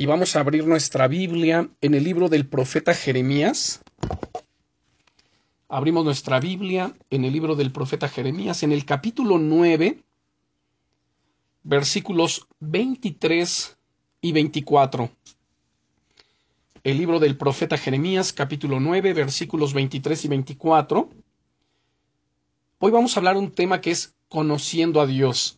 y 0.00 0.06
vamos 0.06 0.36
a 0.36 0.40
abrir 0.40 0.64
nuestra 0.64 1.08
Biblia 1.08 1.68
en 1.80 1.94
el 1.94 2.04
libro 2.04 2.28
del 2.28 2.46
profeta 2.46 2.94
Jeremías. 2.94 3.82
Abrimos 5.68 6.04
nuestra 6.04 6.38
Biblia 6.38 6.94
en 7.10 7.24
el 7.24 7.32
libro 7.32 7.56
del 7.56 7.72
profeta 7.72 8.08
Jeremías, 8.08 8.62
en 8.62 8.70
el 8.70 8.84
capítulo 8.84 9.38
9, 9.38 9.98
versículos 11.64 12.46
23 12.60 13.76
y 14.20 14.30
24. 14.30 15.10
El 16.84 16.96
libro 16.96 17.18
del 17.18 17.36
profeta 17.36 17.76
Jeremías, 17.76 18.32
capítulo 18.32 18.78
9, 18.78 19.12
versículos 19.14 19.74
23 19.74 20.24
y 20.24 20.28
24. 20.28 21.10
Hoy 22.78 22.90
vamos 22.92 23.16
a 23.16 23.20
hablar 23.20 23.36
un 23.36 23.50
tema 23.50 23.80
que 23.80 23.90
es 23.90 24.14
conociendo 24.28 25.00
a 25.00 25.06
Dios. 25.06 25.57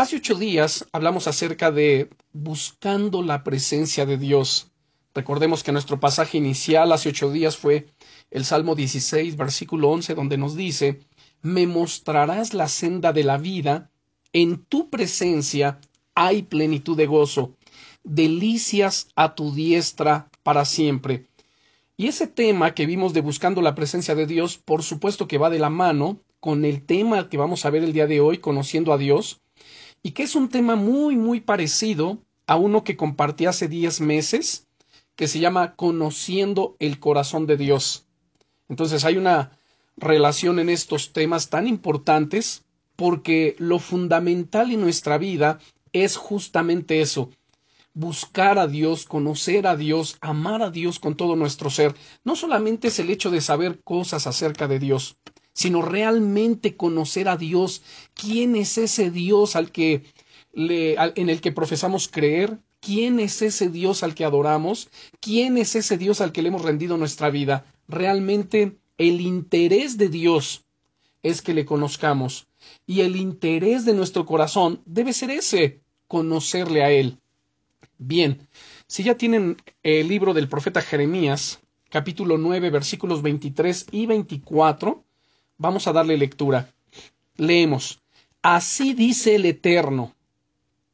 Hace 0.00 0.14
ocho 0.14 0.36
días 0.36 0.86
hablamos 0.92 1.26
acerca 1.26 1.72
de 1.72 2.08
buscando 2.32 3.20
la 3.20 3.42
presencia 3.42 4.06
de 4.06 4.16
Dios. 4.16 4.70
Recordemos 5.12 5.64
que 5.64 5.72
nuestro 5.72 5.98
pasaje 5.98 6.38
inicial 6.38 6.92
hace 6.92 7.08
ocho 7.08 7.32
días 7.32 7.56
fue 7.56 7.88
el 8.30 8.44
Salmo 8.44 8.76
16, 8.76 9.36
versículo 9.36 9.88
11, 9.88 10.14
donde 10.14 10.38
nos 10.38 10.54
dice, 10.54 11.00
Me 11.42 11.66
mostrarás 11.66 12.54
la 12.54 12.68
senda 12.68 13.12
de 13.12 13.24
la 13.24 13.38
vida, 13.38 13.90
en 14.32 14.58
tu 14.66 14.88
presencia 14.88 15.80
hay 16.14 16.42
plenitud 16.42 16.96
de 16.96 17.06
gozo, 17.06 17.56
delicias 18.04 19.08
a 19.16 19.34
tu 19.34 19.52
diestra 19.52 20.30
para 20.44 20.64
siempre. 20.64 21.26
Y 21.96 22.06
ese 22.06 22.28
tema 22.28 22.72
que 22.72 22.86
vimos 22.86 23.14
de 23.14 23.20
buscando 23.20 23.62
la 23.62 23.74
presencia 23.74 24.14
de 24.14 24.26
Dios, 24.26 24.58
por 24.58 24.84
supuesto 24.84 25.26
que 25.26 25.38
va 25.38 25.50
de 25.50 25.58
la 25.58 25.70
mano 25.70 26.20
con 26.38 26.64
el 26.64 26.86
tema 26.86 27.28
que 27.28 27.36
vamos 27.36 27.64
a 27.64 27.70
ver 27.70 27.82
el 27.82 27.92
día 27.92 28.06
de 28.06 28.20
hoy, 28.20 28.38
conociendo 28.38 28.92
a 28.92 28.98
Dios, 28.98 29.40
y 30.02 30.12
que 30.12 30.22
es 30.22 30.34
un 30.34 30.48
tema 30.48 30.76
muy, 30.76 31.16
muy 31.16 31.40
parecido 31.40 32.18
a 32.46 32.56
uno 32.56 32.84
que 32.84 32.96
compartí 32.96 33.46
hace 33.46 33.68
diez 33.68 34.00
meses, 34.00 34.66
que 35.16 35.28
se 35.28 35.40
llama 35.40 35.74
Conociendo 35.74 36.76
el 36.78 36.98
corazón 36.98 37.46
de 37.46 37.56
Dios. 37.56 38.06
Entonces 38.68 39.04
hay 39.04 39.16
una 39.16 39.58
relación 39.96 40.58
en 40.58 40.68
estos 40.68 41.12
temas 41.12 41.50
tan 41.50 41.66
importantes 41.66 42.64
porque 42.96 43.54
lo 43.58 43.78
fundamental 43.78 44.70
en 44.72 44.80
nuestra 44.80 45.18
vida 45.18 45.58
es 45.92 46.16
justamente 46.16 47.00
eso, 47.00 47.30
buscar 47.94 48.58
a 48.58 48.66
Dios, 48.66 49.06
conocer 49.06 49.66
a 49.66 49.76
Dios, 49.76 50.18
amar 50.20 50.62
a 50.62 50.70
Dios 50.70 51.00
con 51.00 51.16
todo 51.16 51.36
nuestro 51.36 51.70
ser. 51.70 51.94
No 52.24 52.36
solamente 52.36 52.88
es 52.88 52.98
el 52.98 53.10
hecho 53.10 53.30
de 53.30 53.40
saber 53.40 53.80
cosas 53.82 54.26
acerca 54.26 54.68
de 54.68 54.78
Dios, 54.78 55.16
sino 55.58 55.82
realmente 55.82 56.76
conocer 56.76 57.28
a 57.28 57.36
Dios, 57.36 57.82
quién 58.14 58.54
es 58.54 58.78
ese 58.78 59.10
Dios 59.10 59.56
al 59.56 59.72
que 59.72 60.04
en 60.54 61.28
el 61.28 61.40
que 61.40 61.50
profesamos 61.50 62.06
creer, 62.06 62.60
quién 62.78 63.18
es 63.18 63.42
ese 63.42 63.68
Dios 63.68 64.04
al 64.04 64.14
que 64.14 64.24
adoramos, 64.24 64.88
quién 65.18 65.58
es 65.58 65.74
ese 65.74 65.98
Dios 65.98 66.20
al 66.20 66.30
que 66.30 66.42
le 66.42 66.50
hemos 66.50 66.62
rendido 66.62 66.96
nuestra 66.96 67.28
vida. 67.30 67.64
Realmente 67.88 68.76
el 68.98 69.20
interés 69.20 69.98
de 69.98 70.08
Dios 70.08 70.64
es 71.24 71.42
que 71.42 71.54
le 71.54 71.64
conozcamos 71.64 72.46
y 72.86 73.00
el 73.00 73.16
interés 73.16 73.84
de 73.84 73.94
nuestro 73.94 74.26
corazón 74.26 74.80
debe 74.86 75.12
ser 75.12 75.32
ese, 75.32 75.80
conocerle 76.06 76.84
a 76.84 76.92
Él. 76.92 77.18
Bien, 77.98 78.46
si 78.86 79.02
ya 79.02 79.16
tienen 79.16 79.56
el 79.82 80.06
libro 80.06 80.34
del 80.34 80.48
profeta 80.48 80.82
Jeremías, 80.82 81.58
capítulo 81.90 82.38
9, 82.38 82.70
versículos 82.70 83.22
23 83.22 83.86
y 83.90 84.06
24, 84.06 85.02
Vamos 85.58 85.88
a 85.88 85.92
darle 85.92 86.16
lectura. 86.16 86.72
Leemos. 87.36 88.00
Así 88.42 88.94
dice 88.94 89.34
el 89.34 89.44
Eterno. 89.44 90.14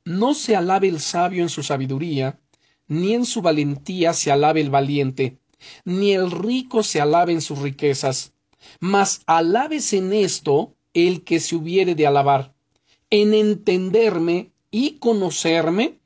No 0.07 0.33
se 0.33 0.57
alabe 0.57 0.89
el 0.89 1.01
sabio 1.01 1.43
en 1.43 1.51
su 1.51 1.63
sabiduría, 1.63 2.39
ni 2.89 3.13
en 3.13 3.27
su 3.27 3.43
valentía 3.43 4.15
se 4.15 4.33
alabe 4.33 4.63
el 4.63 4.71
valiente, 4.71 5.39
ni 5.85 6.13
el 6.13 6.31
rico 6.31 6.83
se 6.83 7.01
alabe 7.01 7.33
en 7.33 7.43
sus 7.43 7.59
riquezas, 7.59 8.33
mas 8.81 9.23
alabes 9.27 9.93
en 9.93 10.13
esto 10.13 10.75
el 10.95 11.25
que 11.25 11.41
se 11.41 11.57
hubiere 11.57 11.95
de 11.95 12.07
alabar, 12.07 12.55
en 13.11 13.35
entenderme 13.35 14.51
y 14.71 14.93
conocerme 14.93 15.99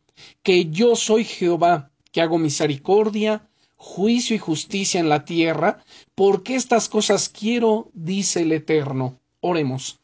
que 0.42 0.66
yo 0.66 0.96
soy 0.96 1.25
Jehová, 1.25 1.90
que 2.10 2.20
hago 2.20 2.38
misericordia, 2.38 3.47
juicio 3.78 4.36
y 4.36 4.38
justicia 4.38 5.00
en 5.00 5.08
la 5.08 5.24
tierra, 5.24 5.82
porque 6.14 6.56
estas 6.56 6.88
cosas 6.88 7.28
quiero, 7.30 7.90
dice 7.94 8.42
el 8.42 8.52
Eterno. 8.52 9.18
Oremos. 9.40 10.00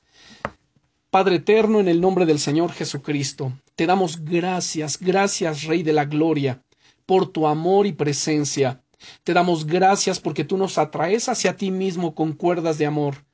Padre 1.10 1.36
eterno, 1.36 1.78
en 1.78 1.86
el 1.86 2.00
nombre 2.00 2.26
del 2.26 2.40
Señor 2.40 2.72
Jesucristo, 2.72 3.52
te 3.76 3.86
damos 3.86 4.24
gracias, 4.24 4.98
gracias, 4.98 5.62
Rey 5.62 5.84
de 5.84 5.92
la 5.92 6.06
Gloria, 6.06 6.64
por 7.06 7.28
tu 7.28 7.46
amor 7.46 7.86
y 7.86 7.92
presencia. 7.92 8.82
Te 9.22 9.32
damos 9.32 9.66
gracias 9.66 10.18
porque 10.18 10.42
tú 10.42 10.56
nos 10.56 10.76
atraes 10.76 11.28
hacia 11.28 11.56
ti 11.56 11.70
mismo 11.70 12.16
con 12.16 12.32
cuerdas 12.32 12.78
de 12.78 12.86
amor. 12.86 13.24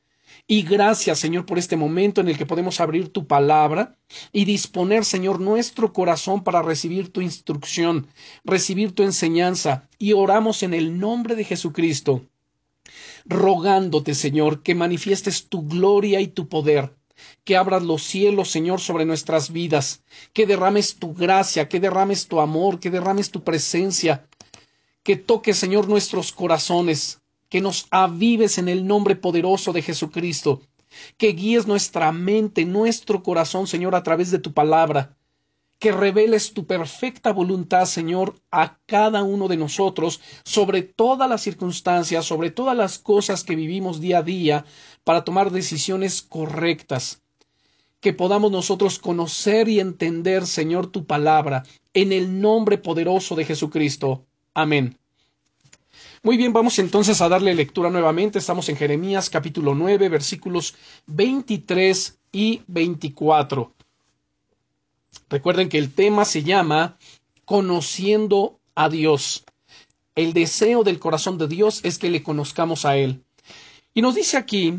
Y 0.47 0.63
gracias, 0.63 1.19
Señor, 1.19 1.47
por 1.47 1.59
este 1.59 1.77
momento 1.77 2.21
en 2.21 2.29
el 2.29 2.37
que 2.37 2.47
podemos 2.47 2.81
abrir 2.81 3.13
tu 3.13 3.27
palabra 3.27 3.97
y 4.33 4.45
disponer, 4.45 5.05
Señor, 5.05 5.41
nuestro 5.41 5.93
corazón 5.93 6.43
para 6.43 6.63
recibir 6.63 7.13
tu 7.13 7.21
instrucción, 7.21 8.09
recibir 8.45 8.93
tu 8.93 9.03
enseñanza. 9.03 9.89
Y 9.99 10.13
oramos 10.13 10.63
en 10.63 10.75
el 10.75 10.99
nombre 10.99 11.37
de 11.37 11.45
Jesucristo, 11.45 12.27
rogándote, 13.25 14.15
Señor, 14.15 14.63
que 14.63 14.75
manifiestes 14.75 15.49
tu 15.49 15.67
gloria 15.67 16.21
y 16.21 16.29
tu 16.29 16.49
poder 16.49 16.95
que 17.45 17.57
abras 17.57 17.83
los 17.83 18.03
cielos, 18.03 18.51
Señor, 18.51 18.81
sobre 18.81 19.05
nuestras 19.05 19.53
vidas, 19.53 20.03
que 20.33 20.47
derrames 20.47 20.97
tu 20.97 21.15
gracia, 21.15 21.69
que 21.69 21.81
derrames 21.81 22.29
tu 22.29 22.41
amor, 22.41 22.81
que 22.81 22.91
derrames 22.91 23.31
tu 23.31 23.43
presencia, 23.43 24.27
que 25.03 25.17
toques, 25.17 25.59
Señor, 25.59 25.89
nuestros 25.89 26.33
corazones, 26.33 27.21
que 27.51 27.61
nos 27.61 27.87
avives 27.91 28.57
en 28.57 28.69
el 28.69 28.87
nombre 28.87 29.17
poderoso 29.17 29.75
de 29.75 29.83
Jesucristo, 29.83 30.63
que 31.19 31.33
guíes 31.33 31.67
nuestra 31.67 32.11
mente, 32.13 32.65
nuestro 32.65 33.23
corazón, 33.23 33.67
Señor, 33.67 33.95
a 33.95 34.03
través 34.03 34.31
de 34.31 34.39
tu 34.39 34.55
palabra, 34.55 35.17
que 35.81 35.93
reveles 35.93 36.53
tu 36.53 36.67
perfecta 36.67 37.33
voluntad, 37.33 37.87
Señor, 37.87 38.37
a 38.53 38.79
cada 38.87 39.23
uno 39.23 39.49
de 39.49 39.57
nosotros, 39.57 40.21
sobre 40.45 40.83
todas 40.83 41.29
las 41.29 41.41
circunstancias, 41.41 42.25
sobre 42.25 42.51
todas 42.51 42.77
las 42.77 42.99
cosas 42.99 43.45
que 43.45 43.57
vivimos 43.57 44.01
día 44.01 44.19
a 44.19 44.23
día, 44.23 44.65
para 45.05 45.25
tomar 45.25 45.51
decisiones 45.51 46.23
correctas. 46.23 47.23
Que 48.01 48.13
podamos 48.13 48.53
nosotros 48.53 48.99
conocer 48.99 49.69
y 49.69 49.81
entender, 49.81 50.47
Señor, 50.47 50.87
tu 50.87 51.07
palabra, 51.07 51.65
en 51.95 52.13
el 52.13 52.41
nombre 52.41 52.79
poderoso 52.79 53.35
de 53.35 53.45
Jesucristo. 53.47 54.27
Amén. 54.55 55.00
Muy 56.23 56.37
bien, 56.37 56.53
vamos 56.53 56.79
entonces 56.79 57.23
a 57.23 57.31
darle 57.31 57.55
lectura 57.55 57.89
nuevamente. 57.89 58.39
Estamos 58.39 58.69
en 58.69 58.77
Jeremías 58.77 59.31
capítulo 59.31 59.75
9, 59.75 60.11
versículos 60.11 60.75
23 61.07 62.19
y 62.31 62.61
24. 62.67 63.73
Recuerden 65.31 65.71
que 65.71 65.79
el 65.79 65.95
tema 65.95 66.27
se 66.27 66.43
llama 66.43 66.99
Conociendo 67.47 68.61
a 68.75 68.91
Dios. 68.91 69.45
El 70.15 70.35
deseo 70.35 70.85
del 70.85 70.99
corazón 70.99 71.39
de 71.39 71.49
Dios 71.49 71.81
es 71.85 71.97
que 71.97 72.11
le 72.11 72.23
conozcamos 72.23 72.85
a 72.85 72.99
Él. 72.99 73.25
Y 73.95 74.03
nos 74.03 74.15
dice 74.15 74.37
aquí, 74.37 74.75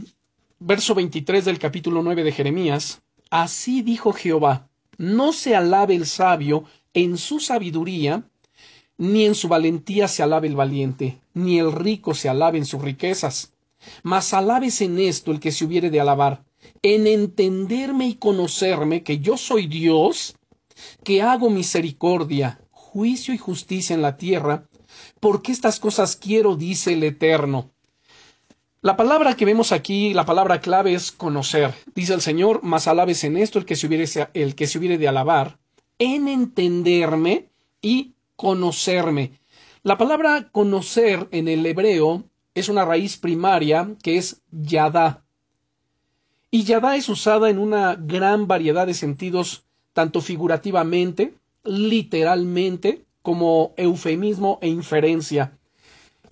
verso 0.59 0.93
23 0.93 1.43
del 1.43 1.57
capítulo 1.57 2.03
9 2.03 2.23
de 2.23 2.33
Jeremías, 2.33 3.01
Así 3.31 3.81
dijo 3.81 4.13
Jehová, 4.13 4.69
no 4.99 5.33
se 5.33 5.55
alabe 5.55 5.95
el 5.95 6.05
sabio 6.05 6.65
en 6.93 7.17
su 7.17 7.39
sabiduría, 7.39 8.29
ni 9.01 9.25
en 9.25 9.33
su 9.33 9.47
valentía 9.47 10.07
se 10.07 10.21
alabe 10.21 10.47
el 10.47 10.55
valiente, 10.55 11.21
ni 11.33 11.57
el 11.57 11.71
rico 11.71 12.13
se 12.13 12.29
alabe 12.29 12.59
en 12.59 12.67
sus 12.67 12.83
riquezas. 12.83 13.51
Mas 14.03 14.31
alabes 14.31 14.79
en 14.81 14.99
esto 14.99 15.31
el 15.31 15.39
que 15.39 15.51
se 15.51 15.65
hubiere 15.65 15.89
de 15.89 15.99
alabar, 15.99 16.43
en 16.83 17.07
entenderme 17.07 18.05
y 18.05 18.13
conocerme 18.13 19.01
que 19.01 19.17
yo 19.17 19.37
soy 19.37 19.65
Dios, 19.65 20.35
que 21.03 21.23
hago 21.23 21.49
misericordia, 21.49 22.61
juicio 22.69 23.33
y 23.33 23.39
justicia 23.39 23.95
en 23.95 24.03
la 24.03 24.17
tierra, 24.17 24.69
porque 25.19 25.51
estas 25.51 25.79
cosas 25.79 26.15
quiero, 26.15 26.55
dice 26.55 26.93
el 26.93 27.03
Eterno. 27.03 27.71
La 28.81 28.97
palabra 28.97 29.35
que 29.35 29.45
vemos 29.45 29.71
aquí, 29.71 30.13
la 30.13 30.27
palabra 30.27 30.61
clave 30.61 30.93
es 30.93 31.11
conocer. 31.11 31.73
Dice 31.95 32.13
el 32.13 32.21
Señor, 32.21 32.59
mas 32.61 32.87
alabes 32.87 33.23
en 33.23 33.35
esto 33.35 33.57
el 33.57 33.65
que 33.65 33.75
se 33.75 33.87
hubiere, 33.87 34.05
el 34.35 34.53
que 34.53 34.67
se 34.67 34.77
hubiere 34.77 34.99
de 34.99 35.07
alabar, 35.07 35.57
en 35.97 36.27
entenderme 36.27 37.49
y 37.81 38.13
conocerme. 38.41 39.39
La 39.83 39.99
palabra 39.99 40.49
conocer 40.51 41.27
en 41.31 41.47
el 41.47 41.63
hebreo 41.63 42.23
es 42.55 42.69
una 42.69 42.85
raíz 42.85 43.15
primaria 43.17 43.95
que 44.01 44.17
es 44.17 44.41
yadá. 44.49 45.23
Y 46.49 46.63
yadá 46.63 46.95
es 46.95 47.07
usada 47.07 47.51
en 47.51 47.59
una 47.59 47.93
gran 47.93 48.47
variedad 48.47 48.87
de 48.87 48.95
sentidos, 48.95 49.63
tanto 49.93 50.21
figurativamente, 50.21 51.35
literalmente, 51.63 53.05
como 53.21 53.75
eufemismo 53.77 54.57
e 54.63 54.69
inferencia. 54.69 55.55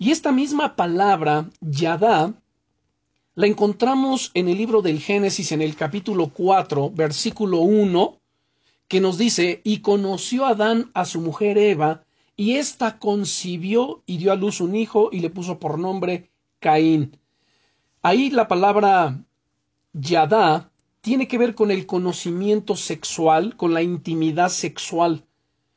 Y 0.00 0.10
esta 0.10 0.32
misma 0.32 0.74
palabra, 0.74 1.48
yadá, 1.60 2.34
la 3.36 3.46
encontramos 3.46 4.32
en 4.34 4.48
el 4.48 4.58
libro 4.58 4.82
del 4.82 4.98
Génesis 4.98 5.52
en 5.52 5.62
el 5.62 5.76
capítulo 5.76 6.30
4, 6.34 6.90
versículo 6.90 7.58
1, 7.58 8.19
que 8.90 9.00
nos 9.00 9.18
dice, 9.18 9.60
y 9.62 9.82
conoció 9.82 10.46
Adán 10.46 10.90
a 10.94 11.04
su 11.04 11.20
mujer 11.20 11.58
Eva, 11.58 12.02
y 12.36 12.56
ésta 12.56 12.98
concibió 12.98 14.02
y 14.04 14.18
dio 14.18 14.32
a 14.32 14.34
luz 14.34 14.60
un 14.60 14.74
hijo 14.74 15.10
y 15.12 15.20
le 15.20 15.30
puso 15.30 15.60
por 15.60 15.78
nombre 15.78 16.28
Caín. 16.58 17.16
Ahí 18.02 18.30
la 18.30 18.48
palabra 18.48 19.24
Yadá 19.92 20.72
tiene 21.02 21.28
que 21.28 21.38
ver 21.38 21.54
con 21.54 21.70
el 21.70 21.86
conocimiento 21.86 22.74
sexual, 22.74 23.56
con 23.56 23.74
la 23.74 23.82
intimidad 23.82 24.48
sexual. 24.48 25.24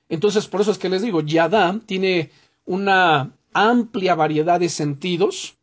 Entonces, 0.10 0.48
por 0.48 0.62
eso 0.62 0.72
es 0.72 0.80
que 0.80 0.90
les 0.90 1.04
digo, 1.04 1.22
Yadá 1.22 1.80
tiene 1.86 2.32
una 2.66 3.38
amplia 3.54 4.16
variedad 4.16 4.60
de 4.60 4.70
sentidos. 4.70 5.56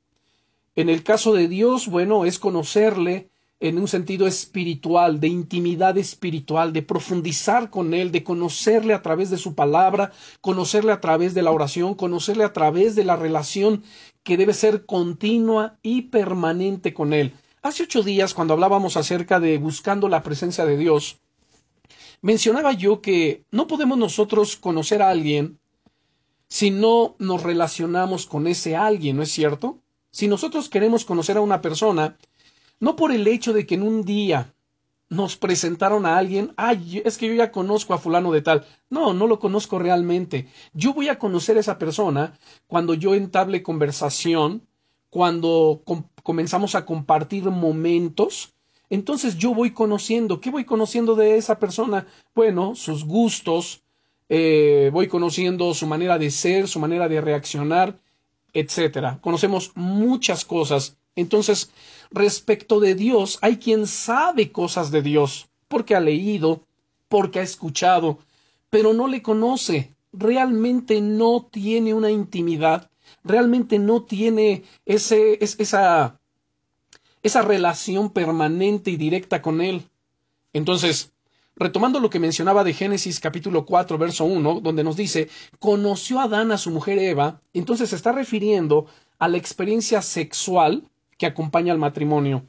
En 0.76 0.88
el 0.88 1.02
caso 1.02 1.32
de 1.32 1.48
Dios, 1.48 1.88
bueno, 1.88 2.24
es 2.26 2.38
conocerle, 2.38 3.29
en 3.60 3.78
un 3.78 3.88
sentido 3.88 4.26
espiritual, 4.26 5.20
de 5.20 5.28
intimidad 5.28 5.98
espiritual, 5.98 6.72
de 6.72 6.82
profundizar 6.82 7.68
con 7.68 7.92
Él, 7.92 8.10
de 8.10 8.24
conocerle 8.24 8.94
a 8.94 9.02
través 9.02 9.28
de 9.28 9.36
su 9.36 9.54
palabra, 9.54 10.12
conocerle 10.40 10.92
a 10.92 11.00
través 11.00 11.34
de 11.34 11.42
la 11.42 11.50
oración, 11.50 11.94
conocerle 11.94 12.44
a 12.44 12.54
través 12.54 12.96
de 12.96 13.04
la 13.04 13.16
relación 13.16 13.84
que 14.22 14.38
debe 14.38 14.54
ser 14.54 14.86
continua 14.86 15.78
y 15.82 16.02
permanente 16.02 16.94
con 16.94 17.12
Él. 17.12 17.34
Hace 17.62 17.82
ocho 17.82 18.02
días, 18.02 18.32
cuando 18.32 18.54
hablábamos 18.54 18.96
acerca 18.96 19.38
de 19.38 19.58
buscando 19.58 20.08
la 20.08 20.22
presencia 20.22 20.64
de 20.64 20.78
Dios, 20.78 21.18
mencionaba 22.22 22.72
yo 22.72 23.02
que 23.02 23.44
no 23.50 23.66
podemos 23.66 23.98
nosotros 23.98 24.56
conocer 24.56 25.02
a 25.02 25.10
alguien 25.10 25.58
si 26.48 26.70
no 26.70 27.14
nos 27.18 27.42
relacionamos 27.42 28.24
con 28.24 28.46
ese 28.46 28.74
alguien, 28.74 29.16
¿no 29.16 29.22
es 29.22 29.30
cierto? 29.30 29.78
Si 30.10 30.26
nosotros 30.26 30.68
queremos 30.70 31.04
conocer 31.04 31.36
a 31.36 31.42
una 31.42 31.60
persona, 31.60 32.16
no 32.80 32.96
por 32.96 33.12
el 33.12 33.26
hecho 33.28 33.52
de 33.52 33.66
que 33.66 33.76
en 33.76 33.82
un 33.82 34.04
día 34.04 34.54
nos 35.10 35.36
presentaron 35.36 36.06
a 36.06 36.16
alguien, 36.16 36.54
ay, 36.56 37.02
es 37.04 37.18
que 37.18 37.26
yo 37.26 37.34
ya 37.34 37.50
conozco 37.50 37.92
a 37.94 37.98
fulano 37.98 38.30
de 38.32 38.42
tal. 38.42 38.64
No, 38.88 39.12
no 39.12 39.26
lo 39.26 39.40
conozco 39.40 39.78
realmente. 39.78 40.46
Yo 40.72 40.94
voy 40.94 41.08
a 41.08 41.18
conocer 41.18 41.56
a 41.56 41.60
esa 41.60 41.78
persona 41.78 42.38
cuando 42.68 42.94
yo 42.94 43.14
entable 43.14 43.62
conversación, 43.62 44.62
cuando 45.10 45.82
comenzamos 46.22 46.76
a 46.76 46.86
compartir 46.86 47.44
momentos. 47.44 48.54
Entonces 48.88 49.36
yo 49.36 49.52
voy 49.52 49.72
conociendo, 49.72 50.40
¿qué 50.40 50.50
voy 50.50 50.64
conociendo 50.64 51.16
de 51.16 51.36
esa 51.36 51.58
persona? 51.58 52.06
Bueno, 52.34 52.76
sus 52.76 53.04
gustos, 53.04 53.82
eh, 54.28 54.90
voy 54.92 55.08
conociendo 55.08 55.74
su 55.74 55.88
manera 55.88 56.18
de 56.18 56.30
ser, 56.30 56.68
su 56.68 56.78
manera 56.78 57.08
de 57.08 57.20
reaccionar, 57.20 57.98
etcétera. 58.52 59.18
Conocemos 59.20 59.72
muchas 59.74 60.44
cosas 60.44 60.99
entonces, 61.16 61.70
respecto 62.10 62.80
de 62.80 62.94
Dios, 62.94 63.38
hay 63.42 63.58
quien 63.58 63.86
sabe 63.86 64.52
cosas 64.52 64.90
de 64.90 65.02
Dios, 65.02 65.48
porque 65.68 65.94
ha 65.94 66.00
leído, 66.00 66.62
porque 67.08 67.40
ha 67.40 67.42
escuchado, 67.42 68.18
pero 68.70 68.92
no 68.92 69.06
le 69.08 69.22
conoce, 69.22 69.94
realmente 70.12 71.00
no 71.00 71.48
tiene 71.50 71.94
una 71.94 72.10
intimidad, 72.10 72.90
realmente 73.24 73.78
no 73.78 74.02
tiene 74.02 74.64
ese, 74.86 75.38
esa, 75.40 76.20
esa 77.22 77.42
relación 77.42 78.10
permanente 78.10 78.90
y 78.90 78.96
directa 78.96 79.42
con 79.42 79.60
Él. 79.60 79.82
Entonces, 80.52 81.12
retomando 81.56 82.00
lo 82.00 82.10
que 82.10 82.18
mencionaba 82.18 82.64
de 82.64 82.72
Génesis 82.72 83.20
capítulo 83.20 83.66
4, 83.66 83.98
verso 83.98 84.24
1, 84.24 84.60
donde 84.60 84.84
nos 84.84 84.96
dice, 84.96 85.28
conoció 85.58 86.20
a 86.20 86.24
Adán 86.24 86.52
a 86.52 86.58
su 86.58 86.70
mujer 86.70 86.98
Eva, 86.98 87.40
entonces 87.52 87.90
se 87.90 87.96
está 87.96 88.12
refiriendo 88.12 88.86
a 89.18 89.28
la 89.28 89.36
experiencia 89.36 90.00
sexual 90.02 90.84
que 91.20 91.26
acompaña 91.26 91.70
al 91.70 91.78
matrimonio. 91.78 92.46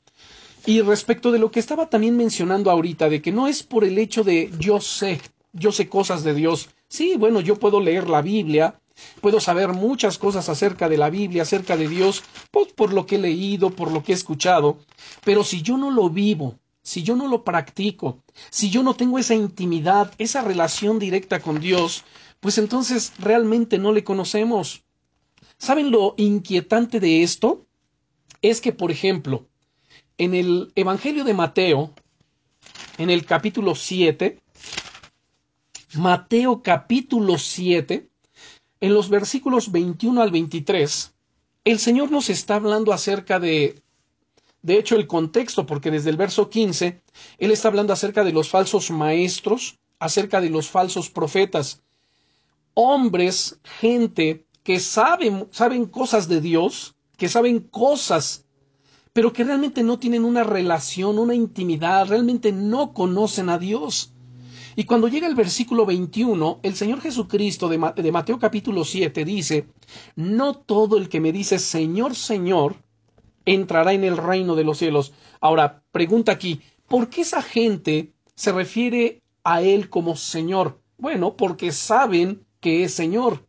Y 0.66 0.80
respecto 0.80 1.34
de 1.34 1.40
lo 1.40 1.52
que 1.52 1.60
estaba 1.60 1.90
también 1.90 2.16
mencionando 2.16 2.72
ahorita, 2.72 3.10
de 3.10 3.22
que 3.22 3.34
no 3.34 3.48
es 3.48 3.64
por 3.64 3.84
el 3.84 3.98
hecho 3.98 4.24
de 4.24 4.50
yo 4.60 4.80
sé, 4.80 5.20
yo 5.52 5.74
sé 5.74 5.90
cosas 5.90 6.24
de 6.24 6.34
Dios. 6.34 6.70
Sí, 6.88 7.16
bueno, 7.18 7.42
yo 7.42 7.58
puedo 7.58 7.82
leer 7.82 8.10
la 8.10 8.22
Biblia, 8.22 8.80
puedo 9.20 9.42
saber 9.42 9.74
muchas 9.74 10.18
cosas 10.18 10.48
acerca 10.48 10.88
de 10.88 10.98
la 10.98 11.10
Biblia, 11.10 11.42
acerca 11.42 11.76
de 11.76 11.90
Dios, 11.90 12.24
pues 12.50 12.72
por 12.72 12.94
lo 12.94 13.06
que 13.06 13.16
he 13.16 13.20
leído, 13.20 13.72
por 13.72 13.92
lo 13.92 14.04
que 14.04 14.14
he 14.14 14.16
escuchado, 14.16 14.78
pero 15.26 15.44
si 15.44 15.62
yo 15.62 15.78
no 15.78 15.92
lo 15.92 16.10
vivo, 16.10 16.58
si 16.82 17.04
yo 17.04 17.18
no 17.18 17.28
lo 17.28 17.44
practico, 17.44 18.20
si 18.50 18.70
yo 18.70 18.84
no 18.84 18.94
tengo 18.94 19.20
esa 19.20 19.36
intimidad, 19.36 20.14
esa 20.18 20.44
relación 20.44 20.98
directa 20.98 21.42
con 21.42 21.60
Dios, 21.60 22.06
pues 22.40 22.58
entonces 22.58 23.12
realmente 23.20 23.78
no 23.78 23.92
le 23.92 24.06
conocemos. 24.06 24.84
¿Saben 25.58 25.92
lo 25.92 26.14
inquietante 26.18 27.02
de 27.02 27.22
esto? 27.22 27.66
Es 28.42 28.62
que, 28.62 28.72
por 28.72 28.92
ejemplo, 28.92 29.48
en 30.18 30.34
el 30.34 30.72
Evangelio 30.76 31.24
de 31.24 31.34
Mateo, 31.34 31.94
en 32.98 33.10
el 33.10 33.26
capítulo 33.26 33.76
7, 33.76 34.40
Mateo 35.94 36.62
capítulo 36.62 37.38
7, 37.38 38.08
en 38.80 38.94
los 38.94 39.10
versículos 39.10 39.72
21 39.72 40.22
al 40.22 40.32
23, 40.32 41.14
el 41.66 41.80
Señor 41.80 42.12
nos 42.12 42.30
está 42.30 42.56
hablando 42.56 42.94
acerca 42.94 43.40
de, 43.40 43.82
de 44.62 44.78
hecho, 44.78 44.96
el 44.96 45.08
contexto, 45.08 45.66
porque 45.66 45.92
desde 45.92 46.10
el 46.10 46.18
verso 46.18 46.50
15, 46.50 47.02
Él 47.38 47.52
está 47.52 47.68
hablando 47.68 47.94
acerca 47.94 48.24
de 48.24 48.32
los 48.32 48.50
falsos 48.50 48.90
maestros, 48.90 49.78
acerca 50.00 50.42
de 50.42 50.50
los 50.50 50.70
falsos 50.70 51.10
profetas, 51.10 51.82
hombres, 52.74 53.60
gente 53.64 54.46
que 54.64 54.80
saben, 54.80 55.48
saben 55.52 55.86
cosas 55.86 56.28
de 56.28 56.42
Dios, 56.42 56.96
que 57.22 57.30
saben 57.30 57.60
cosas, 57.60 58.48
pero 59.14 59.32
que 59.32 59.44
realmente 59.44 59.84
no 59.84 60.00
tienen 60.00 60.26
una 60.26 60.44
relación, 60.44 61.20
una 61.20 61.36
intimidad, 61.36 62.08
realmente 62.08 62.52
no 62.52 62.94
conocen 62.94 63.50
a 63.50 63.60
Dios. 63.60 64.12
Y 64.76 64.86
cuando 64.86 65.08
llega 65.08 65.28
el 65.28 65.36
versículo 65.36 65.86
21, 65.86 66.62
el 66.64 66.74
Señor 66.74 67.00
Jesucristo 67.00 67.70
de, 67.70 67.78
Mateo 67.78 68.40
capítulo 68.40 68.84
7 68.84 69.24
dice, 69.24 69.68
No 70.16 70.56
todo 70.56 70.98
el 70.98 71.10
que 71.10 71.20
me 71.20 71.32
dice 71.32 71.60
Señor, 71.60 72.16
Señor, 72.16 72.78
entrará 73.46 73.94
en 73.94 74.04
el 74.04 74.18
reino 74.18 74.56
de 74.56 74.64
los 74.64 74.80
cielos. 74.80 75.14
Ahora, 75.42 75.84
pregunta 75.92 76.32
aquí, 76.32 76.60
¿por 76.88 77.08
qué 77.08 77.22
esa 77.22 77.44
gente 77.44 78.14
se 78.34 78.52
refiere 78.52 79.22
a 79.44 79.62
Él 79.62 79.92
como 79.92 80.16
Señor? 80.16 80.82
Bueno, 80.98 81.38
porque 81.38 81.72
saben 81.72 82.48
que 82.60 82.84
es 82.84 82.96
Señor. 82.96 83.46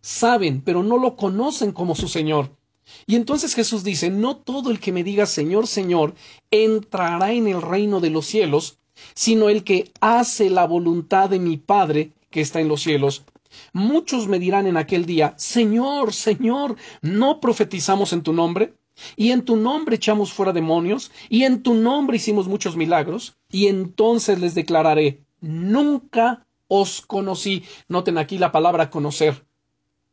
Saben, 0.00 0.62
pero 0.62 0.82
no 0.82 0.96
lo 0.96 1.16
conocen 1.16 1.72
como 1.72 1.94
su 1.94 2.08
Señor. 2.08 2.61
Y 3.06 3.16
entonces 3.16 3.54
Jesús 3.54 3.84
dice, 3.84 4.10
no 4.10 4.36
todo 4.36 4.70
el 4.70 4.80
que 4.80 4.92
me 4.92 5.04
diga 5.04 5.26
Señor, 5.26 5.66
Señor, 5.66 6.14
entrará 6.50 7.32
en 7.32 7.48
el 7.48 7.62
reino 7.62 8.00
de 8.00 8.10
los 8.10 8.26
cielos, 8.26 8.78
sino 9.14 9.48
el 9.48 9.64
que 9.64 9.90
hace 10.00 10.50
la 10.50 10.66
voluntad 10.66 11.30
de 11.30 11.38
mi 11.38 11.56
Padre 11.56 12.12
que 12.30 12.40
está 12.40 12.60
en 12.60 12.68
los 12.68 12.82
cielos. 12.82 13.24
Muchos 13.72 14.28
me 14.28 14.38
dirán 14.38 14.66
en 14.66 14.76
aquel 14.76 15.04
día, 15.04 15.34
Señor, 15.36 16.12
Señor, 16.12 16.76
¿no 17.02 17.40
profetizamos 17.40 18.12
en 18.12 18.22
tu 18.22 18.32
nombre? 18.32 18.74
Y 19.16 19.30
en 19.30 19.44
tu 19.44 19.56
nombre 19.56 19.96
echamos 19.96 20.32
fuera 20.32 20.52
demonios, 20.52 21.10
y 21.28 21.44
en 21.44 21.62
tu 21.62 21.74
nombre 21.74 22.16
hicimos 22.16 22.46
muchos 22.46 22.76
milagros, 22.76 23.36
y 23.50 23.66
entonces 23.66 24.38
les 24.38 24.54
declararé, 24.54 25.24
nunca 25.40 26.46
os 26.68 27.00
conocí. 27.02 27.64
Noten 27.88 28.18
aquí 28.18 28.38
la 28.38 28.52
palabra 28.52 28.90
conocer 28.90 29.44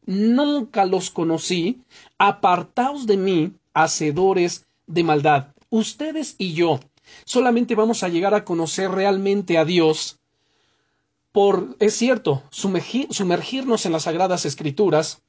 nunca 0.09 0.85
los 0.85 1.11
conocí, 1.11 1.81
apartaos 2.17 3.05
de 3.05 3.15
mí, 3.15 3.53
hacedores 3.75 4.65
de 4.87 5.03
maldad. 5.03 5.49
Ustedes 5.69 6.33
y 6.39 6.53
yo 6.53 6.79
solamente 7.25 7.75
vamos 7.75 8.01
a 8.01 8.09
llegar 8.09 8.33
a 8.33 8.43
conocer 8.43 8.89
realmente 8.89 9.59
a 9.59 9.65
Dios 9.65 10.17
por, 11.31 11.75
es 11.79 11.95
cierto, 11.95 12.41
sumergirnos 12.49 13.85
en 13.85 13.91
las 13.91 14.03
sagradas 14.03 14.45
escrituras, 14.45 15.21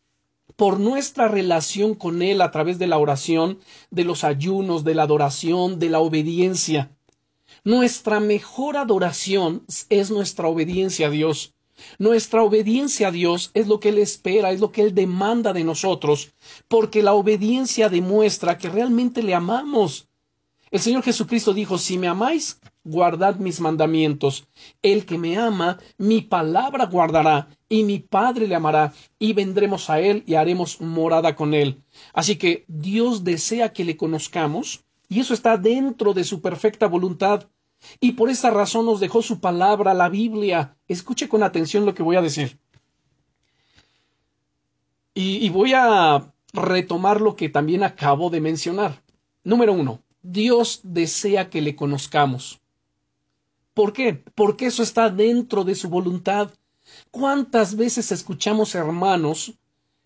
por 0.56 0.80
nuestra 0.80 1.28
relación 1.28 1.94
con 1.94 2.22
Él 2.22 2.40
a 2.40 2.50
través 2.50 2.78
de 2.78 2.86
la 2.86 2.96
oración, 2.96 3.58
de 3.90 4.04
los 4.04 4.24
ayunos, 4.24 4.82
de 4.82 4.94
la 4.94 5.02
adoración, 5.02 5.78
de 5.78 5.90
la 5.90 6.00
obediencia. 6.00 6.90
Nuestra 7.64 8.18
mejor 8.18 8.78
adoración 8.78 9.62
es 9.90 10.10
nuestra 10.10 10.48
obediencia 10.48 11.08
a 11.08 11.10
Dios. 11.10 11.52
Nuestra 11.98 12.42
obediencia 12.42 13.08
a 13.08 13.10
Dios 13.10 13.50
es 13.54 13.66
lo 13.66 13.80
que 13.80 13.90
Él 13.90 13.98
espera, 13.98 14.52
es 14.52 14.60
lo 14.60 14.72
que 14.72 14.82
Él 14.82 14.94
demanda 14.94 15.52
de 15.52 15.64
nosotros, 15.64 16.32
porque 16.68 17.02
la 17.02 17.14
obediencia 17.14 17.88
demuestra 17.88 18.58
que 18.58 18.68
realmente 18.68 19.22
le 19.22 19.34
amamos. 19.34 20.08
El 20.70 20.80
Señor 20.80 21.02
Jesucristo 21.02 21.52
dijo, 21.52 21.78
si 21.78 21.98
me 21.98 22.06
amáis, 22.06 22.60
guardad 22.84 23.36
mis 23.36 23.60
mandamientos. 23.60 24.46
El 24.82 25.04
que 25.04 25.18
me 25.18 25.36
ama, 25.36 25.78
mi 25.98 26.20
palabra 26.20 26.86
guardará, 26.86 27.48
y 27.68 27.82
mi 27.82 27.98
Padre 27.98 28.46
le 28.46 28.54
amará, 28.54 28.92
y 29.18 29.32
vendremos 29.32 29.90
a 29.90 30.00
Él 30.00 30.22
y 30.26 30.34
haremos 30.34 30.80
morada 30.80 31.34
con 31.34 31.54
Él. 31.54 31.82
Así 32.12 32.36
que 32.36 32.64
Dios 32.68 33.24
desea 33.24 33.72
que 33.72 33.84
le 33.84 33.96
conozcamos, 33.96 34.84
y 35.08 35.18
eso 35.18 35.34
está 35.34 35.56
dentro 35.56 36.14
de 36.14 36.22
su 36.22 36.40
perfecta 36.40 36.86
voluntad. 36.86 37.48
Y 38.00 38.12
por 38.12 38.30
esa 38.30 38.50
razón 38.50 38.86
nos 38.86 39.00
dejó 39.00 39.22
su 39.22 39.40
palabra, 39.40 39.94
la 39.94 40.08
Biblia. 40.08 40.76
Escuche 40.88 41.28
con 41.28 41.42
atención 41.42 41.86
lo 41.86 41.94
que 41.94 42.02
voy 42.02 42.16
a 42.16 42.22
decir. 42.22 42.58
Y, 45.14 45.48
voy 45.50 45.72
a 45.74 46.32
retomar 46.52 47.20
lo 47.20 47.36
que 47.36 47.48
también 47.48 47.82
acabo 47.82 48.30
de 48.30 48.40
mencionar. 48.40 49.02
Número 49.44 49.72
uno, 49.72 50.02
Dios 50.22 50.80
desea 50.82 51.50
que 51.50 51.60
le 51.60 51.76
conozcamos. 51.76 52.60
¿Por 53.74 53.92
qué? 53.92 54.14
Porque 54.34 54.66
eso 54.66 54.82
está 54.82 55.10
dentro 55.10 55.64
de 55.64 55.74
su 55.74 55.88
voluntad. 55.88 56.50
¿Cuántas 57.10 57.76
veces 57.76 58.12
escuchamos 58.12 58.74
hermanos, 58.74 59.54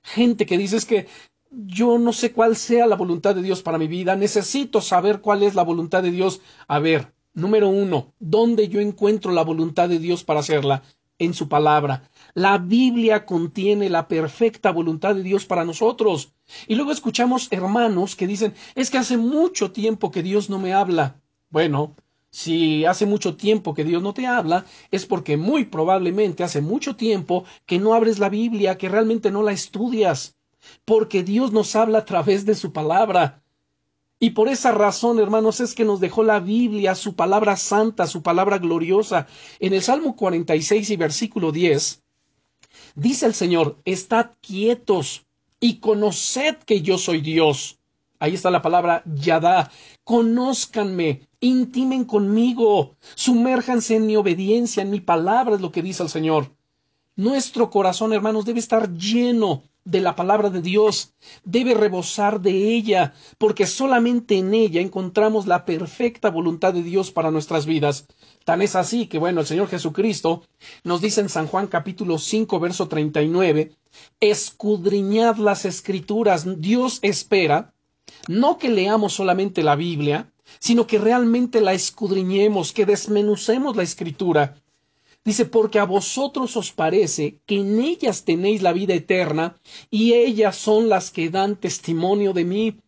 gente 0.03 0.47
que 0.47 0.59
dice 0.59 0.77
es 0.77 0.85
que 0.85 1.07
yo 1.51 1.99
no 1.99 2.13
sé 2.13 2.33
cuál 2.33 2.57
sea 2.57 2.87
la 2.87 2.97
voluntad 2.97 3.35
de 3.35 3.43
Dios 3.43 3.63
para 3.63 3.79
mi 3.79 3.87
vida, 3.87 4.17
necesito 4.17 4.81
saber 4.81 5.21
cuál 5.21 5.43
es 5.43 5.55
la 5.55 5.63
voluntad 5.63 6.03
de 6.03 6.11
Dios. 6.11 6.41
A 6.67 6.79
ver, 6.79 7.13
número 7.35 7.69
uno, 7.69 8.15
¿dónde 8.19 8.69
yo 8.69 8.81
encuentro 8.81 9.33
la 9.33 9.43
voluntad 9.43 9.89
de 9.89 9.99
Dios 9.99 10.25
para 10.25 10.41
hacerla? 10.41 10.83
En 11.19 11.35
su 11.35 11.49
palabra. 11.49 12.11
La 12.35 12.59
Biblia 12.59 13.25
contiene 13.25 13.89
la 13.89 14.09
perfecta 14.09 14.73
voluntad 14.73 15.15
de 15.15 15.23
Dios 15.23 15.45
para 15.45 15.65
nosotros. 15.65 16.33
Y 16.67 16.75
luego 16.75 16.91
escuchamos 16.91 17.49
hermanos 17.53 18.17
que 18.17 18.27
dicen, 18.27 18.55
es 18.75 18.91
que 18.91 18.99
hace 18.99 19.17
mucho 19.17 19.71
tiempo 19.71 20.11
que 20.11 20.23
Dios 20.25 20.51
no 20.51 20.59
me 20.59 20.73
habla. 20.73 21.21
Bueno, 21.51 21.95
si 22.35 22.85
hace 22.85 23.07
mucho 23.07 23.37
tiempo 23.37 23.75
que 23.75 23.85
Dios 23.85 24.03
no 24.03 24.13
te 24.13 24.27
habla, 24.27 24.65
es 24.91 25.07
porque 25.07 25.37
muy 25.37 25.67
probablemente 25.67 26.43
hace 26.43 26.61
mucho 26.61 26.97
tiempo 26.97 27.45
que 27.65 27.79
no 27.79 27.95
abres 27.95 28.19
la 28.19 28.29
Biblia, 28.29 28.77
que 28.77 28.89
realmente 28.89 29.31
no 29.31 29.45
la 29.45 29.53
estudias, 29.53 30.37
porque 30.85 31.23
Dios 31.23 31.53
nos 31.53 31.77
habla 31.77 31.99
a 31.99 32.05
través 32.05 32.45
de 32.45 32.57
su 32.57 32.73
palabra. 32.73 33.44
Y 34.25 34.31
por 34.31 34.49
esa 34.49 34.73
razón, 34.73 35.19
hermanos, 35.21 35.61
es 35.61 35.75
que 35.75 35.85
nos 35.85 36.01
dejó 36.01 36.23
la 36.23 36.41
Biblia, 36.41 36.95
su 36.95 37.15
palabra 37.15 37.59
santa, 37.59 38.07
su 38.07 38.23
palabra 38.23 38.57
gloriosa. 38.57 39.27
En 39.61 39.75
el 39.75 39.83
Salmo 39.83 40.17
46 40.17 40.89
y 40.89 40.97
versículo 40.97 41.53
10, 41.53 42.03
dice 42.95 43.27
el 43.27 43.35
Señor, 43.35 43.77
estad 43.85 44.31
quietos 44.41 45.27
y 45.61 45.75
conoced 45.75 46.57
que 46.65 46.81
yo 46.81 46.97
soy 46.97 47.21
Dios. 47.21 47.79
Ahí 48.19 48.33
está 48.33 48.51
la 48.51 48.63
palabra 48.63 49.03
Yadá. 49.05 49.71
Conózcanme, 50.05 51.29
intimen 51.41 52.07
conmigo, 52.07 52.97
sumérjanse 53.17 53.97
en 53.97 54.07
mi 54.07 54.17
obediencia, 54.17 54.83
en 54.83 54.91
mi 54.91 55.01
palabra, 55.01 55.57
es 55.57 55.61
lo 55.61 55.71
que 55.71 55.83
dice 55.83 56.03
el 56.03 56.09
Señor. 56.09 56.51
Nuestro 57.15 57.69
corazón, 57.69 58.15
hermanos, 58.15 58.47
debe 58.47 58.61
estar 58.61 58.91
lleno 58.91 59.65
de 59.85 60.01
la 60.01 60.17
palabra 60.17 60.51
de 60.51 60.63
Dios, 60.63 61.15
debe 61.45 61.75
rebosar 61.75 62.41
de 62.41 62.75
ella, 62.75 63.15
porque 63.39 63.67
solamente 63.67 64.39
en 64.39 64.55
ella 64.55 64.81
encontramos 64.81 65.47
la 65.47 65.65
perfecta 65.65 66.31
voluntad 66.31 66.73
de 66.73 66.83
Dios 66.83 67.11
para 67.11 67.31
nuestras 67.31 67.67
vidas. 67.67 68.07
Tan 68.45 68.63
es 68.63 68.77
así 68.77 69.07
que, 69.07 69.19
bueno, 69.19 69.41
el 69.41 69.47
Señor 69.47 69.69
Jesucristo 69.69 70.43
nos 70.85 71.01
dice 71.01 71.21
en 71.21 71.29
San 71.29 71.47
Juan 71.47 71.67
capítulo 71.67 72.19
5, 72.19 72.61
verso 72.61 72.89
39, 72.89 73.73
escudriñad 74.21 75.37
las 75.37 75.65
escrituras. 75.65 76.47
Dios 76.61 76.99
espera 77.03 77.75
no 78.29 78.59
que 78.59 78.69
leamos 78.69 79.13
solamente 79.13 79.63
la 79.63 79.77
Biblia, 79.77 80.33
sino 80.59 80.87
que 80.87 80.99
realmente 80.99 81.61
la 81.61 81.73
escudriñemos, 81.73 82.73
que 82.73 82.87
desmenucemos 82.87 83.77
la 83.77 83.83
escritura. 83.83 84.57
Dice, 85.25 85.47
porque 85.47 85.79
a 85.79 85.85
vosotros 85.85 86.57
os 86.57 86.73
parece 86.73 87.41
que 87.47 87.57
en 87.61 87.81
ellas 87.81 88.25
tenéis 88.25 88.61
la 88.63 88.75
vida 88.75 88.95
eterna, 88.95 89.57
y 89.91 90.13
ellas 90.13 90.57
son 90.57 90.89
las 90.89 91.11
que 91.11 91.31
dan 91.31 91.57
testimonio 91.57 92.33
de 92.35 92.45
mí. 92.45 92.79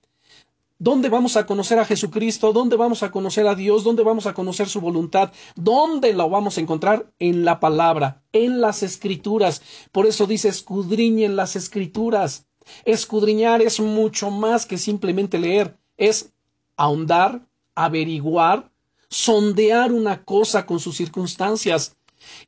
¿Dónde 0.78 1.08
vamos 1.08 1.38
a 1.38 1.46
conocer 1.46 1.78
a 1.78 1.86
Jesucristo? 1.86 2.52
¿Dónde 2.52 2.76
vamos 2.76 3.02
a 3.02 3.10
conocer 3.10 3.46
a 3.46 3.54
Dios? 3.54 3.82
¿Dónde 3.82 4.02
vamos 4.02 4.26
a 4.26 4.34
conocer 4.34 4.68
su 4.68 4.82
voluntad? 4.82 5.32
¿Dónde 5.54 6.12
lo 6.12 6.28
vamos 6.28 6.58
a 6.58 6.60
encontrar? 6.60 7.10
En 7.18 7.46
la 7.46 7.58
palabra, 7.58 8.22
en 8.32 8.60
las 8.60 8.82
escrituras. 8.82 9.62
Por 9.90 10.04
eso 10.04 10.26
dice, 10.26 10.48
escudriñen 10.50 11.36
las 11.36 11.56
escrituras. 11.56 12.46
Escudriñar 12.84 13.62
es 13.62 13.80
mucho 13.80 14.30
más 14.30 14.66
que 14.66 14.76
simplemente 14.76 15.38
leer, 15.38 15.78
es 15.96 16.34
ahondar, 16.76 17.46
averiguar, 17.74 18.70
sondear 19.08 19.92
una 19.92 20.24
cosa 20.24 20.66
con 20.66 20.78
sus 20.80 20.96
circunstancias. 20.96 21.96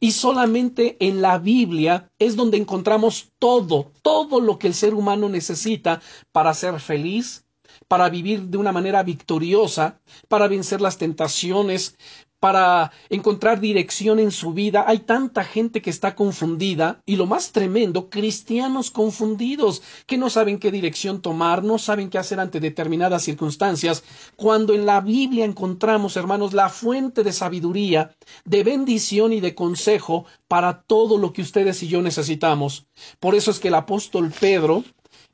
Y 0.00 0.12
solamente 0.12 0.96
en 1.00 1.22
la 1.22 1.38
Biblia 1.38 2.10
es 2.18 2.36
donde 2.36 2.56
encontramos 2.56 3.32
todo, 3.38 3.92
todo 4.02 4.40
lo 4.40 4.58
que 4.58 4.68
el 4.68 4.74
ser 4.74 4.94
humano 4.94 5.28
necesita 5.28 6.00
para 6.32 6.54
ser 6.54 6.80
feliz, 6.80 7.44
para 7.86 8.08
vivir 8.08 8.42
de 8.42 8.58
una 8.58 8.72
manera 8.72 9.02
victoriosa, 9.02 10.00
para 10.28 10.48
vencer 10.48 10.80
las 10.80 10.98
tentaciones, 10.98 11.96
para 12.40 12.92
encontrar 13.08 13.60
dirección 13.60 14.18
en 14.18 14.30
su 14.30 14.52
vida. 14.52 14.84
Hay 14.86 15.00
tanta 15.00 15.44
gente 15.44 15.82
que 15.82 15.90
está 15.90 16.14
confundida 16.14 17.02
y 17.04 17.16
lo 17.16 17.26
más 17.26 17.52
tremendo, 17.52 18.10
cristianos 18.10 18.90
confundidos 18.90 19.82
que 20.06 20.18
no 20.18 20.30
saben 20.30 20.58
qué 20.58 20.70
dirección 20.70 21.20
tomar, 21.20 21.64
no 21.64 21.78
saben 21.78 22.10
qué 22.10 22.18
hacer 22.18 22.40
ante 22.40 22.60
determinadas 22.60 23.24
circunstancias, 23.24 24.04
cuando 24.36 24.74
en 24.74 24.86
la 24.86 25.00
Biblia 25.00 25.44
encontramos, 25.44 26.16
hermanos, 26.16 26.52
la 26.52 26.68
fuente 26.68 27.24
de 27.24 27.32
sabiduría, 27.32 28.14
de 28.44 28.62
bendición 28.64 29.32
y 29.32 29.40
de 29.40 29.54
consejo 29.54 30.26
para 30.46 30.82
todo 30.82 31.18
lo 31.18 31.32
que 31.32 31.42
ustedes 31.42 31.82
y 31.82 31.88
yo 31.88 32.02
necesitamos. 32.02 32.86
Por 33.20 33.34
eso 33.34 33.50
es 33.50 33.58
que 33.58 33.68
el 33.68 33.74
apóstol 33.74 34.32
Pedro, 34.38 34.84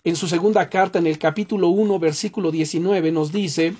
en 0.05 0.17
su 0.17 0.29
segunda 0.29 0.69
carta, 0.69 0.99
en 0.99 1.07
el 1.07 1.19
capítulo 1.19 1.69
1, 1.69 1.99
versículo 1.99 2.51
19, 2.51 3.13
nos 3.13 3.33
dice, 3.33 3.75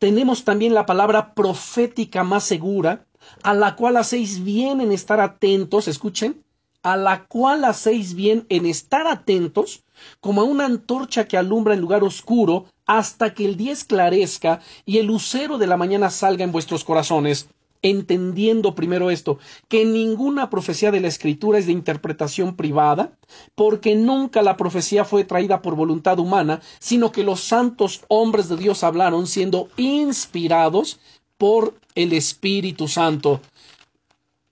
tenemos 0.00 0.44
también 0.44 0.72
la 0.74 0.86
palabra 0.86 1.34
profética 1.34 2.24
más 2.24 2.44
segura, 2.44 3.04
a 3.42 3.52
la 3.52 3.76
cual 3.76 3.98
hacéis 3.98 4.42
bien 4.42 4.80
en 4.80 4.92
estar 4.92 5.20
atentos, 5.20 5.88
escuchen, 5.88 6.42
a 6.82 6.96
la 6.96 7.26
cual 7.26 7.66
hacéis 7.66 8.14
bien 8.14 8.46
en 8.48 8.64
estar 8.64 9.06
atentos, 9.06 9.84
como 10.20 10.40
a 10.40 10.44
una 10.44 10.64
antorcha 10.64 11.28
que 11.28 11.36
alumbra 11.36 11.74
en 11.74 11.80
lugar 11.80 12.02
oscuro, 12.02 12.64
hasta 12.86 13.34
que 13.34 13.44
el 13.44 13.58
día 13.58 13.72
esclarezca 13.72 14.60
y 14.86 14.96
el 14.96 15.06
lucero 15.06 15.58
de 15.58 15.66
la 15.66 15.76
mañana 15.76 16.08
salga 16.08 16.44
en 16.44 16.52
vuestros 16.52 16.82
corazones 16.82 17.50
entendiendo 17.82 18.74
primero 18.74 19.10
esto, 19.10 19.38
que 19.68 19.84
ninguna 19.84 20.50
profecía 20.50 20.90
de 20.90 21.00
la 21.00 21.08
Escritura 21.08 21.58
es 21.58 21.66
de 21.66 21.72
interpretación 21.72 22.56
privada, 22.56 23.12
porque 23.54 23.94
nunca 23.94 24.42
la 24.42 24.56
profecía 24.56 25.04
fue 25.04 25.24
traída 25.24 25.62
por 25.62 25.76
voluntad 25.76 26.18
humana, 26.18 26.60
sino 26.78 27.12
que 27.12 27.24
los 27.24 27.40
santos 27.40 28.02
hombres 28.08 28.48
de 28.48 28.56
Dios 28.56 28.84
hablaron 28.84 29.26
siendo 29.26 29.68
inspirados 29.76 31.00
por 31.38 31.74
el 31.94 32.12
Espíritu 32.12 32.86
Santo. 32.86 33.40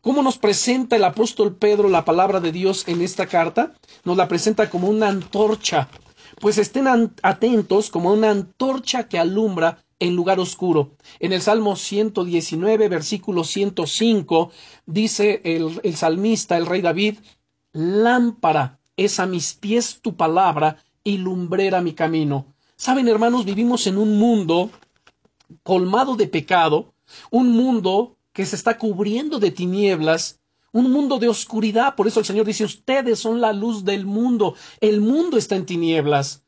¿Cómo 0.01 0.23
nos 0.23 0.39
presenta 0.39 0.97
el 0.97 1.05
apóstol 1.05 1.57
Pedro 1.57 1.89
la 1.89 2.05
palabra 2.05 2.41
de 2.41 2.53
Dios 2.53 2.87
en 2.89 3.03
esta 3.03 3.27
carta? 3.27 3.75
Nos 4.05 4.17
la 4.17 4.29
presenta 4.29 4.71
como 4.71 4.89
una 4.89 5.09
antorcha. 5.09 5.89
Pues 6.41 6.57
estén 6.57 6.87
atentos 7.23 7.91
como 7.91 8.13
una 8.13 8.31
antorcha 8.31 9.09
que 9.09 9.19
alumbra 9.19 9.85
en 9.99 10.14
lugar 10.14 10.40
oscuro. 10.40 10.93
En 11.21 11.33
el 11.33 11.40
Salmo 11.43 11.76
119, 11.76 12.88
versículo 12.88 13.45
105, 13.45 14.50
dice 14.87 15.40
el, 15.45 15.81
el 15.83 15.97
salmista, 15.97 16.57
el 16.57 16.67
rey 16.67 16.81
David, 16.81 17.19
lámpara 17.73 18.78
es 18.97 19.21
a 19.21 19.26
mis 19.26 19.55
pies 19.55 20.00
tu 20.02 20.17
palabra 20.17 20.83
y 21.05 21.19
lumbrera 21.19 21.81
mi 21.81 21.95
camino. 21.95 22.47
Saben, 22.76 23.09
hermanos, 23.09 23.45
vivimos 23.45 23.87
en 23.87 23.97
un 23.97 24.19
mundo 24.19 24.71
colmado 25.62 26.17
de 26.17 26.26
pecado, 26.26 26.93
un 27.31 27.52
mundo 27.52 28.17
que 28.33 28.45
se 28.45 28.57
está 28.57 28.76
cubriendo 28.76 29.38
de 29.38 29.50
tinieblas, 29.50 30.40
un 30.73 30.90
mundo 30.90 31.19
de 31.19 31.28
oscuridad. 31.28 31.95
Por 31.95 32.07
eso 32.07 32.21
el 32.21 32.26
Señor 32.26 32.47
dice, 32.47 32.64
ustedes 32.64 33.19
son 33.19 33.40
la 33.40 33.52
luz 33.52 33.85
del 33.85 34.05
mundo. 34.05 34.55
El 34.81 35.00
mundo 35.00 35.38
está 35.38 35.57
en 35.57 35.67
tinieblas. 35.67 36.45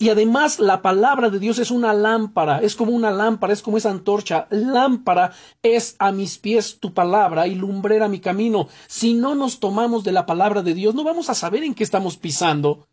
Y 0.00 0.10
además 0.10 0.60
la 0.60 0.80
palabra 0.80 1.28
de 1.28 1.40
Dios 1.40 1.58
es 1.58 1.72
una 1.72 1.92
lámpara, 1.92 2.60
es 2.60 2.76
como 2.76 2.92
una 2.92 3.10
lámpara, 3.10 3.52
es 3.52 3.62
como 3.62 3.78
esa 3.78 3.90
antorcha. 3.90 4.46
Lámpara 4.48 5.32
es 5.60 5.96
a 5.98 6.12
mis 6.12 6.38
pies 6.38 6.78
tu 6.78 6.94
palabra 6.94 7.48
y 7.48 7.56
lumbrera 7.56 8.06
mi 8.06 8.20
camino. 8.20 8.68
Si 8.86 9.14
no 9.14 9.34
nos 9.34 9.58
tomamos 9.58 10.04
de 10.04 10.12
la 10.12 10.24
palabra 10.24 10.62
de 10.62 10.74
Dios, 10.74 10.94
no 10.94 11.02
vamos 11.02 11.30
a 11.30 11.34
saber 11.34 11.64
en 11.64 11.74
qué 11.74 11.82
estamos 11.82 12.16
pisando. 12.16 12.86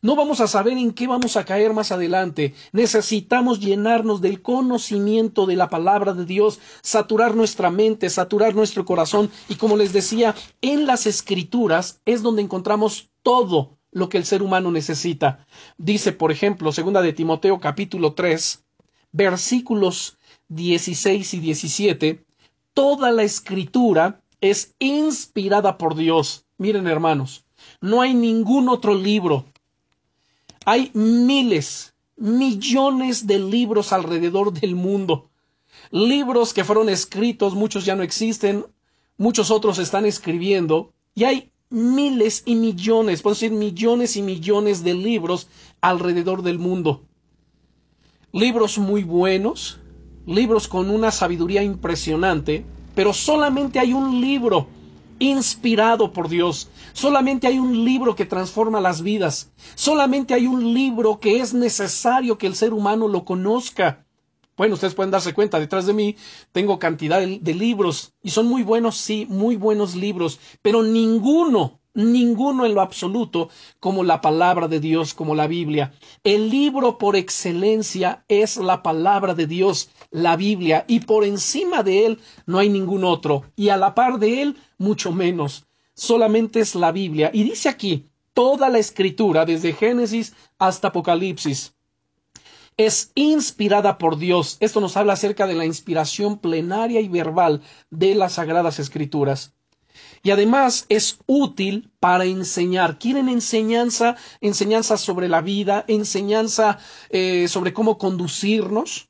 No 0.00 0.16
vamos 0.16 0.40
a 0.40 0.46
saber 0.46 0.78
en 0.78 0.92
qué 0.92 1.06
vamos 1.06 1.36
a 1.36 1.44
caer 1.44 1.74
más 1.74 1.92
adelante. 1.92 2.54
Necesitamos 2.72 3.60
llenarnos 3.60 4.22
del 4.22 4.40
conocimiento 4.40 5.44
de 5.44 5.56
la 5.56 5.68
palabra 5.68 6.14
de 6.14 6.24
Dios, 6.24 6.60
saturar 6.80 7.34
nuestra 7.34 7.70
mente, 7.70 8.08
saturar 8.08 8.54
nuestro 8.54 8.86
corazón. 8.86 9.30
Y 9.50 9.56
como 9.56 9.76
les 9.76 9.92
decía, 9.92 10.34
en 10.62 10.86
las 10.86 11.06
escrituras 11.06 12.00
es 12.06 12.22
donde 12.22 12.40
encontramos 12.40 13.10
todo 13.22 13.77
lo 13.90 14.08
que 14.08 14.18
el 14.18 14.24
ser 14.24 14.42
humano 14.42 14.70
necesita. 14.70 15.46
Dice, 15.76 16.12
por 16.12 16.32
ejemplo, 16.32 16.72
segunda 16.72 17.02
de 17.02 17.12
Timoteo 17.12 17.60
capítulo 17.60 18.14
3, 18.14 18.64
versículos 19.12 20.18
16 20.48 21.34
y 21.34 21.40
17, 21.40 22.24
toda 22.74 23.10
la 23.10 23.22
escritura 23.22 24.22
es 24.40 24.74
inspirada 24.78 25.78
por 25.78 25.94
Dios. 25.94 26.44
Miren, 26.58 26.86
hermanos, 26.86 27.44
no 27.80 28.00
hay 28.00 28.14
ningún 28.14 28.68
otro 28.68 28.94
libro. 28.94 29.46
Hay 30.64 30.90
miles, 30.94 31.94
millones 32.16 33.26
de 33.26 33.38
libros 33.38 33.92
alrededor 33.92 34.52
del 34.52 34.74
mundo. 34.74 35.30
Libros 35.90 36.52
que 36.52 36.64
fueron 36.64 36.88
escritos, 36.88 37.54
muchos 37.54 37.84
ya 37.84 37.96
no 37.96 38.02
existen, 38.02 38.66
muchos 39.16 39.50
otros 39.50 39.78
están 39.78 40.04
escribiendo, 40.04 40.92
y 41.14 41.24
hay 41.24 41.50
miles 41.70 42.42
y 42.46 42.54
millones, 42.54 43.22
puedo 43.22 43.34
decir 43.34 43.52
millones 43.52 44.16
y 44.16 44.22
millones 44.22 44.82
de 44.82 44.94
libros 44.94 45.48
alrededor 45.80 46.42
del 46.42 46.58
mundo. 46.58 47.02
Libros 48.32 48.78
muy 48.78 49.04
buenos, 49.04 49.80
libros 50.26 50.68
con 50.68 50.90
una 50.90 51.10
sabiduría 51.10 51.62
impresionante, 51.62 52.64
pero 52.94 53.12
solamente 53.12 53.78
hay 53.78 53.92
un 53.92 54.20
libro 54.20 54.66
inspirado 55.18 56.12
por 56.12 56.28
Dios. 56.28 56.68
Solamente 56.92 57.46
hay 57.46 57.58
un 57.58 57.84
libro 57.84 58.14
que 58.14 58.24
transforma 58.24 58.80
las 58.80 59.02
vidas. 59.02 59.50
Solamente 59.74 60.34
hay 60.34 60.46
un 60.46 60.74
libro 60.74 61.20
que 61.20 61.40
es 61.40 61.54
necesario 61.54 62.38
que 62.38 62.46
el 62.46 62.54
ser 62.54 62.72
humano 62.72 63.08
lo 63.08 63.24
conozca. 63.24 64.06
Bueno, 64.58 64.74
ustedes 64.74 64.96
pueden 64.96 65.12
darse 65.12 65.34
cuenta, 65.34 65.60
detrás 65.60 65.86
de 65.86 65.92
mí 65.92 66.16
tengo 66.50 66.80
cantidad 66.80 67.20
de, 67.20 67.54
libros 67.54 68.12
y 68.24 68.30
son 68.30 68.46
muy 68.46 68.64
buenos, 68.64 68.96
sí, 68.96 69.24
muy 69.30 69.54
buenos 69.54 69.94
libros, 69.94 70.40
pero 70.62 70.82
ninguno, 70.82 71.78
ninguno 71.94 72.66
en 72.66 72.74
lo 72.74 72.80
absoluto 72.80 73.50
como 73.78 74.02
la 74.02 74.20
palabra 74.20 74.66
de 74.66 74.80
Dios, 74.80 75.14
como 75.14 75.36
la 75.36 75.46
Biblia. 75.46 75.92
El 76.24 76.50
libro 76.50 76.98
por 76.98 77.14
excelencia 77.14 78.24
es 78.26 78.56
la 78.56 78.82
palabra 78.82 79.32
de 79.32 79.46
Dios, 79.46 79.90
la 80.10 80.34
Biblia, 80.34 80.84
y 80.88 81.00
por 81.00 81.22
encima 81.22 81.84
de 81.84 82.06
él 82.06 82.18
no 82.46 82.58
hay 82.58 82.68
ningún 82.68 83.04
otro, 83.04 83.44
y 83.54 83.68
a 83.68 83.76
la 83.76 83.94
par 83.94 84.18
de 84.18 84.42
él 84.42 84.56
mucho 84.76 85.12
menos. 85.12 85.66
Solamente 85.94 86.58
es 86.58 86.74
la 86.74 86.90
Biblia. 86.90 87.30
Y 87.32 87.44
dice 87.44 87.68
aquí, 87.68 88.06
toda 88.32 88.68
la 88.70 88.78
escritura, 88.78 89.44
desde 89.44 89.72
Génesis 89.72 90.34
hasta 90.58 90.88
Apocalipsis, 90.88 91.77
es 92.78 93.10
inspirada 93.16 93.98
por 93.98 94.18
Dios. 94.18 94.56
Esto 94.60 94.80
nos 94.80 94.96
habla 94.96 95.12
acerca 95.12 95.46
de 95.46 95.54
la 95.54 95.66
inspiración 95.66 96.38
plenaria 96.38 97.00
y 97.00 97.08
verbal 97.08 97.60
de 97.90 98.14
las 98.14 98.34
Sagradas 98.34 98.78
Escrituras. 98.78 99.52
Y 100.22 100.30
además 100.30 100.86
es 100.88 101.18
útil 101.26 101.90
para 101.98 102.24
enseñar. 102.24 102.98
¿Quieren 102.98 103.28
enseñanza? 103.28 104.16
Enseñanza 104.40 104.96
sobre 104.96 105.28
la 105.28 105.40
vida, 105.40 105.84
enseñanza 105.88 106.78
eh, 107.10 107.48
sobre 107.48 107.72
cómo 107.72 107.98
conducirnos, 107.98 109.08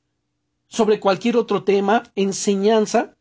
sobre 0.67 0.99
cualquier 0.99 1.37
otro 1.37 1.63
tema, 1.65 2.05
enseñanza. 2.17 3.18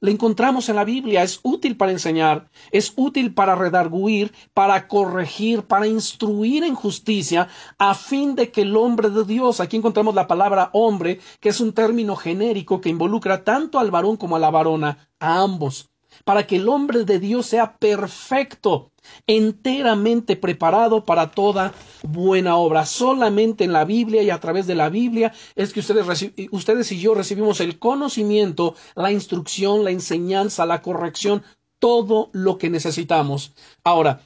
La 0.00 0.12
encontramos 0.12 0.68
en 0.68 0.76
la 0.76 0.84
Biblia, 0.84 1.24
es 1.24 1.40
útil 1.42 1.76
para 1.76 1.90
enseñar, 1.90 2.48
es 2.70 2.92
útil 2.94 3.34
para 3.34 3.56
redarguir, 3.56 4.32
para 4.54 4.86
corregir, 4.86 5.64
para 5.64 5.88
instruir 5.88 6.62
en 6.62 6.76
justicia, 6.76 7.48
a 7.78 7.96
fin 7.96 8.36
de 8.36 8.52
que 8.52 8.62
el 8.62 8.76
hombre 8.76 9.10
de 9.10 9.24
Dios, 9.24 9.58
aquí 9.58 9.76
encontramos 9.76 10.14
la 10.14 10.28
palabra 10.28 10.70
hombre, 10.72 11.18
que 11.40 11.48
es 11.48 11.60
un 11.60 11.72
término 11.72 12.14
genérico 12.14 12.80
que 12.80 12.90
involucra 12.90 13.42
tanto 13.42 13.80
al 13.80 13.90
varón 13.90 14.16
como 14.16 14.36
a 14.36 14.38
la 14.38 14.50
varona, 14.50 15.08
a 15.18 15.42
ambos, 15.42 15.87
para 16.28 16.46
que 16.46 16.56
el 16.56 16.68
hombre 16.68 17.04
de 17.04 17.18
Dios 17.20 17.46
sea 17.46 17.78
perfecto, 17.78 18.90
enteramente 19.26 20.36
preparado 20.36 21.06
para 21.06 21.30
toda 21.30 21.72
buena 22.02 22.56
obra. 22.56 22.84
Solamente 22.84 23.64
en 23.64 23.72
la 23.72 23.86
Biblia 23.86 24.22
y 24.22 24.28
a 24.28 24.38
través 24.38 24.66
de 24.66 24.74
la 24.74 24.90
Biblia 24.90 25.32
es 25.56 25.72
que 25.72 25.80
ustedes, 25.80 26.30
ustedes 26.50 26.92
y 26.92 27.00
yo 27.00 27.14
recibimos 27.14 27.60
el 27.60 27.78
conocimiento, 27.78 28.74
la 28.94 29.10
instrucción, 29.10 29.84
la 29.84 29.90
enseñanza, 29.90 30.66
la 30.66 30.82
corrección, 30.82 31.44
todo 31.78 32.28
lo 32.34 32.58
que 32.58 32.68
necesitamos. 32.68 33.54
Ahora, 33.82 34.20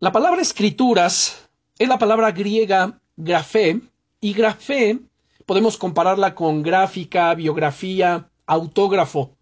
la 0.00 0.10
palabra 0.10 0.42
escrituras 0.42 1.48
es 1.78 1.88
la 1.88 2.00
palabra 2.00 2.32
griega 2.32 2.98
grafé 3.16 3.80
y 4.20 4.32
grafé 4.32 4.98
podemos 5.46 5.76
compararla 5.76 6.34
con 6.34 6.64
gráfica, 6.64 7.32
biografía, 7.36 8.28
autógrafo 8.44 9.37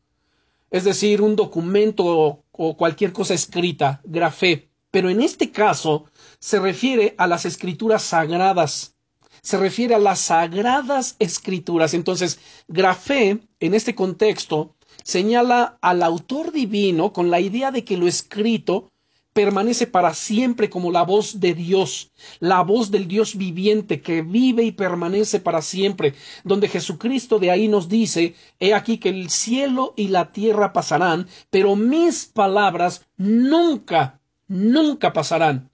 es 0.70 0.84
decir, 0.84 1.22
un 1.22 1.36
documento 1.36 2.42
o 2.52 2.76
cualquier 2.76 3.12
cosa 3.12 3.34
escrita, 3.34 4.00
grafé. 4.04 4.70
Pero 4.90 5.10
en 5.10 5.20
este 5.20 5.50
caso 5.50 6.06
se 6.38 6.58
refiere 6.58 7.14
a 7.18 7.26
las 7.26 7.44
escrituras 7.44 8.02
sagradas, 8.02 8.96
se 9.42 9.58
refiere 9.58 9.94
a 9.94 9.98
las 9.98 10.20
sagradas 10.20 11.16
escrituras. 11.18 11.94
Entonces, 11.94 12.38
grafé, 12.66 13.40
en 13.60 13.74
este 13.74 13.94
contexto, 13.94 14.74
señala 15.04 15.78
al 15.82 16.02
autor 16.02 16.52
divino 16.52 17.12
con 17.12 17.30
la 17.30 17.40
idea 17.40 17.70
de 17.70 17.84
que 17.84 17.96
lo 17.96 18.06
escrito 18.06 18.90
permanece 19.36 19.86
para 19.86 20.14
siempre 20.14 20.70
como 20.70 20.90
la 20.90 21.02
voz 21.02 21.40
de 21.40 21.52
Dios, 21.52 22.10
la 22.40 22.62
voz 22.62 22.90
del 22.90 23.06
Dios 23.06 23.36
viviente 23.36 24.00
que 24.00 24.22
vive 24.22 24.62
y 24.62 24.72
permanece 24.72 25.40
para 25.40 25.60
siempre, 25.60 26.14
donde 26.42 26.68
Jesucristo 26.68 27.38
de 27.38 27.50
ahí 27.50 27.68
nos 27.68 27.86
dice, 27.90 28.34
he 28.60 28.72
aquí 28.72 28.96
que 28.96 29.10
el 29.10 29.28
cielo 29.28 29.92
y 29.94 30.08
la 30.08 30.32
tierra 30.32 30.72
pasarán, 30.72 31.28
pero 31.50 31.76
mis 31.76 32.24
palabras 32.24 33.04
nunca, 33.18 34.22
nunca 34.48 35.12
pasarán. 35.12 35.68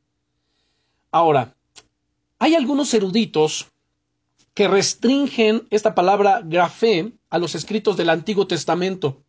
Ahora, 1.12 1.54
hay 2.40 2.56
algunos 2.56 2.92
eruditos 2.92 3.68
que 4.54 4.66
restringen 4.66 5.68
esta 5.70 5.94
palabra 5.94 6.42
grafé 6.44 7.12
a 7.30 7.38
los 7.38 7.54
escritos 7.54 7.96
del 7.96 8.10
Antiguo 8.10 8.48
Testamento. 8.48 9.22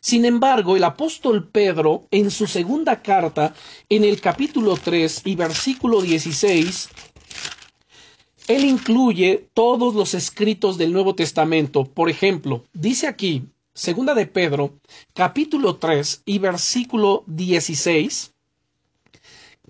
Sin 0.00 0.24
embargo, 0.24 0.76
el 0.76 0.84
apóstol 0.84 1.48
Pedro, 1.48 2.06
en 2.10 2.30
su 2.30 2.46
segunda 2.46 3.02
carta, 3.02 3.54
en 3.88 4.04
el 4.04 4.20
capítulo 4.20 4.76
3 4.76 5.22
y 5.24 5.34
versículo 5.34 6.00
16, 6.00 6.88
él 8.48 8.64
incluye 8.64 9.48
todos 9.54 9.94
los 9.94 10.14
escritos 10.14 10.78
del 10.78 10.92
Nuevo 10.92 11.14
Testamento. 11.14 11.84
Por 11.84 12.08
ejemplo, 12.08 12.64
dice 12.72 13.08
aquí, 13.08 13.46
segunda 13.74 14.14
de 14.14 14.26
Pedro, 14.26 14.78
capítulo 15.14 15.76
3 15.76 16.22
y 16.24 16.38
versículo 16.38 17.24
16, 17.26 18.34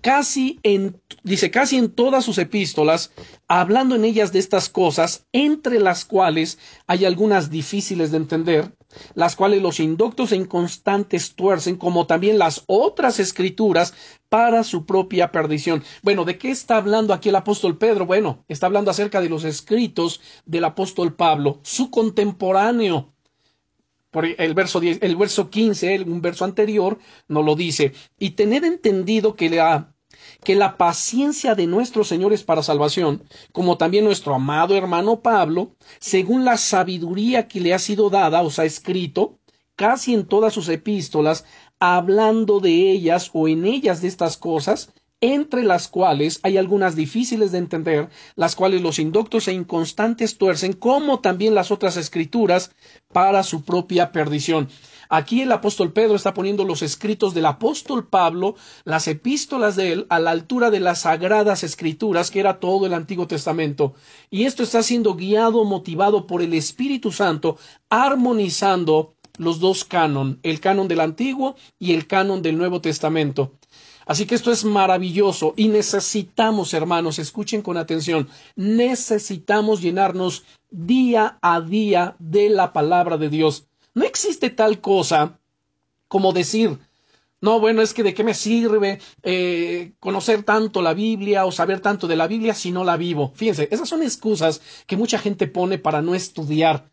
casi 0.01 0.59
en, 0.63 1.01
dice, 1.23 1.51
casi 1.51 1.77
en 1.77 1.89
todas 1.91 2.25
sus 2.25 2.37
epístolas, 2.37 3.11
hablando 3.47 3.95
en 3.95 4.05
ellas 4.05 4.31
de 4.31 4.39
estas 4.39 4.69
cosas, 4.69 5.27
entre 5.31 5.79
las 5.79 6.05
cuales 6.05 6.57
hay 6.87 7.05
algunas 7.05 7.49
difíciles 7.49 8.11
de 8.11 8.17
entender, 8.17 8.75
las 9.15 9.35
cuales 9.35 9.61
los 9.61 9.79
indoctos 9.79 10.31
e 10.31 10.35
inconstantes 10.35 11.35
tuercen, 11.35 11.75
como 11.75 12.07
también 12.07 12.37
las 12.37 12.63
otras 12.67 13.19
escrituras, 13.19 13.93
para 14.29 14.63
su 14.63 14.85
propia 14.85 15.31
perdición. 15.31 15.83
Bueno, 16.03 16.25
¿de 16.25 16.37
qué 16.37 16.51
está 16.51 16.77
hablando 16.77 17.13
aquí 17.13 17.29
el 17.29 17.35
apóstol 17.35 17.77
Pedro? 17.77 18.05
Bueno, 18.05 18.43
está 18.47 18.65
hablando 18.65 18.91
acerca 18.91 19.21
de 19.21 19.29
los 19.29 19.43
escritos 19.43 20.21
del 20.45 20.65
apóstol 20.65 21.15
Pablo, 21.15 21.59
su 21.63 21.89
contemporáneo. 21.89 23.13
Por 24.11 24.25
el 24.25 24.53
verso, 24.53 24.79
10, 24.79 24.99
el 25.01 25.15
verso 25.15 25.49
15, 25.49 26.01
un 26.03 26.21
verso 26.21 26.45
anterior, 26.45 26.97
nos 27.27 27.45
lo 27.45 27.55
dice. 27.55 27.93
Y 28.17 28.31
tener 28.31 28.63
entendido 28.63 29.35
que 29.35 29.49
la 29.49 29.93
que 30.43 30.55
la 30.55 30.77
paciencia 30.77 31.55
de 31.55 31.67
nuestro 31.67 32.03
Señor 32.03 32.33
es 32.33 32.43
para 32.43 32.63
salvación, 32.63 33.23
como 33.51 33.77
también 33.77 34.05
nuestro 34.05 34.33
amado 34.35 34.75
hermano 34.75 35.21
Pablo, 35.21 35.75
según 35.99 36.45
la 36.45 36.57
sabiduría 36.57 37.47
que 37.47 37.59
le 37.59 37.73
ha 37.73 37.79
sido 37.79 38.09
dada, 38.09 38.41
os 38.41 38.59
ha 38.59 38.65
escrito, 38.65 39.39
casi 39.75 40.13
en 40.13 40.25
todas 40.25 40.53
sus 40.53 40.69
epístolas, 40.69 41.45
hablando 41.79 42.59
de 42.59 42.91
ellas 42.91 43.29
o 43.33 43.47
en 43.47 43.65
ellas 43.65 44.01
de 44.01 44.07
estas 44.07 44.37
cosas, 44.37 44.93
entre 45.19 45.63
las 45.63 45.87
cuales 45.87 46.39
hay 46.43 46.57
algunas 46.57 46.95
difíciles 46.95 47.51
de 47.51 47.57
entender, 47.57 48.09
las 48.35 48.55
cuales 48.55 48.81
los 48.81 48.99
indoctos 48.99 49.47
e 49.47 49.53
inconstantes 49.53 50.37
tuercen, 50.37 50.73
como 50.73 51.19
también 51.19 51.55
las 51.55 51.71
otras 51.71 51.97
escrituras, 51.97 52.71
para 53.11 53.43
su 53.43 53.63
propia 53.63 54.11
perdición. 54.11 54.69
Aquí 55.09 55.41
el 55.41 55.51
apóstol 55.51 55.93
Pedro 55.93 56.15
está 56.15 56.33
poniendo 56.33 56.65
los 56.65 56.81
escritos 56.81 57.33
del 57.33 57.45
apóstol 57.45 58.07
Pablo, 58.07 58.55
las 58.83 59.07
epístolas 59.07 59.75
de 59.75 59.93
él, 59.93 60.05
a 60.09 60.19
la 60.19 60.31
altura 60.31 60.69
de 60.69 60.81
las 60.81 61.01
sagradas 61.01 61.63
escrituras, 61.63 62.29
que 62.29 62.41
era 62.41 62.59
todo 62.59 62.85
el 62.85 62.93
Antiguo 62.93 63.27
Testamento. 63.27 63.93
Y 64.29 64.43
esto 64.43 64.63
está 64.63 64.83
siendo 64.83 65.15
guiado, 65.15 65.63
motivado 65.63 66.27
por 66.27 66.41
el 66.41 66.53
Espíritu 66.53 67.11
Santo, 67.11 67.57
armonizando 67.89 69.15
los 69.37 69.59
dos 69.59 69.85
canon, 69.85 70.39
el 70.43 70.59
canon 70.59 70.87
del 70.87 70.99
Antiguo 70.99 71.55
y 71.79 71.93
el 71.93 72.07
canon 72.07 72.41
del 72.41 72.57
Nuevo 72.57 72.81
Testamento. 72.81 73.53
Así 74.07 74.25
que 74.25 74.35
esto 74.35 74.51
es 74.51 74.63
maravilloso 74.63 75.53
y 75.57 75.67
necesitamos, 75.67 76.73
hermanos, 76.73 77.19
escuchen 77.19 77.61
con 77.61 77.77
atención, 77.77 78.29
necesitamos 78.55 79.81
llenarnos 79.81 80.45
día 80.71 81.37
a 81.41 81.59
día 81.61 82.15
de 82.19 82.49
la 82.49 82.71
palabra 82.71 83.17
de 83.17 83.29
Dios. 83.29 83.67
No 83.93 84.05
existe 84.05 84.49
tal 84.49 84.79
cosa 84.79 85.37
como 86.07 86.31
decir, 86.31 86.79
no, 87.41 87.59
bueno, 87.59 87.81
es 87.81 87.93
que 87.93 88.03
de 88.03 88.13
qué 88.13 88.23
me 88.23 88.33
sirve 88.33 88.99
eh, 89.23 89.91
conocer 89.99 90.43
tanto 90.43 90.81
la 90.81 90.93
Biblia 90.93 91.45
o 91.45 91.51
saber 91.51 91.81
tanto 91.81 92.07
de 92.07 92.15
la 92.15 92.27
Biblia 92.27 92.53
si 92.53 92.71
no 92.71 92.83
la 92.83 92.97
vivo. 92.97 93.31
Fíjense, 93.35 93.67
esas 93.71 93.89
son 93.89 94.01
excusas 94.01 94.61
que 94.87 94.97
mucha 94.97 95.19
gente 95.19 95.47
pone 95.47 95.77
para 95.77 96.01
no 96.01 96.15
estudiar. 96.15 96.89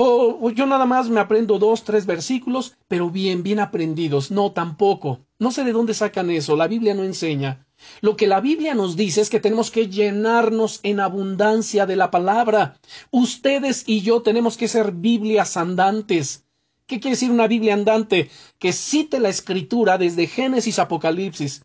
O, 0.00 0.50
yo 0.50 0.64
nada 0.66 0.86
más 0.86 1.08
me 1.08 1.18
aprendo 1.18 1.58
dos, 1.58 1.82
tres 1.82 2.06
versículos, 2.06 2.76
pero 2.86 3.10
bien, 3.10 3.42
bien 3.42 3.58
aprendidos. 3.58 4.30
No, 4.30 4.52
tampoco. 4.52 5.18
No 5.40 5.50
sé 5.50 5.64
de 5.64 5.72
dónde 5.72 5.92
sacan 5.92 6.30
eso. 6.30 6.54
La 6.54 6.68
Biblia 6.68 6.94
no 6.94 7.02
enseña. 7.02 7.66
Lo 8.00 8.16
que 8.16 8.28
la 8.28 8.40
Biblia 8.40 8.76
nos 8.76 8.94
dice 8.94 9.22
es 9.22 9.28
que 9.28 9.40
tenemos 9.40 9.72
que 9.72 9.88
llenarnos 9.88 10.78
en 10.84 11.00
abundancia 11.00 11.84
de 11.84 11.96
la 11.96 12.12
palabra. 12.12 12.78
Ustedes 13.10 13.82
y 13.88 14.02
yo 14.02 14.22
tenemos 14.22 14.56
que 14.56 14.68
ser 14.68 14.92
Biblias 14.92 15.56
andantes. 15.56 16.44
¿Qué 16.86 17.00
quiere 17.00 17.16
decir 17.16 17.32
una 17.32 17.48
Biblia 17.48 17.74
andante? 17.74 18.30
Que 18.60 18.72
cite 18.72 19.18
la 19.18 19.30
escritura 19.30 19.98
desde 19.98 20.28
Génesis 20.28 20.78
a 20.78 20.82
Apocalipsis, 20.82 21.64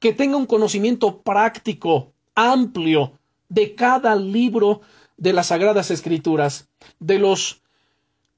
que 0.00 0.14
tenga 0.14 0.38
un 0.38 0.46
conocimiento 0.46 1.20
práctico, 1.20 2.14
amplio, 2.34 3.12
de 3.50 3.74
cada 3.74 4.16
libro 4.16 4.80
de 5.18 5.34
las 5.34 5.48
Sagradas 5.48 5.90
Escrituras, 5.90 6.70
de 6.98 7.18
los 7.18 7.60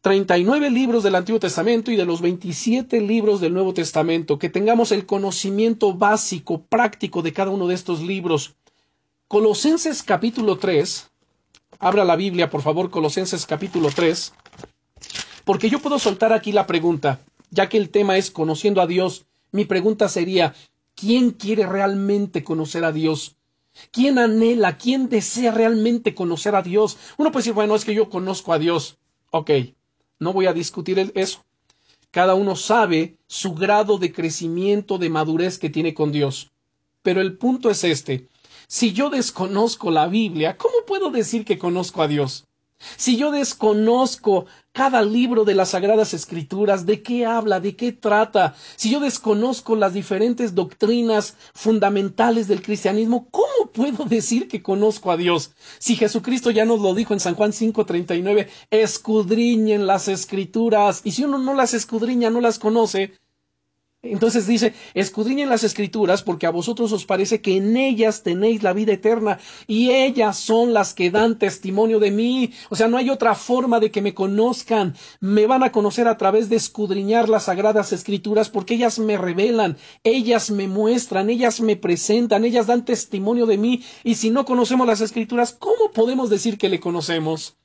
39 0.06 0.70
libros 0.70 1.02
del 1.02 1.16
Antiguo 1.16 1.40
Testamento 1.40 1.90
y 1.90 1.96
de 1.96 2.04
los 2.04 2.20
27 2.20 3.00
libros 3.00 3.40
del 3.40 3.52
Nuevo 3.52 3.74
Testamento, 3.74 4.38
que 4.38 4.48
tengamos 4.48 4.92
el 4.92 5.04
conocimiento 5.04 5.94
básico, 5.94 6.62
práctico 6.62 7.22
de 7.22 7.32
cada 7.32 7.50
uno 7.50 7.66
de 7.66 7.74
estos 7.74 8.02
libros. 8.02 8.54
Colosenses 9.26 10.04
capítulo 10.04 10.58
3, 10.58 11.10
abra 11.80 12.04
la 12.04 12.14
Biblia, 12.14 12.48
por 12.48 12.62
favor, 12.62 12.88
Colosenses 12.88 13.46
capítulo 13.46 13.88
3, 13.92 14.32
porque 15.44 15.68
yo 15.68 15.80
puedo 15.80 15.98
soltar 15.98 16.32
aquí 16.32 16.52
la 16.52 16.68
pregunta, 16.68 17.18
ya 17.50 17.68
que 17.68 17.76
el 17.76 17.90
tema 17.90 18.16
es 18.16 18.30
conociendo 18.30 18.80
a 18.80 18.86
Dios, 18.86 19.26
mi 19.50 19.64
pregunta 19.64 20.08
sería, 20.08 20.54
¿quién 20.94 21.32
quiere 21.32 21.66
realmente 21.66 22.44
conocer 22.44 22.84
a 22.84 22.92
Dios? 22.92 23.34
¿Quién 23.90 24.20
anhela, 24.20 24.78
quién 24.78 25.08
desea 25.08 25.50
realmente 25.50 26.14
conocer 26.14 26.54
a 26.54 26.62
Dios? 26.62 26.96
Uno 27.16 27.32
puede 27.32 27.42
decir, 27.42 27.54
bueno, 27.54 27.74
es 27.74 27.84
que 27.84 27.92
yo 27.92 28.08
conozco 28.08 28.52
a 28.52 28.60
Dios. 28.60 28.98
Ok, 29.32 29.50
no 30.18 30.32
voy 30.32 30.46
a 30.46 30.52
discutir 30.52 31.12
eso. 31.14 31.44
Cada 32.10 32.34
uno 32.34 32.56
sabe 32.56 33.18
su 33.26 33.54
grado 33.54 33.98
de 33.98 34.12
crecimiento, 34.12 34.96
de 34.96 35.10
madurez 35.10 35.58
que 35.58 35.70
tiene 35.70 35.92
con 35.92 36.12
Dios. 36.12 36.50
Pero 37.02 37.20
el 37.20 37.36
punto 37.36 37.68
es 37.68 37.84
este. 37.84 38.28
Si 38.68 38.92
yo 38.92 39.10
desconozco 39.10 39.90
la 39.90 40.08
Biblia, 40.08 40.56
¿cómo 40.56 40.74
puedo 40.86 41.10
decir 41.10 41.44
que 41.44 41.58
conozco 41.58 42.02
a 42.02 42.08
Dios? 42.08 42.45
Si 42.96 43.16
yo 43.16 43.30
desconozco 43.30 44.46
cada 44.72 45.00
libro 45.00 45.44
de 45.44 45.54
las 45.54 45.70
Sagradas 45.70 46.12
Escrituras, 46.12 46.84
de 46.84 47.02
qué 47.02 47.24
habla, 47.24 47.60
de 47.60 47.74
qué 47.74 47.92
trata, 47.92 48.54
si 48.76 48.90
yo 48.90 49.00
desconozco 49.00 49.76
las 49.76 49.94
diferentes 49.94 50.54
doctrinas 50.54 51.36
fundamentales 51.54 52.48
del 52.48 52.62
cristianismo, 52.62 53.28
¿cómo 53.30 53.70
puedo 53.72 54.04
decir 54.04 54.48
que 54.48 54.62
conozco 54.62 55.10
a 55.10 55.16
Dios? 55.16 55.54
Si 55.78 55.96
Jesucristo 55.96 56.50
ya 56.50 56.66
nos 56.66 56.80
lo 56.80 56.94
dijo 56.94 57.14
en 57.14 57.20
San 57.20 57.34
Juan 57.34 57.52
5:39, 57.52 58.48
escudriñen 58.70 59.86
las 59.86 60.08
Escrituras, 60.08 61.00
y 61.04 61.12
si 61.12 61.24
uno 61.24 61.38
no 61.38 61.54
las 61.54 61.72
escudriña, 61.72 62.28
no 62.28 62.40
las 62.42 62.58
conoce, 62.58 63.14
entonces 64.12 64.46
dice, 64.46 64.74
escudriñen 64.94 65.48
las 65.48 65.64
escrituras 65.64 66.22
porque 66.22 66.46
a 66.46 66.50
vosotros 66.50 66.92
os 66.92 67.04
parece 67.04 67.40
que 67.40 67.56
en 67.56 67.76
ellas 67.76 68.22
tenéis 68.22 68.62
la 68.62 68.72
vida 68.72 68.92
eterna 68.92 69.38
y 69.66 69.90
ellas 69.90 70.38
son 70.38 70.72
las 70.72 70.94
que 70.94 71.10
dan 71.10 71.38
testimonio 71.38 71.98
de 71.98 72.10
mí. 72.10 72.52
O 72.70 72.76
sea, 72.76 72.88
no 72.88 72.96
hay 72.96 73.10
otra 73.10 73.34
forma 73.34 73.80
de 73.80 73.90
que 73.90 74.02
me 74.02 74.14
conozcan. 74.14 74.94
Me 75.20 75.46
van 75.46 75.62
a 75.62 75.72
conocer 75.72 76.08
a 76.08 76.16
través 76.16 76.48
de 76.48 76.56
escudriñar 76.56 77.28
las 77.28 77.44
sagradas 77.44 77.92
escrituras 77.92 78.48
porque 78.48 78.74
ellas 78.74 78.98
me 78.98 79.16
revelan, 79.18 79.76
ellas 80.04 80.50
me 80.50 80.68
muestran, 80.68 81.30
ellas 81.30 81.60
me 81.60 81.76
presentan, 81.76 82.44
ellas 82.44 82.66
dan 82.66 82.84
testimonio 82.84 83.46
de 83.46 83.58
mí. 83.58 83.82
Y 84.04 84.16
si 84.16 84.30
no 84.30 84.44
conocemos 84.44 84.86
las 84.86 85.00
escrituras, 85.00 85.52
¿cómo 85.58 85.90
podemos 85.92 86.30
decir 86.30 86.58
que 86.58 86.68
le 86.68 86.80
conocemos? 86.80 87.56